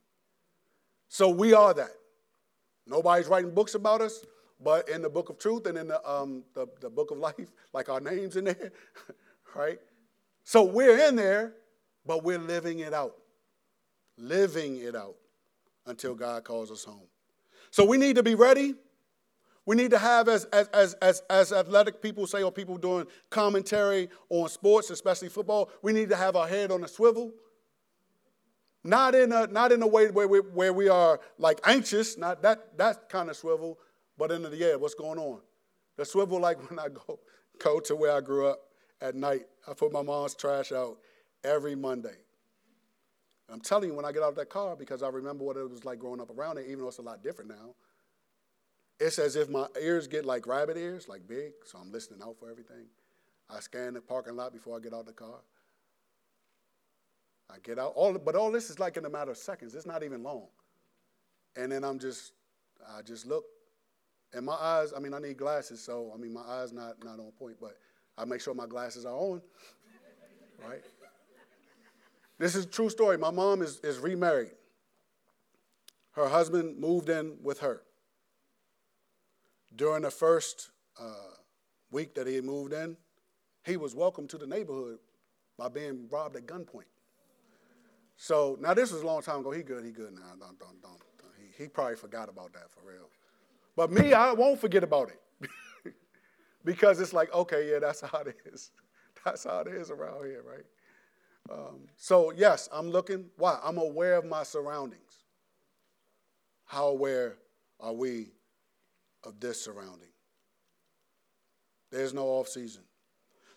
So 1.09 1.29
we 1.29 1.55
are 1.55 1.75
that. 1.75 1.91
Nobody's 2.87 3.27
writing 3.27 3.51
books 3.53 3.75
about 3.75 4.01
us, 4.01 4.25
but 4.63 4.89
in 4.89 5.03
the 5.03 5.11
book 5.11 5.29
of 5.29 5.41
truth 5.41 5.67
and 5.67 5.77
in 5.77 5.89
the, 5.89 6.09
um, 6.09 6.45
the, 6.55 6.69
the 6.81 6.89
book 6.89 7.11
of 7.11 7.19
life, 7.29 7.51
like 7.73 7.89
our 7.89 8.01
names 8.01 8.37
in 8.37 8.45
there, 8.45 8.71
right? 9.57 9.81
So 10.45 10.63
we're 10.63 11.09
in 11.09 11.17
there, 11.17 11.55
but 12.07 12.23
we're 12.23 12.39
living 12.39 12.79
it 12.79 12.95
out. 12.95 13.17
Living 14.17 14.77
it 14.77 14.95
out 14.95 15.17
until 15.87 16.15
God 16.15 16.45
calls 16.45 16.71
us 16.71 16.85
home. 16.85 17.09
So 17.73 17.85
we 17.85 17.97
need 17.97 18.15
to 18.15 18.23
be 18.23 18.37
ready. 18.37 18.77
We 19.71 19.77
need 19.77 19.93
to 19.93 19.99
have, 19.99 20.29
as, 20.29 20.47
as, 20.47 20.67
as, 20.73 20.95
as, 20.95 21.23
as 21.31 21.53
athletic 21.53 22.03
people 22.03 22.27
say, 22.27 22.43
or 22.43 22.51
people 22.51 22.77
doing 22.77 23.07
commentary 23.31 24.09
on 24.29 24.49
sports, 24.49 24.91
especially 24.91 25.29
football, 25.29 25.71
we 25.81 25.93
need 25.93 26.09
to 26.09 26.17
have 26.17 26.35
our 26.35 26.49
head 26.49 26.73
on 26.73 26.83
a 26.83 26.89
swivel. 26.89 27.33
Not 28.83 29.15
in 29.15 29.31
a, 29.31 29.47
not 29.47 29.71
in 29.71 29.81
a 29.81 29.87
way 29.87 30.11
where 30.11 30.27
we, 30.27 30.41
where 30.41 30.73
we 30.73 30.89
are 30.89 31.21
like 31.39 31.61
anxious, 31.63 32.19
not 32.19 32.43
that, 32.43 32.77
that 32.79 33.09
kind 33.09 33.31
of 33.31 33.37
swivel, 33.37 33.79
but 34.19 34.33
in 34.33 34.43
the, 34.43 34.57
yeah, 34.57 34.75
what's 34.75 34.95
going 34.95 35.21
on? 35.21 35.39
The 35.97 36.05
swivel 36.05 36.41
like 36.41 36.59
when 36.69 36.81
I 36.81 36.89
go, 36.89 37.21
go 37.63 37.79
to 37.79 37.95
where 37.95 38.17
I 38.17 38.21
grew 38.21 38.49
up 38.49 38.59
at 39.01 39.15
night. 39.15 39.43
I 39.69 39.75
put 39.75 39.93
my 39.93 40.03
mom's 40.03 40.35
trash 40.35 40.73
out 40.73 40.99
every 41.45 41.77
Monday. 41.77 42.17
I'm 43.49 43.61
telling 43.61 43.91
you, 43.91 43.95
when 43.95 44.05
I 44.05 44.11
get 44.11 44.25
out 44.25 44.31
of 44.31 44.35
that 44.35 44.51
car, 44.51 44.75
because 44.75 45.05
I 45.05 45.11
remember 45.11 45.45
what 45.45 45.57
it 45.57 45.71
was 45.71 45.85
like 45.85 46.01
growing 46.01 46.21
up 46.21 46.37
around 46.37 46.59
it, 46.59 46.67
even 46.67 46.81
though 46.81 46.89
it's 46.89 46.99
a 46.99 47.03
lot 47.03 47.23
different 47.23 47.51
now, 47.51 47.77
it's 49.01 49.19
as 49.19 49.35
if 49.35 49.49
my 49.49 49.67
ears 49.81 50.07
get 50.07 50.27
like 50.27 50.47
rabbit 50.47 50.77
ears, 50.77 51.09
like 51.09 51.27
big, 51.27 51.53
so 51.65 51.79
I'm 51.79 51.91
listening 51.91 52.21
out 52.23 52.37
for 52.39 52.51
everything. 52.51 52.87
I 53.49 53.61
scan 53.61 53.95
the 53.95 54.01
parking 54.01 54.37
lot 54.37 54.53
before 54.53 54.77
I 54.77 54.81
get 54.81 54.93
out 54.93 55.07
the 55.07 55.13
car. 55.13 55.41
I 57.51 57.59
get 57.63 57.79
out, 57.79 57.95
all, 57.97 58.17
but 58.17 58.37
all 58.37 58.53
this 58.53 58.71
is 58.71 58.79
like 58.79 58.97
in 58.97 59.05
a 59.07 59.11
matter 59.11 59.31
of 59.31 59.39
seconds. 59.39 59.75
It's 59.75 59.87
not 59.87 60.05
even 60.05 60.23
long. 60.23 60.47
And 61.57 61.73
then 61.73 61.83
I'm 61.83 61.99
just, 61.99 62.33
I 62.97 63.03
just 63.03 63.27
look. 63.27 63.45
And 64.33 64.47
my 64.47 64.55
eyes, 64.55 64.93
I 64.97 65.01
mean, 65.01 65.15
I 65.15 65.19
need 65.19 65.37
glasses, 65.37 65.83
so 65.83 66.13
I 66.15 66.19
mean, 66.19 66.33
my 66.33 66.43
eyes 66.43 66.73
not, 66.73 67.03
not 67.03 67.19
on 67.19 67.33
point, 67.39 67.57
but 67.61 67.77
I 68.17 68.25
make 68.25 68.41
sure 68.41 68.55
my 68.55 68.67
glasses 68.67 69.05
are 69.05 69.15
on, 69.15 69.41
right? 70.65 70.83
This 72.39 72.55
is 72.55 72.65
a 72.65 72.69
true 72.69 72.91
story. 72.91 73.19
My 73.19 73.31
mom 73.31 73.63
is, 73.63 73.81
is 73.81 73.99
remarried. 73.99 74.53
Her 76.13 76.29
husband 76.29 76.79
moved 76.79 77.09
in 77.09 77.37
with 77.43 77.61
her. 77.61 77.83
During 79.75 80.03
the 80.03 80.11
first 80.11 80.71
uh, 81.01 81.35
week 81.91 82.15
that 82.15 82.27
he 82.27 82.41
moved 82.41 82.73
in, 82.73 82.97
he 83.65 83.77
was 83.77 83.95
welcomed 83.95 84.31
to 84.31 84.39
the 84.39 84.47
neighborhood 84.47 84.99
by 85.57 85.69
being 85.69 86.09
robbed 86.11 86.37
at 86.37 86.47
gunpoint. 86.47 86.89
So 88.17 88.59
now 88.61 88.75
this 88.75 88.93
was 88.93 89.03
a 89.03 89.07
long 89.07 89.23
time 89.23 89.41
ago. 89.41 89.51
He 89.51 89.63
good. 89.63 89.85
He 89.85 89.93
good 89.93 90.13
now. 90.13 90.33
Don't, 90.39 90.59
don't, 90.59 90.83
don't. 90.83 91.01
He, 91.39 91.63
he 91.65 91.69
probably 91.69 91.97
forgot 91.97 92.29
about 92.29 92.53
that 92.53 92.71
for 92.71 92.81
real. 92.87 93.09
But 93.77 93.91
me, 93.91 94.13
I 94.13 94.33
won't 94.33 94.61
forget 94.61 94.85
about 94.85 95.11
it 95.11 95.51
because 96.65 97.01
it's 97.01 97.13
like, 97.13 97.33
okay, 97.33 97.71
yeah, 97.71 97.79
that's 97.79 98.01
how 98.01 98.19
it 98.19 98.37
is. 98.47 98.71
That's 99.25 99.45
how 99.45 99.61
it 99.61 99.69
is 99.69 99.91
around 99.91 100.25
here, 100.25 100.43
right? 100.49 100.65
Um, 101.51 101.81
so, 101.95 102.33
yes, 102.35 102.71
I'm 102.73 102.91
looking. 102.91 103.27
Why? 103.37 103.59
I'm 103.63 103.77
aware 103.77 104.15
of 104.17 104.25
my 104.25 104.45
surroundings. 104.45 105.25
How 106.65 106.89
aware 106.89 107.37
are 107.81 107.93
we 107.93 108.29
of 109.25 109.41
this 109.41 109.61
surrounding? 109.63 110.09
There's 111.91 112.15
no 112.15 112.27
off 112.27 112.49
season. 112.49 112.83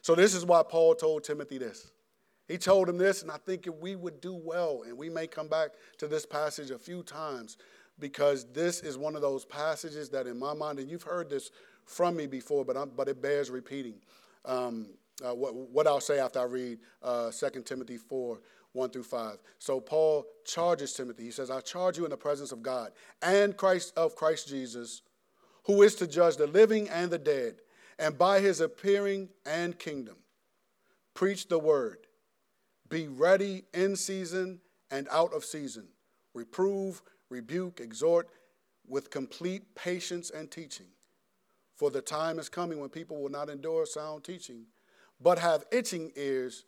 So, 0.02 0.16
this 0.16 0.34
is 0.34 0.46
why 0.46 0.64
Paul 0.68 0.96
told 0.96 1.24
Timothy 1.24 1.58
this. 1.58 1.92
He 2.48 2.58
told 2.58 2.90
him 2.90 2.98
this, 2.98 3.22
and 3.22 3.32
I 3.32 3.38
think 3.38 3.68
we 3.80 3.96
would 3.96 4.20
do 4.20 4.34
well, 4.34 4.84
and 4.86 4.98
we 4.98 5.10
may 5.10 5.28
come 5.28 5.48
back 5.48 5.70
to 6.00 6.08
this 6.08 6.26
passage 6.26 6.72
a 6.72 6.78
few 6.78 7.04
times 7.04 7.58
because 8.00 8.46
this 8.52 8.82
is 8.82 8.98
one 8.98 9.16
of 9.16 9.22
those 9.22 9.46
passages 9.46 10.10
that, 10.10 10.28
in 10.28 10.38
my 10.38 10.54
mind, 10.54 10.80
and 10.80 10.90
you've 10.90 11.04
heard 11.04 11.30
this 11.30 11.52
from 11.86 12.16
me 12.16 12.28
before, 12.28 12.66
but, 12.66 12.76
I'm, 12.76 12.90
but 12.90 13.08
it 13.08 13.22
bears 13.22 13.50
repeating. 13.50 13.96
Um, 14.46 14.88
uh, 15.24 15.34
what, 15.34 15.56
what, 15.56 15.88
I'll 15.88 16.02
say 16.02 16.20
after 16.20 16.40
I 16.40 16.44
read 16.44 16.80
uh, 17.02 17.32
2 17.32 17.62
Timothy 17.62 17.98
4 17.98 18.40
1 18.74 18.90
through 18.90 19.04
5. 19.04 19.38
So 19.60 19.80
Paul 19.80 20.26
charges 20.46 20.94
Timothy. 20.94 21.24
He 21.24 21.32
says, 21.32 21.52
I 21.52 21.62
charge 21.62 21.98
you 21.98 22.06
in 22.06 22.10
the 22.10 22.18
presence 22.18 22.52
of 22.52 22.64
God 22.64 22.92
and 23.22 23.56
Christ 23.56 23.94
of 23.96 24.16
Christ 24.16 24.48
Jesus, 24.48 25.04
who 25.64 25.82
is 25.82 25.96
to 25.96 26.08
judge 26.08 26.38
the 26.38 26.48
living 26.48 26.90
and 26.90 27.12
the 27.12 27.18
dead, 27.18 27.56
and 28.00 28.18
by 28.18 28.40
his 28.40 28.60
appearing 28.60 29.30
and 29.46 29.78
kingdom. 29.78 30.16
Preach 31.14 31.48
the 31.48 31.60
word. 31.60 32.00
Be 32.90 33.08
ready 33.08 33.64
in 33.74 33.96
season 33.96 34.60
and 34.92 35.08
out 35.10 35.34
of 35.34 35.46
season. 35.46 35.88
Reprove, 36.34 37.02
rebuke, 37.30 37.80
exhort 37.80 38.30
with 38.88 39.10
complete 39.10 39.76
patience 39.76 40.30
and 40.30 40.50
teaching. 40.50 40.88
For 41.76 41.90
the 41.90 42.02
time 42.02 42.40
is 42.40 42.50
coming 42.50 42.80
when 42.80 42.90
people 42.90 43.22
will 43.22 43.30
not 43.30 43.50
endure 43.50 43.86
sound 43.86 44.24
teaching 44.24 44.66
but 45.24 45.40
have 45.40 45.64
itching 45.72 46.12
ears. 46.16 46.66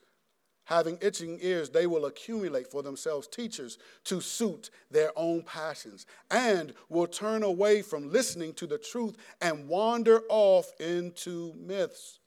Having 0.65 0.97
itching 1.01 1.39
ears, 1.41 1.69
they 1.69 1.85
will 1.85 2.05
accumulate 2.05 2.67
for 2.67 2.81
themselves 2.81 3.27
teachers 3.27 3.77
to 4.03 4.19
suit 4.19 4.71
their 4.89 5.11
own 5.15 5.43
passions 5.43 6.07
and 6.31 6.73
will 6.89 7.05
turn 7.05 7.43
away 7.43 7.83
from 7.83 8.11
listening 8.11 8.53
to 8.55 8.65
the 8.65 8.79
truth 8.79 9.15
and 9.41 9.67
wander 9.67 10.21
off 10.27 10.73
into 10.79 11.53
myths. 11.55 12.19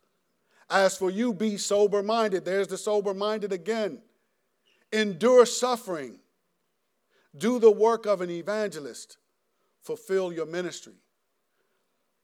As 0.71 0.97
for 0.97 1.11
you, 1.11 1.33
be 1.33 1.57
sober 1.57 2.03
minded. 2.03 2.45
There's 2.45 2.69
the 2.69 2.79
sober 2.79 3.13
minded 3.13 3.53
again. 3.53 4.03
Endure 4.93 5.45
suffering. 5.45 6.21
Do 7.37 7.59
the 7.59 7.71
work 7.71 8.07
of 8.07 8.21
an 8.21 8.31
evangelist. 8.31 9.17
Fulfill 9.83 10.33
your 10.33 10.47
ministry. 10.47 10.95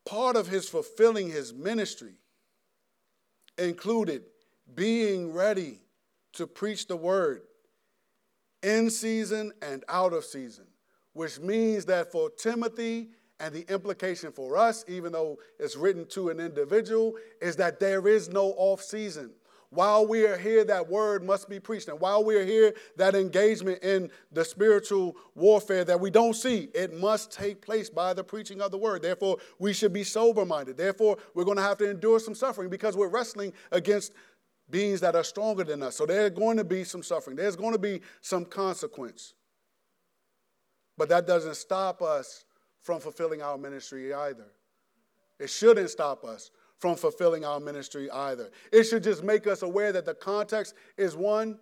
Part 0.05 0.37
of 0.37 0.47
his 0.47 0.69
fulfilling 0.69 1.31
his 1.31 1.53
ministry 1.53 2.15
included 3.59 4.23
being 4.75 5.33
ready 5.33 5.81
to 6.35 6.47
preach 6.47 6.87
the 6.87 6.97
word 6.97 7.43
in 8.63 8.91
season 8.91 9.53
and 9.63 9.85
out 9.89 10.13
of 10.13 10.25
season, 10.25 10.67
which 11.13 11.39
means 11.39 11.85
that 11.87 12.11
for 12.11 12.31
Timothy 12.31 13.11
and 13.41 13.55
the 13.55 13.65
implication 13.73 14.33
for 14.33 14.57
us, 14.57 14.85
even 14.89 15.13
though 15.13 15.39
it's 15.59 15.77
written 15.77 16.07
to 16.07 16.31
an 16.31 16.41
individual, 16.41 17.15
is 17.43 17.57
that 17.57 17.81
there 17.81 18.07
is 18.09 18.29
no 18.29 18.55
off 18.57 18.81
season. 18.81 19.31
While 19.75 20.07
we 20.07 20.25
are 20.25 20.39
here, 20.39 20.63
that 20.65 20.89
word 20.89 21.25
must 21.25 21.49
be 21.49 21.59
preached. 21.59 21.89
And 21.89 21.99
while 21.99 22.23
we 22.23 22.37
are 22.37 22.45
here, 22.45 22.75
that 22.97 23.17
engagement 23.17 23.83
in 23.83 24.09
the 24.31 24.45
spiritual 24.45 25.17
warfare 25.35 25.85
that 25.85 25.99
we 25.99 26.11
don't 26.11 26.35
see, 26.35 26.69
it 26.75 26.95
must 26.95 27.33
take 27.33 27.61
place 27.61 27.91
by 27.91 28.15
the 28.15 28.23
preaching 28.23 28.61
of 28.61 28.71
the 28.71 28.79
word. 28.79 29.03
Therefore, 29.03 29.39
we 29.59 29.73
should 29.73 29.93
be 29.93 30.05
sober 30.05 30.45
minded. 30.45 30.77
Therefore, 30.77 31.19
we're 31.35 31.45
going 31.45 31.57
to 31.57 31.63
have 31.63 31.79
to 31.79 31.91
endure 31.91 32.21
some 32.21 32.37
suffering 32.37 32.71
because 32.71 32.97
we're 32.97 33.09
wrestling 33.09 33.53
against 33.73 34.13
beings 34.71 35.01
that 35.01 35.15
are 35.15 35.25
stronger 35.25 35.65
than 35.65 35.83
us. 35.83 35.97
So 35.97 36.07
there's 36.07 36.31
going 36.31 36.57
to 36.57 36.65
be 36.65 36.85
some 36.85 37.03
suffering, 37.03 37.37
there's 37.37 37.57
going 37.57 37.73
to 37.73 37.79
be 37.79 38.01
some 38.21 38.45
consequence. 38.45 39.35
But 40.97 41.09
that 41.09 41.27
doesn't 41.27 41.57
stop 41.57 42.03
us 42.03 42.45
from 42.81 43.01
fulfilling 43.01 43.43
our 43.43 43.59
ministry 43.59 44.15
either. 44.15 44.47
It 45.41 45.51
shouldn't 45.51 45.91
stop 45.91 46.25
us 46.25 46.51
from 46.79 46.97
fulfilling 46.97 47.45
our 47.45 47.59
ministry 47.59 48.11
either. 48.11 48.51
It 48.73 48.85
should 48.85 49.03
just 49.03 49.25
make 49.25 49.47
us 49.47 49.63
aware 49.63 49.93
that 49.93 50.05
the 50.05 50.15
context 50.15 50.75
is 50.97 51.17
one 51.17 51.59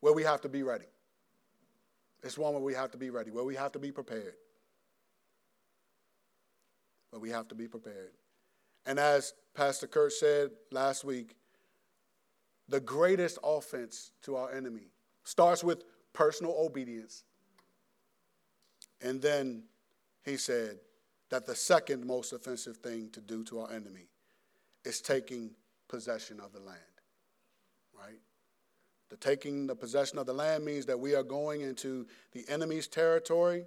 where 0.00 0.12
we 0.12 0.22
have 0.22 0.40
to 0.42 0.48
be 0.48 0.62
ready. 0.62 0.84
It's 2.22 2.38
one 2.38 2.52
where 2.52 2.62
we 2.62 2.74
have 2.74 2.90
to 2.92 2.98
be 2.98 3.10
ready, 3.10 3.30
where 3.30 3.44
we 3.44 3.54
have 3.54 3.72
to 3.72 3.78
be 3.78 3.90
prepared. 3.90 4.34
Where 7.10 7.20
we 7.20 7.30
have 7.30 7.48
to 7.48 7.54
be 7.54 7.66
prepared. 7.66 8.12
And 8.84 8.98
as 8.98 9.32
Pastor 9.54 9.86
Kurt 9.86 10.12
said 10.12 10.50
last 10.70 11.04
week, 11.04 11.34
the 12.68 12.80
greatest 12.80 13.38
offense 13.44 14.12
to 14.22 14.36
our 14.36 14.52
enemy 14.52 14.90
starts 15.24 15.62
with 15.62 15.84
personal 16.12 16.54
obedience. 16.58 17.24
And 19.00 19.20
then 19.20 19.64
he 20.24 20.36
said 20.36 20.78
that 21.30 21.46
the 21.46 21.54
second 21.54 22.04
most 22.04 22.32
offensive 22.32 22.78
thing 22.78 23.10
to 23.10 23.20
do 23.20 23.44
to 23.44 23.60
our 23.60 23.70
enemy 23.70 24.08
is 24.84 25.00
taking 25.00 25.50
possession 25.88 26.40
of 26.40 26.52
the 26.52 26.60
land. 26.60 26.80
Right? 27.96 28.20
The 29.10 29.16
taking 29.16 29.66
the 29.66 29.76
possession 29.76 30.18
of 30.18 30.26
the 30.26 30.32
land 30.32 30.64
means 30.64 30.86
that 30.86 30.98
we 30.98 31.14
are 31.14 31.22
going 31.22 31.60
into 31.60 32.06
the 32.32 32.44
enemy's 32.48 32.88
territory. 32.88 33.64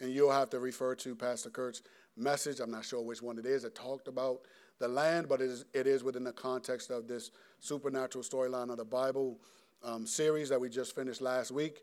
And 0.00 0.12
you'll 0.12 0.32
have 0.32 0.50
to 0.50 0.60
refer 0.60 0.94
to 0.96 1.14
Pastor 1.14 1.50
Kurt's 1.50 1.82
message. 2.16 2.60
I'm 2.60 2.70
not 2.70 2.84
sure 2.84 3.02
which 3.02 3.20
one 3.20 3.38
it 3.38 3.46
is 3.46 3.62
that 3.62 3.74
talked 3.74 4.08
about 4.08 4.42
the 4.78 4.88
land, 4.88 5.28
but 5.28 5.40
it 5.40 5.50
is, 5.50 5.64
it 5.72 5.86
is 5.86 6.04
within 6.04 6.24
the 6.24 6.32
context 6.32 6.90
of 6.90 7.08
this 7.08 7.30
supernatural 7.60 8.22
storyline 8.22 8.70
of 8.70 8.76
the 8.76 8.84
Bible 8.84 9.38
um, 9.82 10.06
series 10.06 10.48
that 10.48 10.60
we 10.60 10.68
just 10.68 10.94
finished 10.94 11.20
last 11.20 11.50
week. 11.50 11.82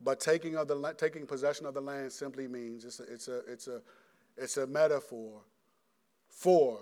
But 0.00 0.20
taking, 0.20 0.56
of 0.56 0.68
the, 0.68 0.94
taking 0.98 1.26
possession 1.26 1.66
of 1.66 1.74
the 1.74 1.80
land 1.80 2.12
simply 2.12 2.46
means 2.46 2.84
it's 2.84 3.00
a, 3.00 3.04
it's 3.04 3.28
a, 3.28 3.38
it's 3.50 3.68
a, 3.68 3.80
it's 4.36 4.56
a 4.56 4.66
metaphor 4.66 5.40
for 6.28 6.80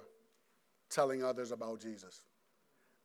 telling 0.90 1.22
others 1.22 1.52
about 1.52 1.80
Jesus. 1.80 2.22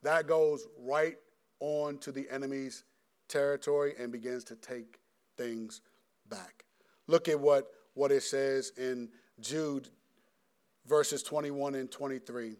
That 0.02 0.26
goes 0.26 0.66
right 0.80 1.16
on 1.60 1.98
to 1.98 2.12
the 2.12 2.26
enemy's 2.30 2.84
territory 3.28 3.94
and 3.98 4.10
begins 4.10 4.44
to 4.44 4.56
take 4.56 4.98
things 5.36 5.80
back. 6.28 6.64
Look 7.06 7.28
at 7.28 7.38
what, 7.38 7.68
what 7.94 8.12
it 8.12 8.22
says 8.22 8.72
in 8.76 9.08
Jude, 9.40 9.88
verses 10.88 11.22
21 11.22 11.74
and 11.74 11.90
23. 11.90 12.56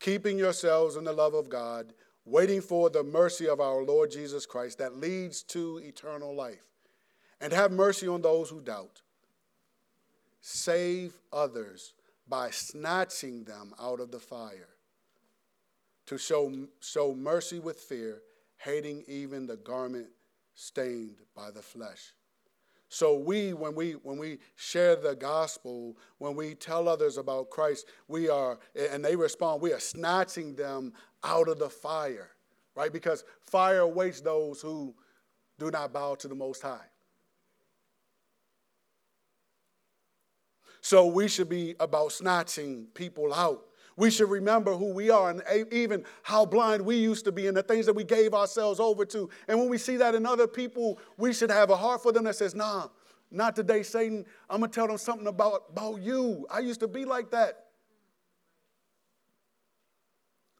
Keeping 0.00 0.38
yourselves 0.38 0.96
in 0.96 1.04
the 1.04 1.12
love 1.12 1.34
of 1.34 1.48
God, 1.48 1.92
waiting 2.24 2.60
for 2.60 2.90
the 2.90 3.04
mercy 3.04 3.48
of 3.48 3.60
our 3.60 3.82
Lord 3.82 4.10
Jesus 4.10 4.46
Christ 4.46 4.78
that 4.78 4.96
leads 4.96 5.42
to 5.44 5.78
eternal 5.78 6.34
life. 6.34 6.64
And 7.40 7.52
have 7.52 7.72
mercy 7.72 8.06
on 8.06 8.22
those 8.22 8.48
who 8.50 8.60
doubt. 8.60 9.02
Save 10.40 11.12
others 11.32 11.94
by 12.28 12.50
snatching 12.50 13.44
them 13.44 13.74
out 13.80 14.00
of 14.00 14.10
the 14.12 14.20
fire, 14.20 14.68
to 16.06 16.16
show, 16.18 16.52
show 16.80 17.14
mercy 17.14 17.58
with 17.58 17.78
fear, 17.78 18.22
hating 18.58 19.04
even 19.08 19.46
the 19.46 19.56
garment 19.56 20.06
stained 20.54 21.16
by 21.34 21.50
the 21.50 21.62
flesh. 21.62 22.12
So 22.94 23.16
we, 23.16 23.54
when 23.54 23.74
we 23.74 23.92
when 23.92 24.18
we 24.18 24.36
share 24.54 24.96
the 24.96 25.14
gospel, 25.14 25.96
when 26.18 26.36
we 26.36 26.54
tell 26.54 26.88
others 26.88 27.16
about 27.16 27.48
Christ, 27.48 27.86
we 28.06 28.28
are, 28.28 28.58
and 28.76 29.02
they 29.02 29.16
respond, 29.16 29.62
we 29.62 29.72
are 29.72 29.80
snatching 29.80 30.54
them 30.54 30.92
out 31.24 31.48
of 31.48 31.58
the 31.58 31.70
fire, 31.70 32.32
right? 32.74 32.92
Because 32.92 33.24
fire 33.40 33.80
awaits 33.80 34.20
those 34.20 34.60
who 34.60 34.94
do 35.58 35.70
not 35.70 35.94
bow 35.94 36.16
to 36.16 36.28
the 36.28 36.34
Most 36.34 36.60
High. 36.60 36.84
So 40.82 41.06
we 41.06 41.28
should 41.28 41.48
be 41.48 41.74
about 41.80 42.12
snatching 42.12 42.88
people 42.92 43.32
out. 43.32 43.68
We 43.96 44.10
should 44.10 44.30
remember 44.30 44.74
who 44.74 44.92
we 44.92 45.10
are 45.10 45.30
and 45.30 45.42
even 45.70 46.04
how 46.22 46.46
blind 46.46 46.84
we 46.84 46.96
used 46.96 47.24
to 47.26 47.32
be 47.32 47.46
and 47.46 47.56
the 47.56 47.62
things 47.62 47.86
that 47.86 47.94
we 47.94 48.04
gave 48.04 48.34
ourselves 48.34 48.80
over 48.80 49.04
to. 49.06 49.28
And 49.48 49.58
when 49.58 49.68
we 49.68 49.78
see 49.78 49.96
that 49.96 50.14
in 50.14 50.24
other 50.26 50.46
people, 50.46 50.98
we 51.16 51.32
should 51.32 51.50
have 51.50 51.70
a 51.70 51.76
heart 51.76 52.02
for 52.02 52.12
them 52.12 52.24
that 52.24 52.36
says, 52.36 52.54
nah, 52.54 52.88
not 53.30 53.56
today, 53.56 53.82
Satan. 53.82 54.24
I'm 54.48 54.60
going 54.60 54.70
to 54.70 54.74
tell 54.74 54.86
them 54.86 54.98
something 54.98 55.26
about, 55.26 55.64
about 55.70 56.00
you. 56.00 56.46
I 56.50 56.60
used 56.60 56.80
to 56.80 56.88
be 56.88 57.04
like 57.04 57.30
that. 57.30 57.66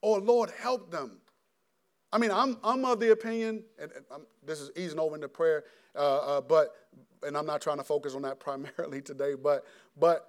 Or, 0.01 0.19
Lord, 0.19 0.51
help 0.51 0.91
them. 0.91 1.19
I 2.13 2.19
mean, 2.19 2.31
I'm, 2.31 2.59
I'm 2.63 2.85
of 2.85 3.01
the 3.01 3.13
opinion, 3.13 3.65
and, 3.81 3.91
and 3.93 4.25
this 4.45 4.61
is 4.61 4.71
easing 4.77 4.99
over 4.99 5.15
into 5.15 5.29
prayer, 5.29 5.65
uh, 5.95 6.19
uh, 6.19 6.41
but 6.41 6.75
and 7.23 7.37
I'm 7.37 7.47
not 7.47 7.61
trying 7.61 7.79
to 7.79 7.85
focus 7.85 8.15
on 8.15 8.23
that 8.23 8.41
primarily 8.41 9.01
today, 9.01 9.35
but, 9.35 9.65
but 9.97 10.29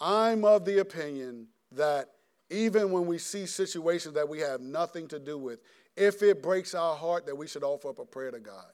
I'm 0.00 0.44
of 0.44 0.64
the 0.64 0.78
opinion 0.78 1.48
that 1.72 2.10
even 2.50 2.90
when 2.92 3.06
we 3.06 3.18
see 3.18 3.46
situations 3.46 4.14
that 4.14 4.28
we 4.28 4.38
have 4.40 4.60
nothing 4.60 5.08
to 5.08 5.18
do 5.18 5.38
with, 5.38 5.60
if 5.96 6.22
it 6.22 6.42
breaks 6.42 6.74
our 6.74 6.94
heart, 6.96 7.26
that 7.26 7.36
we 7.36 7.46
should 7.46 7.64
offer 7.64 7.88
up 7.88 7.98
a 7.98 8.04
prayer 8.04 8.30
to 8.30 8.38
God. 8.38 8.66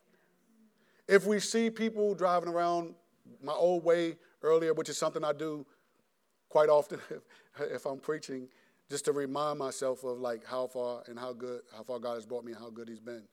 If 1.08 1.26
we 1.26 1.40
see 1.40 1.70
people 1.70 2.14
driving 2.14 2.48
around 2.48 2.94
my 3.42 3.52
old 3.52 3.84
way 3.84 4.16
earlier, 4.42 4.74
which 4.74 4.88
is 4.88 4.98
something 4.98 5.24
I 5.24 5.32
do 5.32 5.66
quite 6.48 6.68
often 6.68 7.00
if 7.60 7.86
I'm 7.86 7.98
preaching, 7.98 8.48
just 8.90 9.04
to 9.06 9.12
remind 9.12 9.58
myself 9.58 10.04
of 10.04 10.18
like 10.18 10.44
how 10.44 10.66
far 10.66 11.02
and 11.06 11.18
how 11.18 11.32
good, 11.32 11.62
how 11.74 11.82
far 11.82 11.98
God 11.98 12.14
has 12.14 12.26
brought 12.26 12.44
me 12.44 12.52
and 12.52 12.60
how 12.60 12.70
good 12.70 12.88
He's 12.88 13.00
been. 13.00 13.24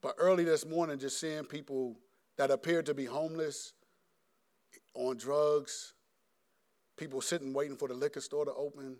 But 0.00 0.14
early 0.18 0.44
this 0.44 0.66
morning, 0.66 0.98
just 0.98 1.18
seeing 1.18 1.44
people 1.44 1.96
that 2.36 2.50
appeared 2.50 2.86
to 2.86 2.94
be 2.94 3.04
homeless, 3.04 3.72
on 4.94 5.16
drugs, 5.16 5.94
people 6.96 7.20
sitting 7.20 7.52
waiting 7.52 7.76
for 7.76 7.88
the 7.88 7.94
liquor 7.94 8.20
store 8.20 8.44
to 8.44 8.52
open, 8.52 8.96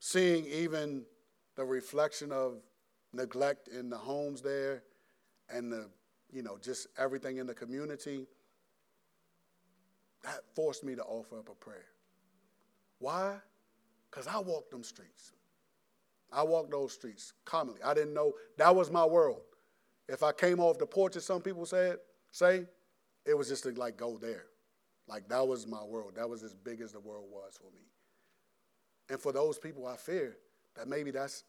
seeing 0.00 0.46
even 0.46 1.04
the 1.54 1.64
reflection 1.64 2.32
of 2.32 2.56
neglect 3.12 3.68
in 3.68 3.88
the 3.88 3.96
homes 3.96 4.40
there 4.40 4.82
and 5.52 5.70
the, 5.70 5.88
you 6.32 6.42
know, 6.42 6.58
just 6.60 6.88
everything 6.98 7.36
in 7.36 7.46
the 7.46 7.54
community, 7.54 8.26
that 10.24 10.40
forced 10.54 10.84
me 10.84 10.94
to 10.94 11.02
offer 11.02 11.38
up 11.38 11.48
a 11.48 11.54
prayer. 11.54 11.86
Why? 12.98 13.36
Because 14.10 14.26
I 14.26 14.38
walked 14.38 14.70
them 14.70 14.82
streets. 14.82 15.32
I 16.32 16.42
walked 16.42 16.70
those 16.70 16.92
streets 16.92 17.32
commonly. 17.44 17.80
I 17.82 17.94
didn't 17.94 18.14
know 18.14 18.32
that 18.56 18.74
was 18.74 18.90
my 18.90 19.04
world. 19.04 19.42
If 20.08 20.22
I 20.22 20.32
came 20.32 20.60
off 20.60 20.78
the 20.78 20.86
porch, 20.86 21.16
as 21.16 21.24
some 21.24 21.40
people 21.40 21.66
said, 21.66 21.98
say, 22.30 22.66
it 23.26 23.36
was 23.36 23.48
just 23.48 23.64
to 23.64 23.70
like 23.72 23.96
go 23.96 24.16
there. 24.18 24.46
Like 25.08 25.28
that 25.28 25.46
was 25.46 25.66
my 25.66 25.82
world. 25.82 26.12
That 26.16 26.28
was 26.28 26.42
as 26.42 26.54
big 26.54 26.80
as 26.80 26.92
the 26.92 27.00
world 27.00 27.26
was 27.30 27.54
for 27.56 27.70
me. 27.74 27.82
And 29.10 29.20
for 29.20 29.32
those 29.32 29.58
people, 29.58 29.86
I 29.86 29.96
fear 29.96 30.36
that 30.76 30.88
maybe 30.88 31.10
that's 31.10 31.44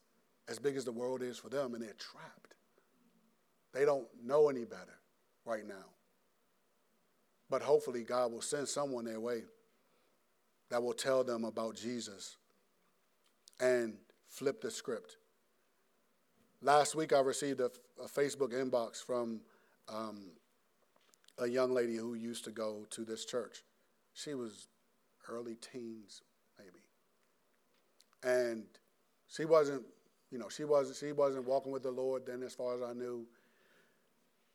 as 0.49 0.59
big 0.59 0.75
as 0.75 0.83
the 0.83 0.91
world 0.91 1.21
is 1.21 1.37
for 1.37 1.49
them, 1.49 1.73
and 1.73 1.83
they're 1.83 1.93
trapped. 1.93 2.55
They 3.73 3.85
don't 3.85 4.07
know 4.21 4.49
any 4.49 4.65
better 4.65 4.99
right 5.45 5.65
now. 5.65 5.85
But 7.49 7.61
hopefully, 7.61 8.03
God 8.03 8.31
will 8.31 8.41
send 8.41 8.67
someone 8.67 9.05
their 9.05 9.19
way 9.19 9.43
that 10.69 10.81
will 10.81 10.93
tell 10.93 11.23
them 11.23 11.45
about 11.45 11.75
Jesus 11.75 12.37
and 13.59 13.95
flip 14.27 14.61
the 14.61 14.71
script 14.71 15.17
Last 16.63 16.93
week, 16.93 17.11
I 17.11 17.21
received 17.21 17.59
a, 17.59 17.71
a 17.99 18.07
Facebook 18.07 18.53
inbox 18.53 19.03
from 19.03 19.41
um, 19.89 20.33
a 21.39 21.47
young 21.47 21.73
lady 21.73 21.95
who 21.95 22.13
used 22.13 22.43
to 22.43 22.51
go 22.51 22.85
to 22.91 23.03
this 23.03 23.25
church. 23.25 23.63
She 24.13 24.35
was 24.35 24.67
early 25.27 25.55
teens, 25.55 26.21
and 28.23 28.63
she 29.27 29.45
wasn't, 29.45 29.83
you 30.31 30.37
know, 30.37 30.49
she 30.49 30.63
wasn't 30.63 30.97
she 30.97 31.11
wasn't 31.11 31.45
walking 31.47 31.71
with 31.71 31.83
the 31.83 31.91
Lord 31.91 32.25
then, 32.25 32.43
as 32.43 32.53
far 32.53 32.75
as 32.75 32.81
I 32.81 32.93
knew, 32.93 33.25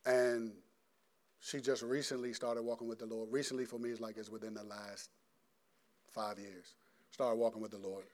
and 0.04 0.52
she 1.40 1.60
just 1.60 1.82
recently 1.82 2.32
started 2.32 2.62
walking 2.62 2.88
with 2.88 2.98
the 2.98 3.06
Lord. 3.06 3.28
Recently, 3.30 3.64
for 3.64 3.78
me, 3.78 3.90
is 3.90 4.00
like 4.00 4.16
it's 4.16 4.30
within 4.30 4.54
the 4.54 4.64
last 4.64 5.10
five 6.12 6.38
years. 6.38 6.74
Started 7.10 7.36
walking 7.36 7.62
with 7.62 7.70
the 7.70 7.78
Lord. 7.78 8.04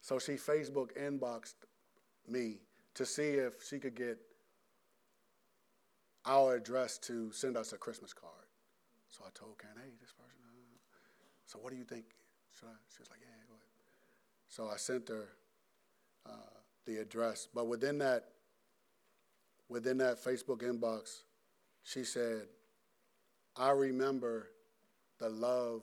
So 0.00 0.18
she 0.18 0.32
Facebook 0.32 0.96
inboxed 0.98 1.66
me 2.28 2.58
to 2.94 3.04
see 3.04 3.30
if 3.30 3.62
she 3.66 3.78
could 3.78 3.94
get 3.94 4.18
our 6.26 6.54
address 6.56 6.98
to 6.98 7.32
send 7.32 7.56
us 7.56 7.72
a 7.72 7.76
Christmas 7.78 8.12
card. 8.12 8.46
So 9.08 9.24
I 9.26 9.30
told 9.34 9.58
Karen, 9.58 9.76
hey, 9.76 9.90
this 10.00 10.12
person. 10.12 10.38
Uh, 10.46 10.54
so 11.46 11.58
what 11.58 11.72
do 11.72 11.76
you 11.76 11.84
think? 11.84 12.04
Should 12.58 12.68
I? 12.68 12.78
She 12.94 13.02
was 13.02 13.10
like, 13.10 13.20
yeah. 13.20 13.49
So 14.50 14.68
I 14.68 14.76
sent 14.76 15.08
her 15.08 15.28
uh, 16.26 16.32
the 16.84 16.96
address, 16.98 17.46
but 17.54 17.68
within 17.68 17.98
that, 17.98 18.24
within 19.68 19.96
that 19.98 20.22
Facebook 20.22 20.62
inbox, 20.62 21.22
she 21.84 22.02
said, 22.02 22.42
I 23.56 23.70
remember 23.70 24.48
the 25.20 25.28
love 25.28 25.82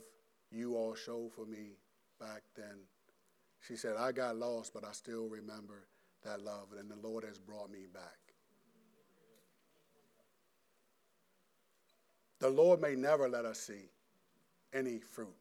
you 0.51 0.76
all 0.76 0.95
showed 0.95 1.32
for 1.32 1.45
me 1.45 1.78
back 2.20 2.41
then. 2.57 2.80
She 3.65 3.78
said, 3.78 3.95
I 3.97 4.11
got 4.11 4.36
lost, 4.36 4.74
but 4.74 4.84
I 4.84 4.91
still 4.91 5.30
remember 5.30 5.88
that 6.26 6.41
love, 6.41 6.68
and 6.78 6.91
the 6.91 7.07
Lord 7.07 7.24
has 7.24 7.39
brought 7.39 7.72
me 7.72 7.86
back. 7.93 8.18
The 12.39 12.49
Lord 12.49 12.82
may 12.82 12.95
never 12.95 13.30
let 13.30 13.45
us 13.45 13.59
see 13.59 13.89
any 14.74 14.99
fruit, 14.99 15.36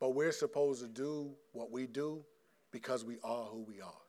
but 0.00 0.16
we're 0.16 0.32
supposed 0.32 0.82
to 0.82 0.88
do 0.88 1.30
what 1.52 1.70
we 1.70 1.86
do 1.86 2.24
because 2.70 3.04
we 3.04 3.16
are 3.22 3.44
who 3.44 3.62
we 3.62 3.80
are. 3.80 4.02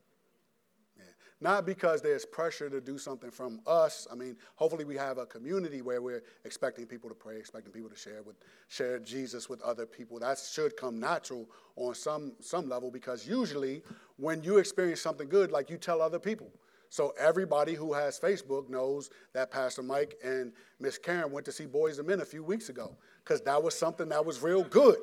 Yeah. 0.98 1.04
Not 1.42 1.66
because 1.66 2.02
there's 2.02 2.26
pressure 2.26 2.70
to 2.70 2.82
do 2.82 2.98
something 2.98 3.32
from 3.32 3.62
us. 3.66 4.08
I 4.12 4.16
mean, 4.16 4.36
hopefully 4.56 4.86
we 4.86 4.96
have 4.96 5.18
a 5.18 5.26
community 5.26 5.82
where 5.82 6.02
we're 6.02 6.24
expecting 6.46 6.86
people 6.86 7.10
to 7.10 7.16
pray, 7.16 7.38
expecting 7.38 7.72
people 7.72 7.90
to 7.90 7.96
share 7.96 8.22
with 8.24 8.36
share 8.68 9.00
Jesus 9.00 9.50
with 9.50 9.62
other 9.62 9.86
people. 9.86 10.20
That 10.20 10.38
should 10.38 10.76
come 10.76 11.00
natural 11.00 11.50
on 11.76 11.96
some 11.96 12.34
some 12.40 12.68
level 12.68 12.92
because 12.92 13.28
usually 13.28 13.84
when 14.18 14.44
you 14.44 14.58
experience 14.58 15.02
something 15.02 15.30
good, 15.30 15.52
like 15.52 15.70
you 15.70 15.78
tell 15.78 16.02
other 16.02 16.20
people. 16.20 16.52
So 16.90 17.14
everybody 17.20 17.76
who 17.76 17.94
has 17.94 18.20
Facebook 18.20 18.68
knows 18.68 19.12
that 19.34 19.52
Pastor 19.52 19.84
Mike 19.84 20.16
and 20.24 20.52
Miss 20.80 20.98
Karen 20.98 21.32
went 21.32 21.46
to 21.46 21.52
see 21.52 21.66
Boyz 21.66 22.00
II 22.00 22.06
Men 22.06 22.22
a 22.22 22.26
few 22.26 22.44
weeks 22.44 22.70
ago 22.70 22.98
because 23.24 23.42
that 23.42 23.62
was 23.62 23.78
something 23.78 24.10
that 24.10 24.26
was 24.26 24.42
real 24.42 24.64
good, 24.64 24.98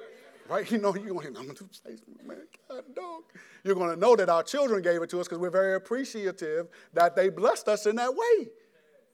right? 0.49 0.71
You 0.77 0.79
know, 0.79 0.95
you're 0.95 1.15
going, 1.15 1.29
I'm 1.29 1.45
going 1.45 1.55
to 1.55 1.65
Facebook, 1.65 2.25
man, 2.27 2.39
God, 2.69 2.85
dog. 2.95 3.23
You're 3.65 3.75
going 3.75 3.91
to 3.91 3.97
know 3.97 4.17
that 4.17 4.29
our 4.29 4.43
children 4.43 4.83
gave 4.83 5.03
it 5.03 5.11
to 5.11 5.21
us 5.21 5.27
because 5.27 5.39
we're 5.39 5.51
very 5.51 5.75
appreciative 5.75 6.69
that 6.93 7.17
they 7.17 7.29
blessed 7.29 7.69
us 7.69 7.87
in 7.87 7.97
that 7.97 8.15
way, 8.15 8.49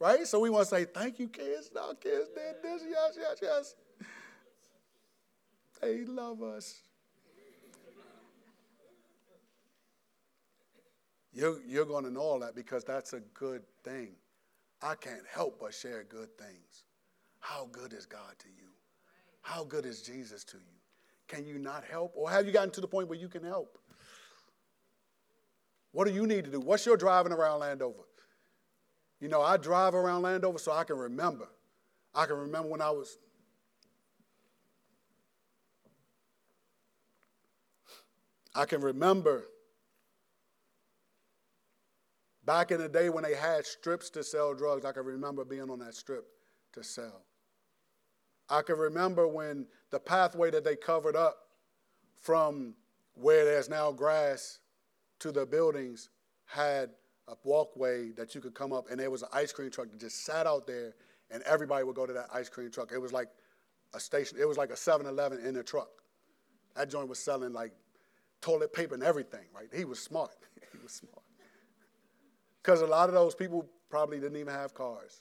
right? 0.01 0.27
So 0.27 0.41
we 0.41 0.51
want 0.51 0.69
to 0.69 0.75
say, 0.75 0.85
thank 0.85 1.19
you, 1.19 1.29
kids. 1.29 1.71
Our 1.81 1.95
kids 1.95 2.29
did 2.35 2.63
this, 2.63 2.83
yes, 2.89 3.19
yes, 3.19 3.39
yes. 3.43 3.75
They 5.81 6.05
love 6.05 6.43
us. 6.43 6.81
You're, 11.33 11.61
you're 11.67 11.87
going 11.87 12.05
to 12.05 12.11
know 12.11 12.21
all 12.21 12.39
that 12.41 12.55
because 12.55 12.85
that's 12.85 13.15
a 13.15 13.21
good 13.35 13.63
thing. 13.85 14.11
I 14.83 14.95
can't 14.97 15.27
help 15.33 15.61
but 15.61 15.73
share 15.73 16.05
good 16.05 16.37
things. 16.37 16.85
How 17.41 17.69
good 17.73 17.93
is 17.93 18.05
God 18.05 18.35
to 18.41 18.49
you? 18.49 18.69
How 19.41 19.65
good 19.65 19.87
is 19.87 20.03
Jesus 20.03 20.45
to 20.45 20.59
you? 20.59 20.82
Can 21.33 21.47
you 21.47 21.59
not 21.59 21.85
help? 21.85 22.13
Or 22.15 22.31
have 22.31 22.47
you 22.47 22.53
gotten 22.53 22.71
to 22.73 22.81
the 22.81 22.87
point 22.87 23.09
where 23.09 23.19
you 23.19 23.29
can 23.29 23.43
help? 23.43 23.79
What 25.93 26.07
do 26.07 26.13
you 26.13 26.27
need 26.27 26.45
to 26.45 26.51
do? 26.51 26.61
What's 26.61 26.85
your 26.85 26.97
driving 26.97 27.33
around 27.33 27.61
Landover? 27.61 28.05
You 29.19 29.29
know, 29.29 29.41
I 29.41 29.57
drive 29.57 29.95
around 29.95 30.23
Landover 30.23 30.59
so 30.59 30.73
I 30.73 30.85
can 30.85 30.97
remember. 30.97 31.49
I 32.15 32.27
can 32.27 32.37
remember 32.37 32.69
when 32.69 32.83
I 32.83 32.91
was. 32.91 33.17
I 38.55 38.67
can 38.67 38.83
remember 38.83 39.45
Back 42.45 42.73
in 42.73 42.79
the 42.79 42.89
day 42.89 43.09
when 43.09 43.23
they 43.23 43.35
had 43.35 43.65
strips 43.65 44.11
to 44.11 44.25
sell 44.25 44.53
drugs, 44.53 44.85
I 44.85 44.93
can 44.93 45.05
remember 45.05 45.45
being 45.45 45.71
on 45.71 45.79
that 45.79 45.95
strip 45.95 46.27
to 46.73 46.83
sell. 46.83 47.23
I 48.49 48.63
can 48.63 48.77
remember 48.77 49.27
when 49.27 49.67
the 49.91 49.99
pathway 49.99 50.51
that 50.51 50.65
they 50.65 50.77
covered 50.77 51.17
up 51.17 51.37
from 52.21 52.75
where 53.15 53.45
there's 53.45 53.69
now 53.69 53.93
grass 53.93 54.59
to 55.21 55.33
the 55.33 55.47
buildings 55.47 56.11
had 56.47 56.91
a 57.29 57.35
walkway 57.45 58.11
that 58.13 58.35
you 58.35 58.41
could 58.41 58.55
come 58.55 58.73
up, 58.73 58.91
and 58.91 58.99
there 58.99 59.11
was 59.11 59.23
an 59.23 59.29
ice 59.33 59.53
cream 59.53 59.71
truck 59.71 59.91
that 59.91 60.01
just 60.01 60.25
sat 60.25 60.47
out 60.47 60.67
there, 60.67 60.95
and 61.31 61.43
everybody 61.45 61.85
would 61.85 61.97
go 61.97 62.07
to 62.07 62.13
that 62.13 62.27
ice 62.33 62.49
cream 62.49 62.71
truck. 62.71 62.93
It 62.93 62.99
was 62.99 63.13
like 63.13 63.29
a 63.95 64.01
station, 64.01 64.39
it 64.41 64.47
was 64.47 64.57
like 64.59 64.71
a 64.71 64.77
7 64.77 65.07
Eleven 65.07 65.39
in 65.45 65.57
a 65.57 65.63
truck. 65.63 65.91
That 66.75 66.91
joint 66.91 67.09
was 67.09 67.19
selling 67.19 67.53
like 67.53 67.73
toilet 68.41 68.73
paper 68.73 68.95
and 68.95 69.03
everything, 69.03 69.47
right? 69.55 69.69
He 69.75 69.85
was 69.85 70.01
smart. 70.01 70.35
he 70.73 70.79
was 70.83 70.93
smart. 70.93 71.23
Because 72.63 72.81
a 72.81 72.87
lot 72.87 73.09
of 73.09 73.15
those 73.15 73.35
people 73.35 73.69
probably 73.91 74.21
didn't 74.21 74.37
even 74.37 74.55
have 74.55 74.75
cars. 74.75 75.21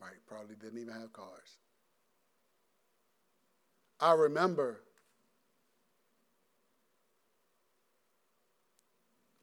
Right? 0.00 0.16
Probably 0.26 0.56
didn't 0.56 0.80
even 0.80 0.92
have 0.92 1.12
cars. 1.12 1.58
I 4.02 4.14
remember 4.14 4.80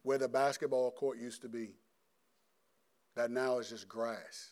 where 0.02 0.18
the 0.18 0.28
basketball 0.28 0.90
court 0.90 1.18
used 1.18 1.40
to 1.40 1.48
be, 1.48 1.70
that 3.16 3.30
now 3.30 3.56
is 3.56 3.70
just 3.70 3.88
grass. 3.88 4.50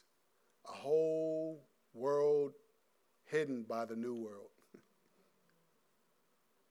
A 0.66 0.72
whole 0.72 1.62
world 1.92 2.54
hidden 3.26 3.66
by 3.68 3.84
the 3.84 3.96
new 3.96 4.14
world. 4.14 4.48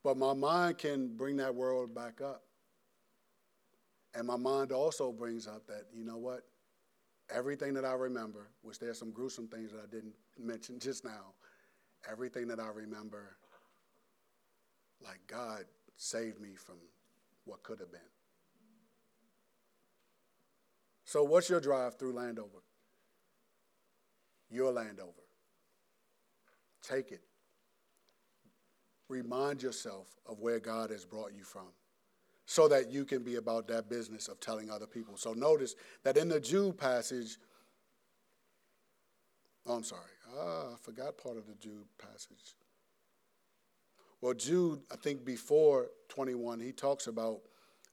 but 0.03 0.17
my 0.17 0.33
mind 0.33 0.79
can 0.79 1.15
bring 1.15 1.37
that 1.37 1.53
world 1.53 1.93
back 1.93 2.21
up. 2.21 2.41
And 4.15 4.25
my 4.25 4.37
mind 4.37 4.71
also 4.71 5.11
brings 5.11 5.45
up 5.45 5.67
that, 5.67 5.83
you 5.93 6.03
know 6.03 6.17
what? 6.17 6.41
Everything 7.29 7.75
that 7.75 7.85
I 7.85 7.93
remember, 7.93 8.47
which 8.63 8.79
there's 8.79 8.97
some 8.97 9.11
gruesome 9.11 9.47
things 9.47 9.71
that 9.73 9.81
I 9.83 9.85
didn't 9.91 10.15
mention 10.39 10.79
just 10.79 11.03
now, 11.03 11.35
everything 12.09 12.47
that 12.47 12.59
I 12.59 12.67
remember, 12.67 13.37
like 15.03 15.19
God 15.27 15.65
saved 15.95 16.39
me 16.39 16.55
from 16.55 16.75
what 17.45 17.63
could 17.63 17.79
have 17.79 17.91
been. 17.91 18.01
So, 21.05 21.23
what's 21.23 21.49
your 21.49 21.61
drive 21.61 21.97
through 21.97 22.13
Landover? 22.13 22.63
Your 24.49 24.71
Landover. 24.71 25.23
Take 26.81 27.11
it. 27.11 27.21
Remind 29.09 29.63
yourself 29.63 30.07
of 30.25 30.39
where 30.39 30.59
God 30.59 30.89
has 30.89 31.05
brought 31.05 31.33
you 31.33 31.43
from 31.43 31.67
so 32.45 32.67
that 32.67 32.91
you 32.91 33.05
can 33.05 33.23
be 33.23 33.35
about 33.35 33.67
that 33.67 33.89
business 33.89 34.27
of 34.27 34.39
telling 34.39 34.69
other 34.69 34.87
people. 34.87 35.17
So 35.17 35.33
notice 35.33 35.75
that 36.03 36.17
in 36.17 36.29
the 36.29 36.39
Jude 36.39 36.77
passage, 36.77 37.37
oh, 39.65 39.75
I'm 39.75 39.83
sorry, 39.83 40.01
ah, 40.37 40.73
I 40.73 40.75
forgot 40.81 41.17
part 41.17 41.37
of 41.37 41.47
the 41.47 41.55
Jude 41.55 41.85
passage. 41.97 42.55
Well, 44.21 44.33
Jude, 44.33 44.81
I 44.91 44.95
think 44.95 45.25
before 45.25 45.89
21, 46.09 46.59
he 46.59 46.71
talks 46.71 47.07
about, 47.07 47.41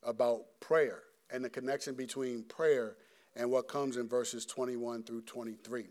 about 0.02 0.42
prayer 0.60 1.02
and 1.30 1.44
the 1.44 1.50
connection 1.50 1.94
between 1.94 2.44
prayer 2.44 2.96
and 3.36 3.50
what 3.50 3.68
comes 3.68 3.96
in 3.96 4.08
verses 4.08 4.46
21 4.46 5.02
through 5.02 5.22
23. 5.22 5.86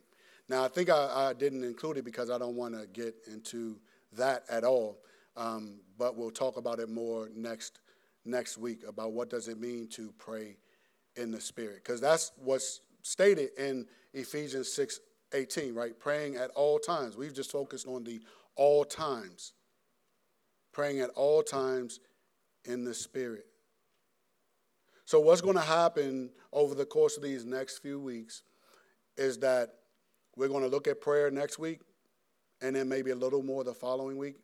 Now, 0.50 0.64
I 0.64 0.68
think 0.68 0.90
I, 0.90 1.30
I 1.30 1.34
didn't 1.34 1.64
include 1.64 1.98
it 1.98 2.06
because 2.06 2.30
I 2.30 2.38
don't 2.38 2.56
want 2.56 2.74
to 2.74 2.88
get 2.88 3.16
into 3.32 3.80
that 4.14 4.44
at 4.50 4.64
all, 4.64 5.00
um, 5.38 5.80
but 5.98 6.18
we'll 6.18 6.32
talk 6.32 6.58
about 6.58 6.80
it 6.80 6.90
more 6.90 7.30
next 7.36 7.80
next 8.26 8.58
week 8.58 8.84
about 8.88 9.12
what 9.12 9.30
does 9.30 9.48
it 9.48 9.60
mean 9.60 9.88
to 9.88 10.14
pray 10.18 10.56
in 11.16 11.32
the 11.32 11.42
spirit 11.42 11.84
because 11.84 12.00
that's 12.00 12.32
what's 12.38 12.82
stated 13.02 13.50
in 13.58 13.86
ephesians 14.14 14.72
6 14.72 15.00
18 15.34 15.74
right? 15.74 15.98
Praying 16.00 16.36
at 16.36 16.50
all 16.52 16.80
times. 16.80 17.18
We've 17.18 17.34
just 17.34 17.52
focused 17.52 17.88
on 17.88 18.04
the 18.04 18.22
all 18.56 18.86
times. 18.86 19.54
Praying 20.72 21.02
at 21.02 21.10
all 21.12 21.44
times 21.44 22.00
in 22.66 22.84
the 22.84 22.94
spirit. 22.94 23.46
So 25.06 25.20
what's 25.20 25.42
going 25.42 25.56
to 25.56 25.62
happen 25.62 26.30
over 26.52 26.76
the 26.76 26.86
course 26.86 27.18
of 27.18 27.24
these 27.24 27.46
next 27.46 27.80
few 27.80 28.00
weeks 28.00 28.44
is 29.18 29.38
that 29.40 29.74
we're 30.36 30.48
going 30.48 30.64
to 30.64 30.70
look 30.70 30.88
at 30.88 31.02
prayer 31.02 31.30
next 31.30 31.60
week 31.60 31.82
and 32.62 32.76
then 32.76 32.88
maybe 32.88 33.12
a 33.12 33.16
little 33.16 33.44
more 33.44 33.64
the 33.64 33.74
following 33.74 34.18
week. 34.18 34.38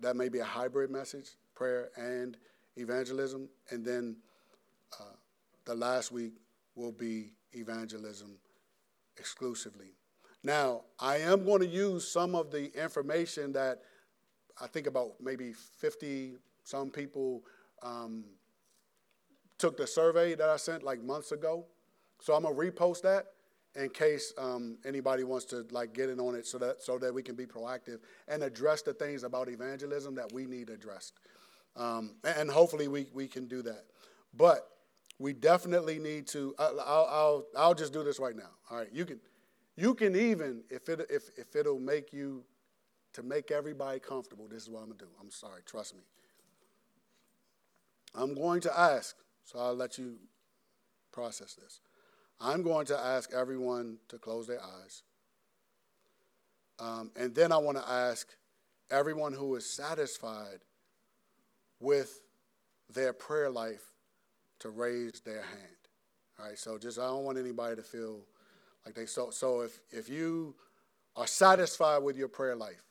That 0.00 0.16
may 0.16 0.28
be 0.28 0.40
a 0.40 0.44
hybrid 0.44 0.90
message 0.90 1.30
prayer 1.54 1.90
and 1.96 2.36
evangelism. 2.76 3.48
And 3.70 3.84
then 3.84 4.16
uh, 5.00 5.16
the 5.64 5.74
last 5.74 6.12
week 6.12 6.34
will 6.76 6.92
be 6.92 7.32
evangelism 7.52 8.38
exclusively. 9.18 9.94
Now, 10.42 10.82
I 10.98 11.18
am 11.18 11.44
going 11.44 11.60
to 11.60 11.66
use 11.66 12.10
some 12.10 12.34
of 12.34 12.50
the 12.50 12.72
information 12.80 13.52
that 13.52 13.80
I 14.60 14.66
think 14.66 14.86
about 14.86 15.12
maybe 15.20 15.52
50 15.52 16.34
some 16.64 16.90
people 16.90 17.42
um, 17.82 18.24
took 19.56 19.76
the 19.76 19.86
survey 19.86 20.34
that 20.34 20.48
I 20.48 20.56
sent 20.56 20.82
like 20.82 21.02
months 21.02 21.32
ago. 21.32 21.64
So 22.20 22.34
I'm 22.34 22.42
gonna 22.42 22.54
repost 22.54 23.02
that 23.02 23.26
in 23.74 23.88
case 23.90 24.32
um, 24.36 24.78
anybody 24.84 25.24
wants 25.24 25.44
to 25.46 25.66
like 25.70 25.92
get 25.92 26.10
in 26.10 26.20
on 26.20 26.34
it, 26.34 26.46
so 26.46 26.58
that 26.58 26.82
so 26.82 26.98
that 26.98 27.14
we 27.14 27.22
can 27.22 27.36
be 27.36 27.46
proactive 27.46 28.00
and 28.26 28.42
address 28.42 28.82
the 28.82 28.92
things 28.92 29.22
about 29.22 29.48
evangelism 29.48 30.14
that 30.16 30.32
we 30.32 30.46
need 30.46 30.68
addressed. 30.68 31.14
Um, 31.76 32.16
and 32.24 32.50
hopefully 32.50 32.88
we, 32.88 33.06
we 33.14 33.28
can 33.28 33.46
do 33.46 33.62
that. 33.62 33.84
But 34.34 34.68
we 35.18 35.32
definitely 35.32 35.98
need 35.98 36.26
to, 36.28 36.54
I'll, 36.58 36.80
I'll, 36.80 37.46
I'll 37.56 37.74
just 37.74 37.92
do 37.92 38.04
this 38.04 38.20
right 38.20 38.36
now. 38.36 38.50
All 38.70 38.78
right, 38.78 38.88
you 38.92 39.04
can, 39.04 39.20
you 39.76 39.94
can 39.94 40.14
even, 40.14 40.62
if, 40.70 40.88
it, 40.88 41.06
if, 41.10 41.24
if 41.36 41.56
it'll 41.56 41.80
make 41.80 42.12
you, 42.12 42.44
to 43.14 43.22
make 43.22 43.50
everybody 43.50 43.98
comfortable, 43.98 44.46
this 44.48 44.62
is 44.62 44.70
what 44.70 44.82
I'm 44.82 44.92
to 44.92 44.98
do. 44.98 45.08
I'm 45.20 45.30
sorry, 45.30 45.62
trust 45.66 45.96
me. 45.96 46.02
I'm 48.14 48.34
going 48.34 48.60
to 48.62 48.78
ask, 48.78 49.16
so 49.44 49.58
I'll 49.58 49.74
let 49.74 49.98
you 49.98 50.16
process 51.10 51.54
this. 51.54 51.80
I'm 52.40 52.62
going 52.62 52.86
to 52.86 52.98
ask 52.98 53.32
everyone 53.32 53.98
to 54.08 54.18
close 54.18 54.46
their 54.46 54.62
eyes. 54.62 55.02
Um, 56.78 57.10
and 57.16 57.34
then 57.34 57.50
I 57.50 57.56
want 57.56 57.76
to 57.76 57.88
ask 57.88 58.28
everyone 58.90 59.32
who 59.32 59.56
is 59.56 59.68
satisfied 59.68 60.60
with 61.80 62.20
their 62.92 63.12
prayer 63.12 63.50
life 63.50 63.82
to 64.60 64.70
raise 64.70 65.20
their 65.20 65.42
hand. 65.42 65.78
All 66.38 66.46
right, 66.46 66.58
so 66.58 66.78
just 66.78 66.98
I 66.98 67.06
don't 67.06 67.24
want 67.24 67.38
anybody 67.38 67.76
to 67.76 67.82
feel 67.82 68.20
like 68.84 68.94
they 68.94 69.06
so 69.06 69.30
so 69.30 69.60
if 69.60 69.80
if 69.90 70.08
you 70.08 70.54
are 71.16 71.26
satisfied 71.26 71.98
with 71.98 72.16
your 72.16 72.28
prayer 72.28 72.54
life, 72.54 72.82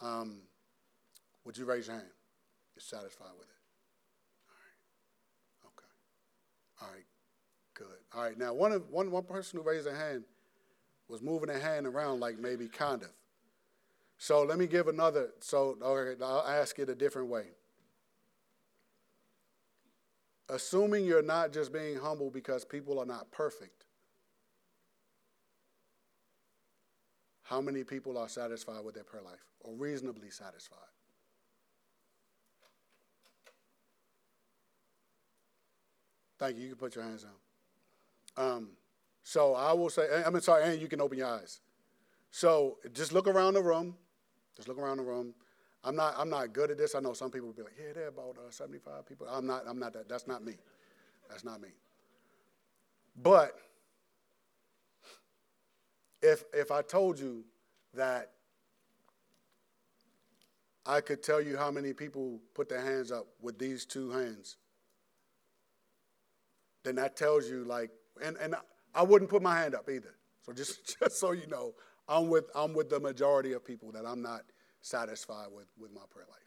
um, 0.00 0.42
would 1.44 1.58
you 1.58 1.64
raise 1.64 1.86
your 1.88 1.96
hand? 1.96 2.08
You're 2.76 2.82
satisfied 2.82 3.32
with 3.38 3.48
it. 3.48 3.54
All 4.48 5.66
right. 5.66 5.66
Okay. 5.66 6.82
All 6.82 6.88
right. 6.94 7.04
Good. 7.74 7.98
All 8.14 8.22
right. 8.22 8.38
Now 8.38 8.54
one 8.54 8.72
of 8.72 8.88
one 8.90 9.10
one 9.10 9.24
person 9.24 9.58
who 9.58 9.68
raised 9.68 9.86
their 9.86 9.96
hand 9.96 10.24
was 11.08 11.20
moving 11.20 11.48
their 11.48 11.60
hand 11.60 11.86
around 11.86 12.20
like 12.20 12.38
maybe 12.38 12.68
kind 12.68 13.02
of. 13.02 13.10
So 14.18 14.44
let 14.44 14.58
me 14.58 14.66
give 14.66 14.86
another. 14.86 15.30
So 15.40 15.76
okay, 15.82 16.22
I'll 16.22 16.46
ask 16.46 16.78
it 16.78 16.88
a 16.88 16.94
different 16.94 17.28
way 17.28 17.46
assuming 20.50 21.04
you're 21.04 21.22
not 21.22 21.52
just 21.52 21.72
being 21.72 21.96
humble 21.96 22.30
because 22.30 22.64
people 22.64 22.98
are 22.98 23.06
not 23.06 23.30
perfect, 23.30 23.84
how 27.42 27.60
many 27.60 27.82
people 27.82 28.16
are 28.16 28.28
satisfied 28.28 28.84
with 28.84 28.94
their 28.94 29.04
prayer 29.04 29.22
life 29.22 29.44
or 29.60 29.74
reasonably 29.74 30.30
satisfied? 30.30 30.78
Thank 36.38 36.56
you. 36.56 36.62
You 36.62 36.68
can 36.70 36.78
put 36.78 36.94
your 36.94 37.04
hands 37.04 37.24
down. 37.24 37.32
Um, 38.36 38.68
so 39.22 39.54
I 39.54 39.72
will 39.72 39.90
say, 39.90 40.06
I'm 40.24 40.40
sorry, 40.40 40.64
and 40.64 40.80
you 40.80 40.88
can 40.88 41.00
open 41.00 41.18
your 41.18 41.28
eyes. 41.28 41.60
So 42.30 42.78
just 42.92 43.12
look 43.12 43.28
around 43.28 43.54
the 43.54 43.62
room. 43.62 43.96
Just 44.56 44.68
look 44.68 44.78
around 44.78 44.96
the 44.96 45.02
room. 45.02 45.34
I'm 45.82 45.96
not, 45.96 46.14
I'm 46.18 46.28
not 46.28 46.52
good 46.52 46.70
at 46.70 46.78
this. 46.78 46.94
I 46.94 47.00
know 47.00 47.14
some 47.14 47.30
people 47.30 47.48
will 47.48 47.54
be 47.54 47.62
like, 47.62 47.76
yeah, 47.78 47.92
there 47.94 48.04
are 48.04 48.08
about 48.08 48.36
uh, 48.36 48.50
75 48.50 49.06
people. 49.06 49.26
I'm 49.28 49.46
not, 49.46 49.64
I'm 49.66 49.78
not 49.78 49.94
that. 49.94 50.08
That's 50.08 50.26
not 50.26 50.44
me. 50.44 50.54
That's 51.28 51.44
not 51.44 51.60
me. 51.60 51.68
But 53.20 53.56
if, 56.22 56.44
if 56.52 56.70
I 56.70 56.82
told 56.82 57.18
you 57.18 57.44
that 57.94 58.32
I 60.84 61.00
could 61.00 61.22
tell 61.22 61.40
you 61.40 61.56
how 61.56 61.70
many 61.70 61.94
people 61.94 62.40
put 62.54 62.68
their 62.68 62.82
hands 62.82 63.10
up 63.10 63.26
with 63.40 63.58
these 63.58 63.86
two 63.86 64.10
hands, 64.10 64.56
then 66.84 66.96
that 66.96 67.16
tells 67.16 67.48
you 67.48 67.64
like, 67.64 67.90
and, 68.22 68.36
and 68.36 68.54
I 68.94 69.02
wouldn't 69.02 69.30
put 69.30 69.40
my 69.40 69.58
hand 69.58 69.74
up 69.74 69.88
either. 69.88 70.14
So 70.42 70.52
just, 70.52 70.98
just 71.00 71.18
so 71.18 71.32
you 71.32 71.46
know, 71.46 71.72
I'm 72.06 72.28
with, 72.28 72.50
I'm 72.54 72.74
with 72.74 72.90
the 72.90 73.00
majority 73.00 73.52
of 73.52 73.64
people 73.64 73.92
that 73.92 74.04
I'm 74.04 74.20
not– 74.20 74.42
satisfied 74.80 75.48
with, 75.54 75.66
with 75.78 75.92
my 75.92 76.02
prayer 76.10 76.26
life. 76.28 76.38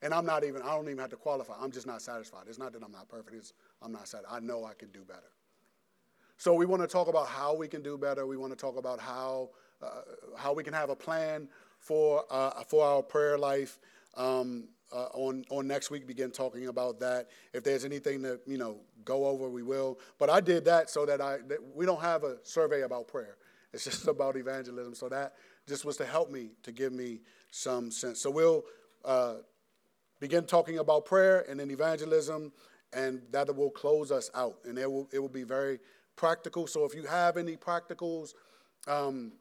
And 0.00 0.14
I'm 0.14 0.24
not 0.24 0.44
even, 0.44 0.62
I 0.62 0.76
don't 0.76 0.86
even 0.86 0.98
have 0.98 1.10
to 1.10 1.16
qualify. 1.16 1.54
I'm 1.60 1.72
just 1.72 1.86
not 1.86 2.02
satisfied. 2.02 2.44
It's 2.48 2.58
not 2.58 2.72
that 2.72 2.82
I'm 2.82 2.92
not 2.92 3.08
perfect, 3.08 3.36
it's 3.36 3.52
I'm 3.82 3.92
not 3.92 4.06
satisfied. 4.06 4.36
I 4.36 4.40
know 4.40 4.64
I 4.64 4.74
can 4.74 4.90
do 4.90 5.00
better. 5.00 5.30
So 6.36 6.54
we 6.54 6.66
want 6.66 6.82
to 6.82 6.88
talk 6.88 7.08
about 7.08 7.26
how 7.26 7.54
we 7.54 7.66
can 7.66 7.82
do 7.82 7.98
better. 7.98 8.26
We 8.26 8.36
want 8.36 8.52
to 8.52 8.56
talk 8.56 8.76
about 8.76 9.00
how, 9.00 9.50
uh, 9.82 10.02
how 10.36 10.52
we 10.52 10.62
can 10.62 10.72
have 10.72 10.88
a 10.88 10.94
plan 10.94 11.48
for, 11.80 12.24
uh, 12.30 12.62
for 12.62 12.84
our 12.84 13.02
prayer 13.02 13.36
life. 13.36 13.80
Um, 14.16 14.68
uh, 14.90 15.08
on, 15.12 15.44
on 15.50 15.66
next 15.66 15.90
week, 15.90 16.06
begin 16.06 16.30
talking 16.30 16.68
about 16.68 16.98
that. 17.00 17.28
If 17.52 17.62
there's 17.62 17.84
anything 17.84 18.22
to, 18.22 18.40
you 18.46 18.56
know, 18.56 18.78
go 19.04 19.26
over, 19.26 19.50
we 19.50 19.62
will. 19.62 19.98
But 20.18 20.30
I 20.30 20.40
did 20.40 20.64
that 20.64 20.88
so 20.88 21.04
that 21.04 21.20
I, 21.20 21.38
that 21.48 21.58
we 21.74 21.84
don't 21.84 22.00
have 22.00 22.24
a 22.24 22.36
survey 22.42 22.82
about 22.82 23.08
prayer. 23.08 23.36
It's 23.72 23.84
just 23.90 24.06
about 24.06 24.36
evangelism. 24.36 24.94
So 24.94 25.08
that 25.08 25.34
just 25.66 25.84
was 25.84 25.96
to 25.98 26.06
help 26.06 26.30
me, 26.30 26.50
to 26.62 26.72
give 26.72 26.92
me 26.92 27.20
some 27.50 27.90
sense. 27.90 28.20
So 28.20 28.30
we'll 28.30 28.64
uh, 29.04 29.36
begin 30.20 30.44
talking 30.44 30.78
about 30.78 31.04
prayer 31.04 31.44
and 31.48 31.60
then 31.60 31.70
evangelism, 31.70 32.52
and 32.92 33.22
that 33.30 33.54
will 33.54 33.70
close 33.70 34.10
us 34.10 34.30
out. 34.34 34.58
And 34.64 34.78
it 34.78 34.90
will, 34.90 35.08
it 35.12 35.18
will 35.18 35.28
be 35.28 35.44
very 35.44 35.78
practical. 36.16 36.66
So 36.66 36.84
if 36.84 36.94
you 36.94 37.04
have 37.04 37.36
any 37.36 37.56
practicals, 37.56 38.34
um, 38.86 39.32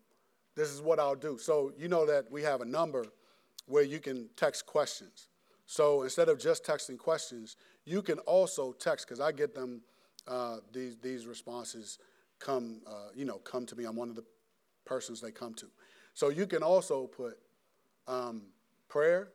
this 0.56 0.70
is 0.70 0.82
what 0.82 1.00
I'll 1.00 1.16
do. 1.16 1.38
So 1.38 1.72
you 1.78 1.88
know 1.88 2.06
that 2.06 2.32
we 2.32 2.42
have 2.44 2.62
a 2.62 2.66
number 2.66 3.06
where 3.68 3.84
you 3.84 4.00
can 4.00 4.30
text 4.36 4.66
questions. 4.66 5.28
So 5.66 6.04
instead 6.04 6.30
of 6.30 6.40
just 6.40 6.66
texting 6.66 6.98
questions, 6.98 7.58
you 7.86 8.02
can 8.02 8.20
also 8.20 8.72
text 8.74 9.06
because 9.06 9.20
I 9.20 9.32
get 9.32 9.54
them. 9.54 9.82
Uh, 10.28 10.58
these 10.74 10.98
these 10.98 11.26
responses 11.26 12.00
come 12.40 12.82
uh, 12.86 13.10
you 13.16 13.26
know 13.26 13.38
come 13.38 13.66
to 13.66 13.76
me. 13.76 13.86
I'm 13.86 13.96
one 13.96 14.10
of 14.10 14.16
the 14.16 14.26
persons 14.86 15.22
they 15.22 15.32
come 15.32 15.54
to. 15.56 15.68
So 16.14 16.30
you 16.30 16.48
can 16.48 16.64
also 16.64 17.08
put 17.08 17.38
um, 18.08 18.44
prayer, 18.88 19.30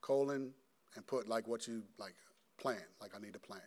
colon, 0.00 0.52
and 0.94 1.06
put 1.06 1.28
like 1.28 1.46
what 1.46 1.66
you 1.66 1.82
like 1.98 2.14
plan, 2.58 2.82
like 3.00 3.12
I 3.16 3.20
need 3.20 3.34
a 3.34 3.38
plan. 3.38 3.60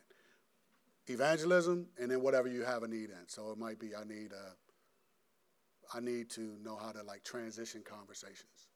Evangelism, 1.07 1.87
and 1.99 2.11
then 2.11 2.21
whatever 2.21 2.47
you 2.47 2.63
have 2.63 2.83
a 2.83 2.87
need 2.87 3.09
in. 3.09 3.27
So 3.27 3.51
it 3.51 3.57
might 3.57 3.79
be 3.79 3.95
I 3.95 4.03
need 4.03 4.31
a, 4.31 5.97
uh, 5.97 5.99
need 5.99 6.29
to 6.31 6.57
know 6.61 6.77
how 6.77 6.91
to 6.91 7.01
like 7.03 7.23
transition 7.23 7.81
conversations, 7.83 8.67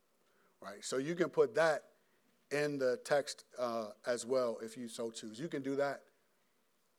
right? 0.61 0.83
So 0.83 0.97
you 0.97 1.15
can 1.15 1.29
put 1.29 1.53
that 1.55 1.83
in 2.51 2.77
the 2.77 2.99
text 3.03 3.45
uh, 3.59 3.87
as 4.05 4.25
well 4.25 4.57
if 4.61 4.77
you 4.77 4.87
so 4.87 5.11
choose. 5.11 5.39
You 5.39 5.47
can 5.47 5.61
do 5.61 5.75
that 5.75 6.01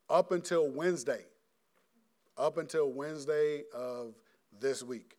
up 0.09 0.33
until 0.33 0.71
Wednesday, 0.71 1.25
up 2.37 2.59
until 2.59 2.93
Wednesday 2.93 3.62
of 3.75 4.15
this 4.61 4.83
week. 4.83 5.17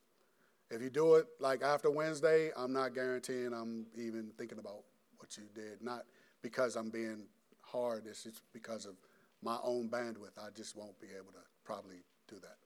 If 0.70 0.82
you 0.82 0.90
do 0.90 1.16
it 1.16 1.28
like 1.40 1.62
after 1.62 1.92
Wednesday, 1.92 2.52
I'm 2.58 2.74
not 2.74 2.96
guaranteeing 2.96 3.54
I'm 3.54 3.86
even 3.96 4.32
thinking 4.38 4.58
about 4.58 4.84
what 5.18 5.38
you 5.38 5.44
did. 5.54 5.82
Not 5.82 6.04
because 6.42 6.76
I'm 6.76 6.90
being 6.90 7.28
hard, 7.62 8.06
it's 8.08 8.24
just 8.24 8.42
because 8.54 8.86
of 8.86 8.96
my 9.44 9.58
own 9.64 9.90
bandwidth. 9.90 10.38
I 10.38 10.50
just 10.56 10.76
won't 10.76 11.00
be 11.00 11.08
able 11.08 11.32
to 11.34 11.44
probably 11.64 12.04
do 12.28 12.36
that 12.42 12.58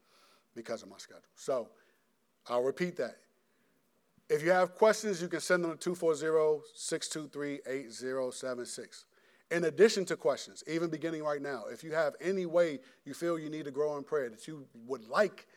because 0.55 0.81
of 0.81 0.89
my 0.89 0.97
schedule. 0.97 1.23
So 1.35 1.69
I'll 2.47 2.63
repeat 2.63 2.95
that. 2.97 3.17
If 4.29 4.43
you 4.43 4.51
have 4.51 4.75
questions, 4.75 5.21
you 5.21 5.27
can 5.27 5.39
send 5.39 5.63
them 5.63 5.71
to 5.71 5.77
240 5.77 6.65
623 6.75 7.61
8076. 7.67 9.05
In 9.51 9.63
addition 9.63 10.05
to 10.05 10.15
questions, 10.15 10.63
even 10.67 10.89
beginning 10.89 11.23
right 11.23 11.41
now, 11.41 11.63
if 11.71 11.83
you 11.83 11.91
have 11.93 12.15
any 12.21 12.45
way 12.45 12.79
you 13.03 13.15
feel 13.15 13.39
you 13.39 13.49
need 13.49 13.65
to 13.65 13.71
grow 13.71 13.97
in 13.97 14.03
prayer 14.03 14.29
that 14.29 14.47
you 14.47 14.67
would 14.85 15.07
like 15.07 15.47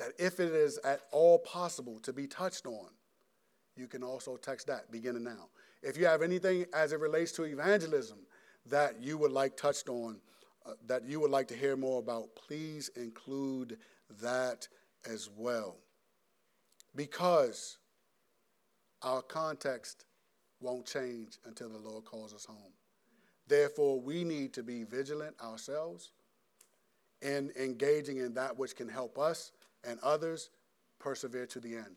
that 0.00 0.12
if 0.18 0.40
it 0.40 0.52
is 0.52 0.78
at 0.78 1.02
all 1.12 1.38
possible 1.40 2.00
to 2.00 2.10
be 2.10 2.26
touched 2.26 2.64
on, 2.64 2.88
you 3.76 3.86
can 3.86 4.02
also 4.02 4.38
text 4.38 4.66
that 4.66 4.90
beginning 4.90 5.24
now. 5.24 5.50
If 5.82 5.98
you 5.98 6.06
have 6.06 6.22
anything 6.22 6.64
as 6.72 6.92
it 6.92 7.00
relates 7.00 7.32
to 7.32 7.44
evangelism 7.44 8.16
that 8.64 9.02
you 9.02 9.18
would 9.18 9.30
like 9.30 9.58
touched 9.58 9.90
on, 9.90 10.18
uh, 10.64 10.72
that 10.86 11.04
you 11.04 11.20
would 11.20 11.30
like 11.30 11.48
to 11.48 11.54
hear 11.54 11.76
more 11.76 11.98
about, 11.98 12.30
please 12.34 12.88
include 12.96 13.76
that 14.22 14.66
as 15.04 15.28
well. 15.36 15.76
Because 16.96 17.76
our 19.02 19.20
context 19.20 20.06
won't 20.60 20.86
change 20.86 21.38
until 21.44 21.68
the 21.68 21.78
Lord 21.78 22.06
calls 22.06 22.32
us 22.32 22.46
home. 22.46 22.72
Therefore, 23.46 24.00
we 24.00 24.24
need 24.24 24.54
to 24.54 24.62
be 24.62 24.84
vigilant 24.84 25.36
ourselves 25.42 26.12
in 27.20 27.52
engaging 27.60 28.16
in 28.16 28.32
that 28.34 28.58
which 28.58 28.74
can 28.74 28.88
help 28.88 29.18
us 29.18 29.52
and 29.84 29.98
others 30.02 30.50
persevere 30.98 31.46
to 31.46 31.60
the 31.60 31.76
end. 31.76 31.96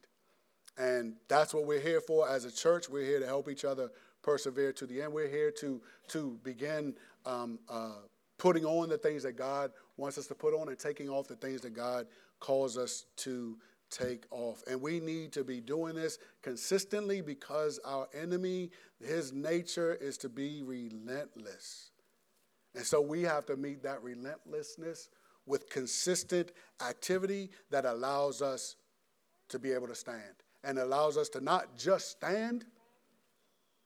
And 0.77 1.15
that's 1.27 1.53
what 1.53 1.65
we're 1.65 1.79
here 1.79 2.01
for 2.01 2.27
as 2.27 2.45
a 2.45 2.51
church. 2.51 2.89
We're 2.89 3.05
here 3.05 3.19
to 3.19 3.25
help 3.25 3.49
each 3.49 3.65
other 3.65 3.89
persevere 4.21 4.73
to 4.73 4.85
the 4.87 5.01
end. 5.01 5.13
We're 5.13 5.27
here 5.27 5.51
to, 5.59 5.81
to 6.09 6.39
begin 6.43 6.95
um, 7.25 7.59
uh, 7.69 7.91
putting 8.37 8.65
on 8.65 8.89
the 8.89 8.97
things 8.97 9.23
that 9.23 9.33
God 9.33 9.71
wants 9.97 10.17
us 10.17 10.27
to 10.27 10.35
put 10.35 10.53
on 10.53 10.69
and 10.69 10.79
taking 10.79 11.09
off 11.09 11.27
the 11.27 11.35
things 11.35 11.61
that 11.61 11.73
God 11.73 12.07
calls 12.39 12.77
us 12.77 13.05
to 13.17 13.57
take 13.91 14.25
off. 14.31 14.63
And 14.67 14.81
we 14.81 14.99
need 14.99 15.31
to 15.33 15.43
be 15.43 15.61
doing 15.61 15.95
this 15.95 16.17
consistently 16.41 17.21
because 17.21 17.79
our 17.85 18.07
enemy, 18.13 18.71
his 19.05 19.31
nature 19.31 19.93
is 19.95 20.17
to 20.19 20.29
be 20.29 20.63
relentless. 20.63 21.91
And 22.75 22.83
so 22.83 23.01
we 23.01 23.21
have 23.21 23.45
to 23.45 23.55
meet 23.55 23.83
that 23.83 24.01
relentlessness 24.01 25.09
with 25.45 25.69
consistent 25.69 26.51
activity 26.87 27.49
that 27.69 27.85
allows 27.85 28.41
us 28.41 28.75
to 29.49 29.59
be 29.59 29.71
able 29.71 29.87
to 29.87 29.95
stand 29.95 30.21
and 30.63 30.79
allows 30.79 31.17
us 31.17 31.29
to 31.29 31.41
not 31.41 31.77
just 31.77 32.11
stand, 32.11 32.65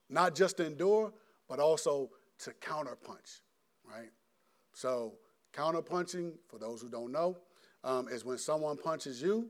not 0.09 0.35
just 0.35 0.59
endure, 0.59 1.11
but 1.49 1.59
also 1.59 2.09
to 2.39 2.51
counterpunch, 2.61 3.41
right? 3.89 4.11
So, 4.73 5.13
counterpunching, 5.53 6.33
for 6.47 6.59
those 6.59 6.81
who 6.81 6.89
don't 6.89 7.11
know, 7.11 7.37
um, 7.83 8.07
is 8.09 8.23
when 8.23 8.37
someone 8.37 8.77
punches 8.77 9.21
you 9.21 9.49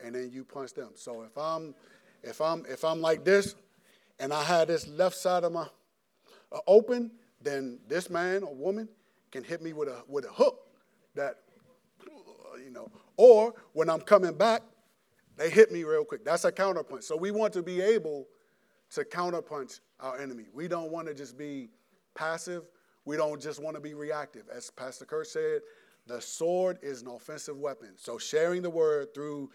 and 0.00 0.14
then 0.14 0.30
you 0.32 0.44
punch 0.44 0.72
them. 0.72 0.90
So 0.94 1.22
if 1.22 1.36
I'm 1.36 1.74
if 2.22 2.40
I'm 2.40 2.64
if 2.66 2.84
I'm 2.84 3.00
like 3.00 3.24
this 3.24 3.54
and 4.18 4.32
I 4.32 4.42
have 4.42 4.68
this 4.68 4.86
left 4.86 5.16
side 5.16 5.44
of 5.44 5.52
my 5.52 5.66
uh, 6.52 6.58
open, 6.66 7.10
then 7.40 7.80
this 7.88 8.08
man 8.08 8.42
or 8.42 8.54
woman 8.54 8.88
can 9.30 9.44
hit 9.44 9.62
me 9.62 9.72
with 9.72 9.88
a 9.88 10.02
with 10.08 10.24
a 10.24 10.32
hook 10.32 10.63
that 11.14 11.36
you 12.62 12.70
know, 12.70 12.90
or 13.16 13.54
when 13.72 13.90
I'm 13.90 14.00
coming 14.00 14.34
back, 14.34 14.62
they 15.36 15.50
hit 15.50 15.72
me 15.72 15.84
real 15.84 16.04
quick. 16.04 16.24
That's 16.24 16.44
a 16.44 16.52
counterpunch. 16.52 17.04
So 17.04 17.16
we 17.16 17.30
want 17.30 17.52
to 17.54 17.62
be 17.62 17.80
able 17.80 18.26
to 18.90 19.04
counterpunch 19.04 19.80
our 20.00 20.20
enemy. 20.20 20.44
We 20.52 20.68
don't 20.68 20.90
want 20.90 21.08
to 21.08 21.14
just 21.14 21.36
be 21.36 21.70
passive. 22.14 22.62
We 23.04 23.16
don't 23.16 23.40
just 23.40 23.62
want 23.62 23.76
to 23.76 23.80
be 23.80 23.94
reactive. 23.94 24.44
As 24.54 24.70
Pastor 24.70 25.04
Kurt 25.04 25.26
said, 25.26 25.62
the 26.06 26.20
sword 26.20 26.78
is 26.82 27.02
an 27.02 27.08
offensive 27.08 27.56
weapon. 27.56 27.94
So 27.96 28.18
sharing 28.18 28.62
the 28.62 28.70
word 28.70 29.14
through 29.14 29.50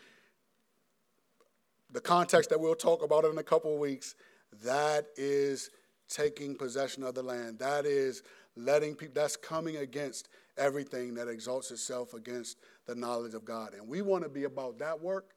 the 1.92 2.02
context 2.02 2.50
that 2.50 2.60
we'll 2.60 2.76
talk 2.76 3.04
about 3.04 3.26
in 3.26 3.38
a 3.38 3.44
couple 3.44 3.74
of 3.74 3.80
weeks, 3.80 4.16
that 4.64 5.06
is 5.16 5.70
taking 6.08 6.56
possession 6.56 7.04
of 7.04 7.16
the 7.16 7.24
land. 7.24 7.60
That 7.60 7.86
is 7.86 8.24
letting 8.56 8.96
people, 8.96 9.14
that's 9.16 9.38
coming 9.38 9.78
against 9.78 10.30
everything 10.60 11.16
that 11.16 11.28
exalts 11.28 11.72
itself 11.72 12.14
against 12.14 12.58
the 12.86 12.94
knowledge 12.94 13.34
of 13.34 13.46
God. 13.46 13.74
And 13.74 13.88
we 13.88 14.02
want 14.02 14.24
to 14.24 14.30
be 14.30 14.44
about 14.44 14.78
that 14.80 15.02
work 15.02 15.34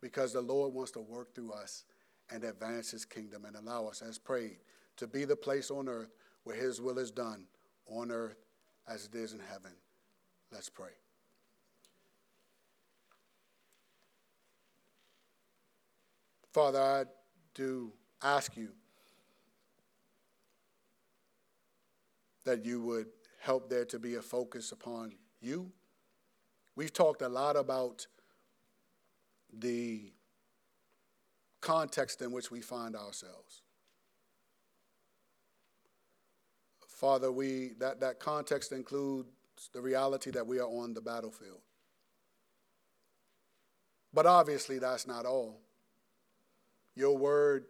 because 0.00 0.32
the 0.32 0.40
Lord 0.40 0.72
wants 0.74 0.92
to 0.92 1.00
work 1.00 1.34
through 1.34 1.52
us 1.52 1.84
and 2.30 2.44
advance 2.44 2.90
his 2.90 3.04
kingdom 3.04 3.44
and 3.44 3.56
allow 3.56 3.86
us, 3.86 4.02
as 4.02 4.18
prayed, 4.18 4.58
to 4.96 5.06
be 5.06 5.24
the 5.24 5.36
place 5.36 5.70
on 5.70 5.88
earth 5.88 6.14
where 6.44 6.56
his 6.56 6.80
will 6.80 6.98
is 6.98 7.10
done 7.10 7.46
on 7.86 8.10
earth 8.10 8.44
as 8.86 9.06
it 9.06 9.14
is 9.14 9.32
in 9.32 9.40
heaven. 9.40 9.72
Let's 10.52 10.68
pray. 10.68 10.90
Father, 16.52 16.80
I 16.80 17.04
do 17.54 17.92
ask 18.22 18.56
you 18.56 18.68
that 22.44 22.66
you 22.66 22.82
would 22.82 23.06
help 23.42 23.68
there 23.68 23.84
to 23.84 23.98
be 23.98 24.14
a 24.14 24.22
focus 24.22 24.70
upon 24.70 25.12
you. 25.40 25.72
We've 26.76 26.92
talked 26.92 27.22
a 27.22 27.28
lot 27.28 27.56
about 27.56 28.06
the 29.52 30.12
context 31.60 32.22
in 32.22 32.30
which 32.30 32.52
we 32.52 32.60
find 32.60 32.94
ourselves. 32.94 33.62
Father, 36.86 37.32
we 37.32 37.72
that, 37.80 37.98
that 37.98 38.20
context 38.20 38.70
includes 38.70 39.28
the 39.72 39.80
reality 39.80 40.30
that 40.30 40.46
we 40.46 40.60
are 40.60 40.68
on 40.68 40.94
the 40.94 41.00
battlefield. 41.00 41.62
But 44.14 44.24
obviously 44.24 44.78
that's 44.78 45.04
not 45.04 45.26
all. 45.26 45.58
Your 46.94 47.18
word 47.18 47.64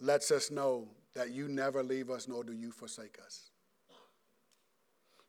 lets 0.00 0.30
us 0.30 0.50
know 0.50 0.88
that 1.14 1.30
you 1.30 1.48
never 1.48 1.82
leave 1.82 2.10
us 2.10 2.28
nor 2.28 2.44
do 2.44 2.52
you 2.52 2.70
forsake 2.72 3.16
us. 3.24 3.50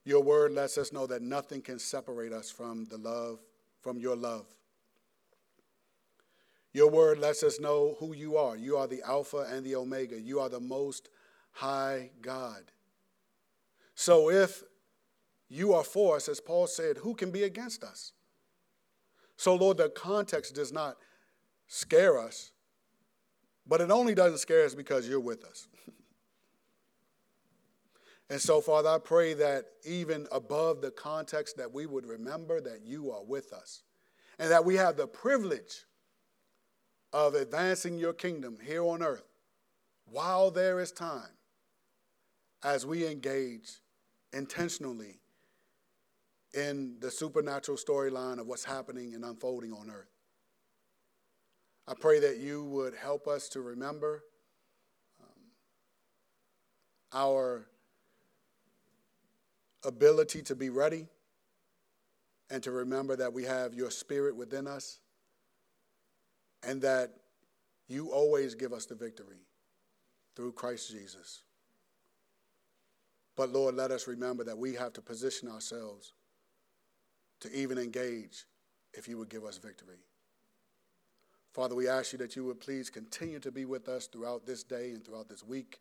Your 0.10 0.24
word 0.24 0.54
lets 0.54 0.80
us 0.80 0.92
know 0.92 1.06
that 1.06 1.22
nothing 1.22 1.62
can 1.62 1.78
separate 1.78 2.34
us 2.34 2.50
from 2.50 2.86
the 2.86 2.98
love, 2.98 3.38
from 3.80 4.00
your 4.00 4.16
love. 4.16 4.48
Your 6.74 6.90
word 6.90 7.20
lets 7.20 7.44
us 7.44 7.60
know 7.60 7.96
who 8.00 8.16
you 8.16 8.36
are. 8.36 8.58
You 8.58 8.76
are 8.78 8.88
the 8.88 9.04
Alpha 9.04 9.46
and 9.52 9.64
the 9.64 9.76
Omega. 9.76 10.20
You 10.20 10.40
are 10.40 10.50
the 10.50 10.60
most 10.60 11.10
high 11.52 12.10
God. 12.24 12.72
So 13.94 14.32
if 14.32 14.64
you 15.48 15.76
are 15.76 15.84
for 15.84 16.16
us, 16.16 16.28
as 16.28 16.42
Paul 16.42 16.66
said, 16.66 16.98
who 16.98 17.14
can 17.14 17.30
be 17.30 17.44
against 17.44 17.84
us? 17.84 18.14
So, 19.38 19.54
Lord, 19.54 19.78
the 19.78 19.90
context 19.90 20.56
does 20.56 20.74
not 20.74 20.98
scare 21.68 22.20
us, 22.20 22.52
but 23.68 23.80
it 23.80 23.92
only 23.92 24.16
doesn't 24.16 24.40
scare 24.40 24.66
us 24.66 24.74
because 24.74 25.08
you're 25.08 25.20
with 25.20 25.46
us. 25.46 25.68
And 28.30 28.40
so, 28.40 28.62
Father, 28.62 28.90
I 28.90 29.00
pray 29.00 29.34
that 29.36 29.66
even 29.84 30.28
above 30.32 30.82
the 30.82 30.92
context, 30.92 31.58
that 31.58 31.74
we 31.74 31.88
would 31.88 32.06
remember 32.06 32.62
that 32.62 32.82
you 32.84 33.12
are 33.12 33.24
with 33.24 33.52
us 33.54 33.84
and 34.38 34.52
that 34.52 34.66
we 34.66 34.76
have 34.76 34.98
the 34.98 35.08
privilege 35.08 35.86
of 37.12 37.34
advancing 37.34 37.98
your 37.98 38.14
kingdom 38.14 38.58
here 38.64 38.84
on 38.84 39.02
earth 39.02 39.26
while 40.06 40.52
there 40.52 40.80
is 40.80 40.92
time 40.92 41.38
as 42.64 42.86
we 42.86 43.08
engage 43.08 43.80
intentionally 44.32 45.20
in 46.54 46.98
the 47.00 47.10
supernatural 47.10 47.78
storyline 47.78 48.40
of 48.40 48.46
what's 48.46 48.66
happening 48.66 49.16
and 49.16 49.24
unfolding 49.24 49.72
on 49.74 49.90
earth. 49.90 50.12
I 51.88 51.94
pray 52.00 52.20
that 52.20 52.38
you 52.38 52.66
would 52.66 52.94
help 52.94 53.28
us 53.28 53.50
to 53.50 53.62
remember 53.62 54.24
um, 55.22 55.30
our 57.12 57.69
ability 59.84 60.42
to 60.44 60.56
be 60.56 60.70
ready 60.70 61.08
and 62.50 62.62
to 62.64 62.72
remember 62.72 63.16
that 63.16 63.32
we 63.32 63.44
have 63.44 63.74
your 63.74 63.92
spirit 63.92 64.36
within 64.36 64.68
us 64.68 65.00
and 66.64 66.82
that 66.82 67.12
you 67.88 68.12
always 68.12 68.56
give 68.56 68.74
us 68.74 68.86
the 68.86 68.96
victory 68.96 69.40
through 70.36 70.52
Christ 70.52 70.92
Jesus. 70.92 71.44
But 73.36 73.52
Lord, 73.52 73.76
let 73.76 73.92
us 73.92 74.08
remember 74.08 74.44
that 74.44 74.58
we 74.58 74.74
have 74.76 74.94
to 74.94 75.02
position 75.02 75.50
ourselves 75.50 76.14
to 77.40 77.52
even 77.58 77.78
engage 77.78 78.46
if 78.94 79.08
you 79.08 79.18
would 79.18 79.30
give 79.30 79.46
us 79.46 79.58
victory. 79.58 80.00
Father, 81.54 81.74
we 81.74 81.88
ask 81.88 82.12
you 82.12 82.20
that 82.20 82.36
you 82.36 82.46
would 82.46 82.60
please 82.60 82.90
continue 82.90 83.40
to 83.40 83.52
be 83.52 83.66
with 83.66 83.88
us 83.88 84.08
throughout 84.08 84.46
this 84.46 84.64
day 84.64 84.92
and 84.92 85.04
throughout 85.04 85.30
this 85.30 85.44
week. 85.44 85.80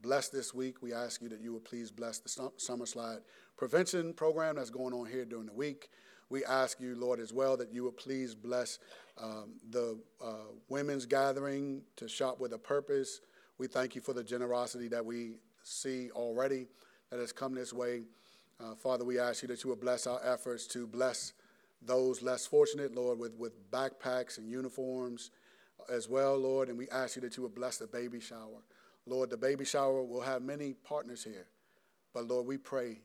Bless 0.00 0.28
this 0.28 0.54
week. 0.54 0.80
We 0.80 0.92
ask 0.92 1.20
you 1.20 1.28
that 1.28 1.40
you 1.40 1.52
would 1.52 1.64
please 1.64 1.90
bless 1.90 2.18
the 2.20 2.50
summer 2.56 2.86
slide 2.86 3.18
prevention 3.56 4.12
program 4.12 4.54
that's 4.54 4.70
going 4.70 4.94
on 4.94 5.06
here 5.06 5.24
during 5.24 5.46
the 5.46 5.52
week. 5.52 5.90
We 6.30 6.44
ask 6.44 6.80
you, 6.80 6.94
Lord, 6.94 7.18
as 7.18 7.32
well, 7.32 7.56
that 7.56 7.72
you 7.72 7.82
would 7.82 7.96
please 7.96 8.32
bless 8.32 8.78
um, 9.20 9.54
the 9.70 9.98
uh, 10.24 10.52
women's 10.68 11.04
gathering 11.04 11.82
to 11.96 12.08
shop 12.08 12.38
with 12.38 12.52
a 12.52 12.58
purpose. 12.58 13.20
We 13.58 13.66
thank 13.66 13.96
you 13.96 14.00
for 14.00 14.12
the 14.12 14.22
generosity 14.22 14.86
that 14.88 15.04
we 15.04 15.38
see 15.64 16.10
already 16.12 16.68
that 17.10 17.18
has 17.18 17.32
come 17.32 17.54
this 17.54 17.72
way. 17.72 18.02
Uh, 18.60 18.76
Father, 18.76 19.04
we 19.04 19.18
ask 19.18 19.42
you 19.42 19.48
that 19.48 19.64
you 19.64 19.70
would 19.70 19.80
bless 19.80 20.06
our 20.06 20.20
efforts 20.24 20.68
to 20.68 20.86
bless 20.86 21.32
those 21.82 22.22
less 22.22 22.46
fortunate, 22.46 22.94
Lord, 22.94 23.18
with, 23.18 23.34
with 23.34 23.68
backpacks 23.72 24.38
and 24.38 24.48
uniforms 24.48 25.32
as 25.92 26.08
well, 26.08 26.36
Lord. 26.36 26.68
And 26.68 26.78
we 26.78 26.88
ask 26.90 27.16
you 27.16 27.22
that 27.22 27.36
you 27.36 27.42
would 27.42 27.54
bless 27.54 27.78
the 27.78 27.88
baby 27.88 28.20
shower. 28.20 28.62
Lord, 29.08 29.30
the 29.30 29.36
baby 29.36 29.64
shower 29.64 30.02
will 30.02 30.20
have 30.20 30.42
many 30.42 30.74
partners 30.74 31.24
here. 31.24 31.46
But 32.12 32.26
Lord, 32.26 32.46
we 32.46 32.56
pray 32.56 33.00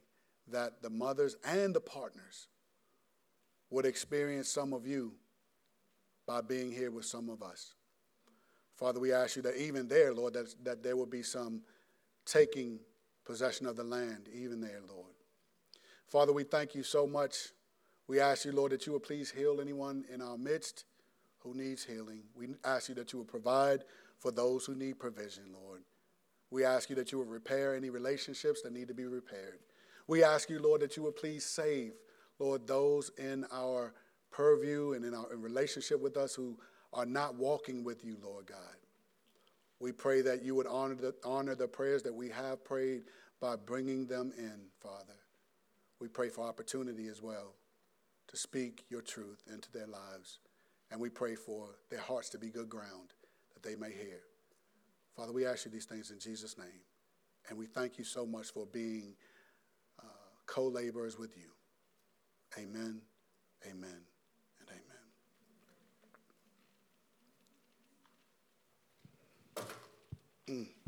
that 0.51 0.81
the 0.81 0.89
mothers 0.89 1.35
and 1.45 1.73
the 1.73 1.81
partners 1.81 2.47
would 3.69 3.85
experience 3.85 4.49
some 4.49 4.73
of 4.73 4.85
you 4.85 5.13
by 6.27 6.41
being 6.41 6.71
here 6.71 6.91
with 6.91 7.05
some 7.05 7.29
of 7.29 7.41
us. 7.41 7.73
Father, 8.75 8.99
we 8.99 9.13
ask 9.13 9.35
you 9.35 9.41
that 9.43 9.55
even 9.55 9.87
there, 9.87 10.13
Lord, 10.13 10.33
that, 10.33 10.53
that 10.63 10.83
there 10.83 10.95
will 10.95 11.05
be 11.05 11.23
some 11.23 11.61
taking 12.25 12.79
possession 13.25 13.65
of 13.65 13.75
the 13.75 13.83
land, 13.83 14.29
even 14.33 14.61
there, 14.61 14.81
Lord. 14.87 15.13
Father, 16.07 16.33
we 16.33 16.43
thank 16.43 16.75
you 16.75 16.83
so 16.83 17.07
much. 17.07 17.49
We 18.07 18.19
ask 18.19 18.45
you, 18.45 18.51
Lord, 18.51 18.71
that 18.71 18.85
you 18.85 18.93
would 18.93 19.03
please 19.03 19.31
heal 19.31 19.59
anyone 19.61 20.05
in 20.13 20.21
our 20.21 20.37
midst 20.37 20.85
who 21.39 21.53
needs 21.53 21.83
healing. 21.83 22.23
We 22.35 22.49
ask 22.63 22.89
you 22.89 22.95
that 22.95 23.11
you 23.13 23.19
would 23.19 23.27
provide 23.27 23.83
for 24.19 24.31
those 24.31 24.65
who 24.65 24.75
need 24.75 24.99
provision, 24.99 25.43
Lord. 25.53 25.81
We 26.53 26.65
ask 26.65 26.87
you 26.91 26.95
that 26.97 27.11
you 27.11 27.17
would 27.17 27.31
repair 27.31 27.75
any 27.75 27.89
relationships 27.89 28.61
that 28.61 28.73
need 28.73 28.87
to 28.89 28.93
be 28.93 29.05
repaired. 29.05 29.57
We 30.07 30.23
ask 30.23 30.51
you, 30.51 30.59
Lord, 30.59 30.81
that 30.81 30.95
you 30.95 31.01
would 31.01 31.15
please 31.15 31.43
save, 31.43 31.93
Lord, 32.37 32.67
those 32.67 33.09
in 33.17 33.47
our 33.51 33.95
purview 34.29 34.93
and 34.93 35.03
in 35.03 35.15
our 35.15 35.33
in 35.33 35.41
relationship 35.41 35.99
with 35.99 36.15
us 36.15 36.35
who 36.35 36.59
are 36.93 37.07
not 37.07 37.33
walking 37.33 37.83
with 37.83 38.05
you, 38.05 38.17
Lord 38.21 38.45
God. 38.45 38.77
We 39.79 39.91
pray 39.91 40.21
that 40.21 40.43
you 40.43 40.53
would 40.53 40.67
honor 40.67 40.93
the, 40.93 41.15
honor 41.25 41.55
the 41.55 41.67
prayers 41.67 42.03
that 42.03 42.13
we 42.13 42.29
have 42.29 42.63
prayed 42.63 43.05
by 43.41 43.55
bringing 43.55 44.05
them 44.05 44.31
in, 44.37 44.67
Father. 44.79 45.17
We 45.99 46.07
pray 46.07 46.29
for 46.29 46.45
opportunity 46.45 47.07
as 47.07 47.19
well 47.19 47.55
to 48.27 48.37
speak 48.37 48.85
your 48.89 49.01
truth 49.01 49.41
into 49.51 49.71
their 49.71 49.87
lives. 49.87 50.37
And 50.91 51.01
we 51.01 51.09
pray 51.09 51.33
for 51.33 51.69
their 51.89 52.01
hearts 52.01 52.29
to 52.29 52.37
be 52.37 52.51
good 52.51 52.69
ground 52.69 53.13
that 53.55 53.67
they 53.67 53.75
may 53.75 53.91
hear. 53.91 54.21
Father, 55.15 55.31
we 55.31 55.45
ask 55.45 55.63
you 55.65 55.71
these 55.71 55.85
things 55.85 56.11
in 56.11 56.19
Jesus' 56.19 56.57
name. 56.57 56.81
And 57.49 57.57
we 57.57 57.67
thank 57.67 57.97
you 57.97 58.03
so 58.03 58.25
much 58.25 58.51
for 58.51 58.65
being 58.65 59.15
uh, 59.99 60.03
co 60.45 60.67
laborers 60.67 61.17
with 61.19 61.35
you. 61.37 61.51
Amen, 62.57 63.01
amen, 63.67 64.01
and 64.59 64.69
amen. 64.69 64.81
Mm. 70.49 70.82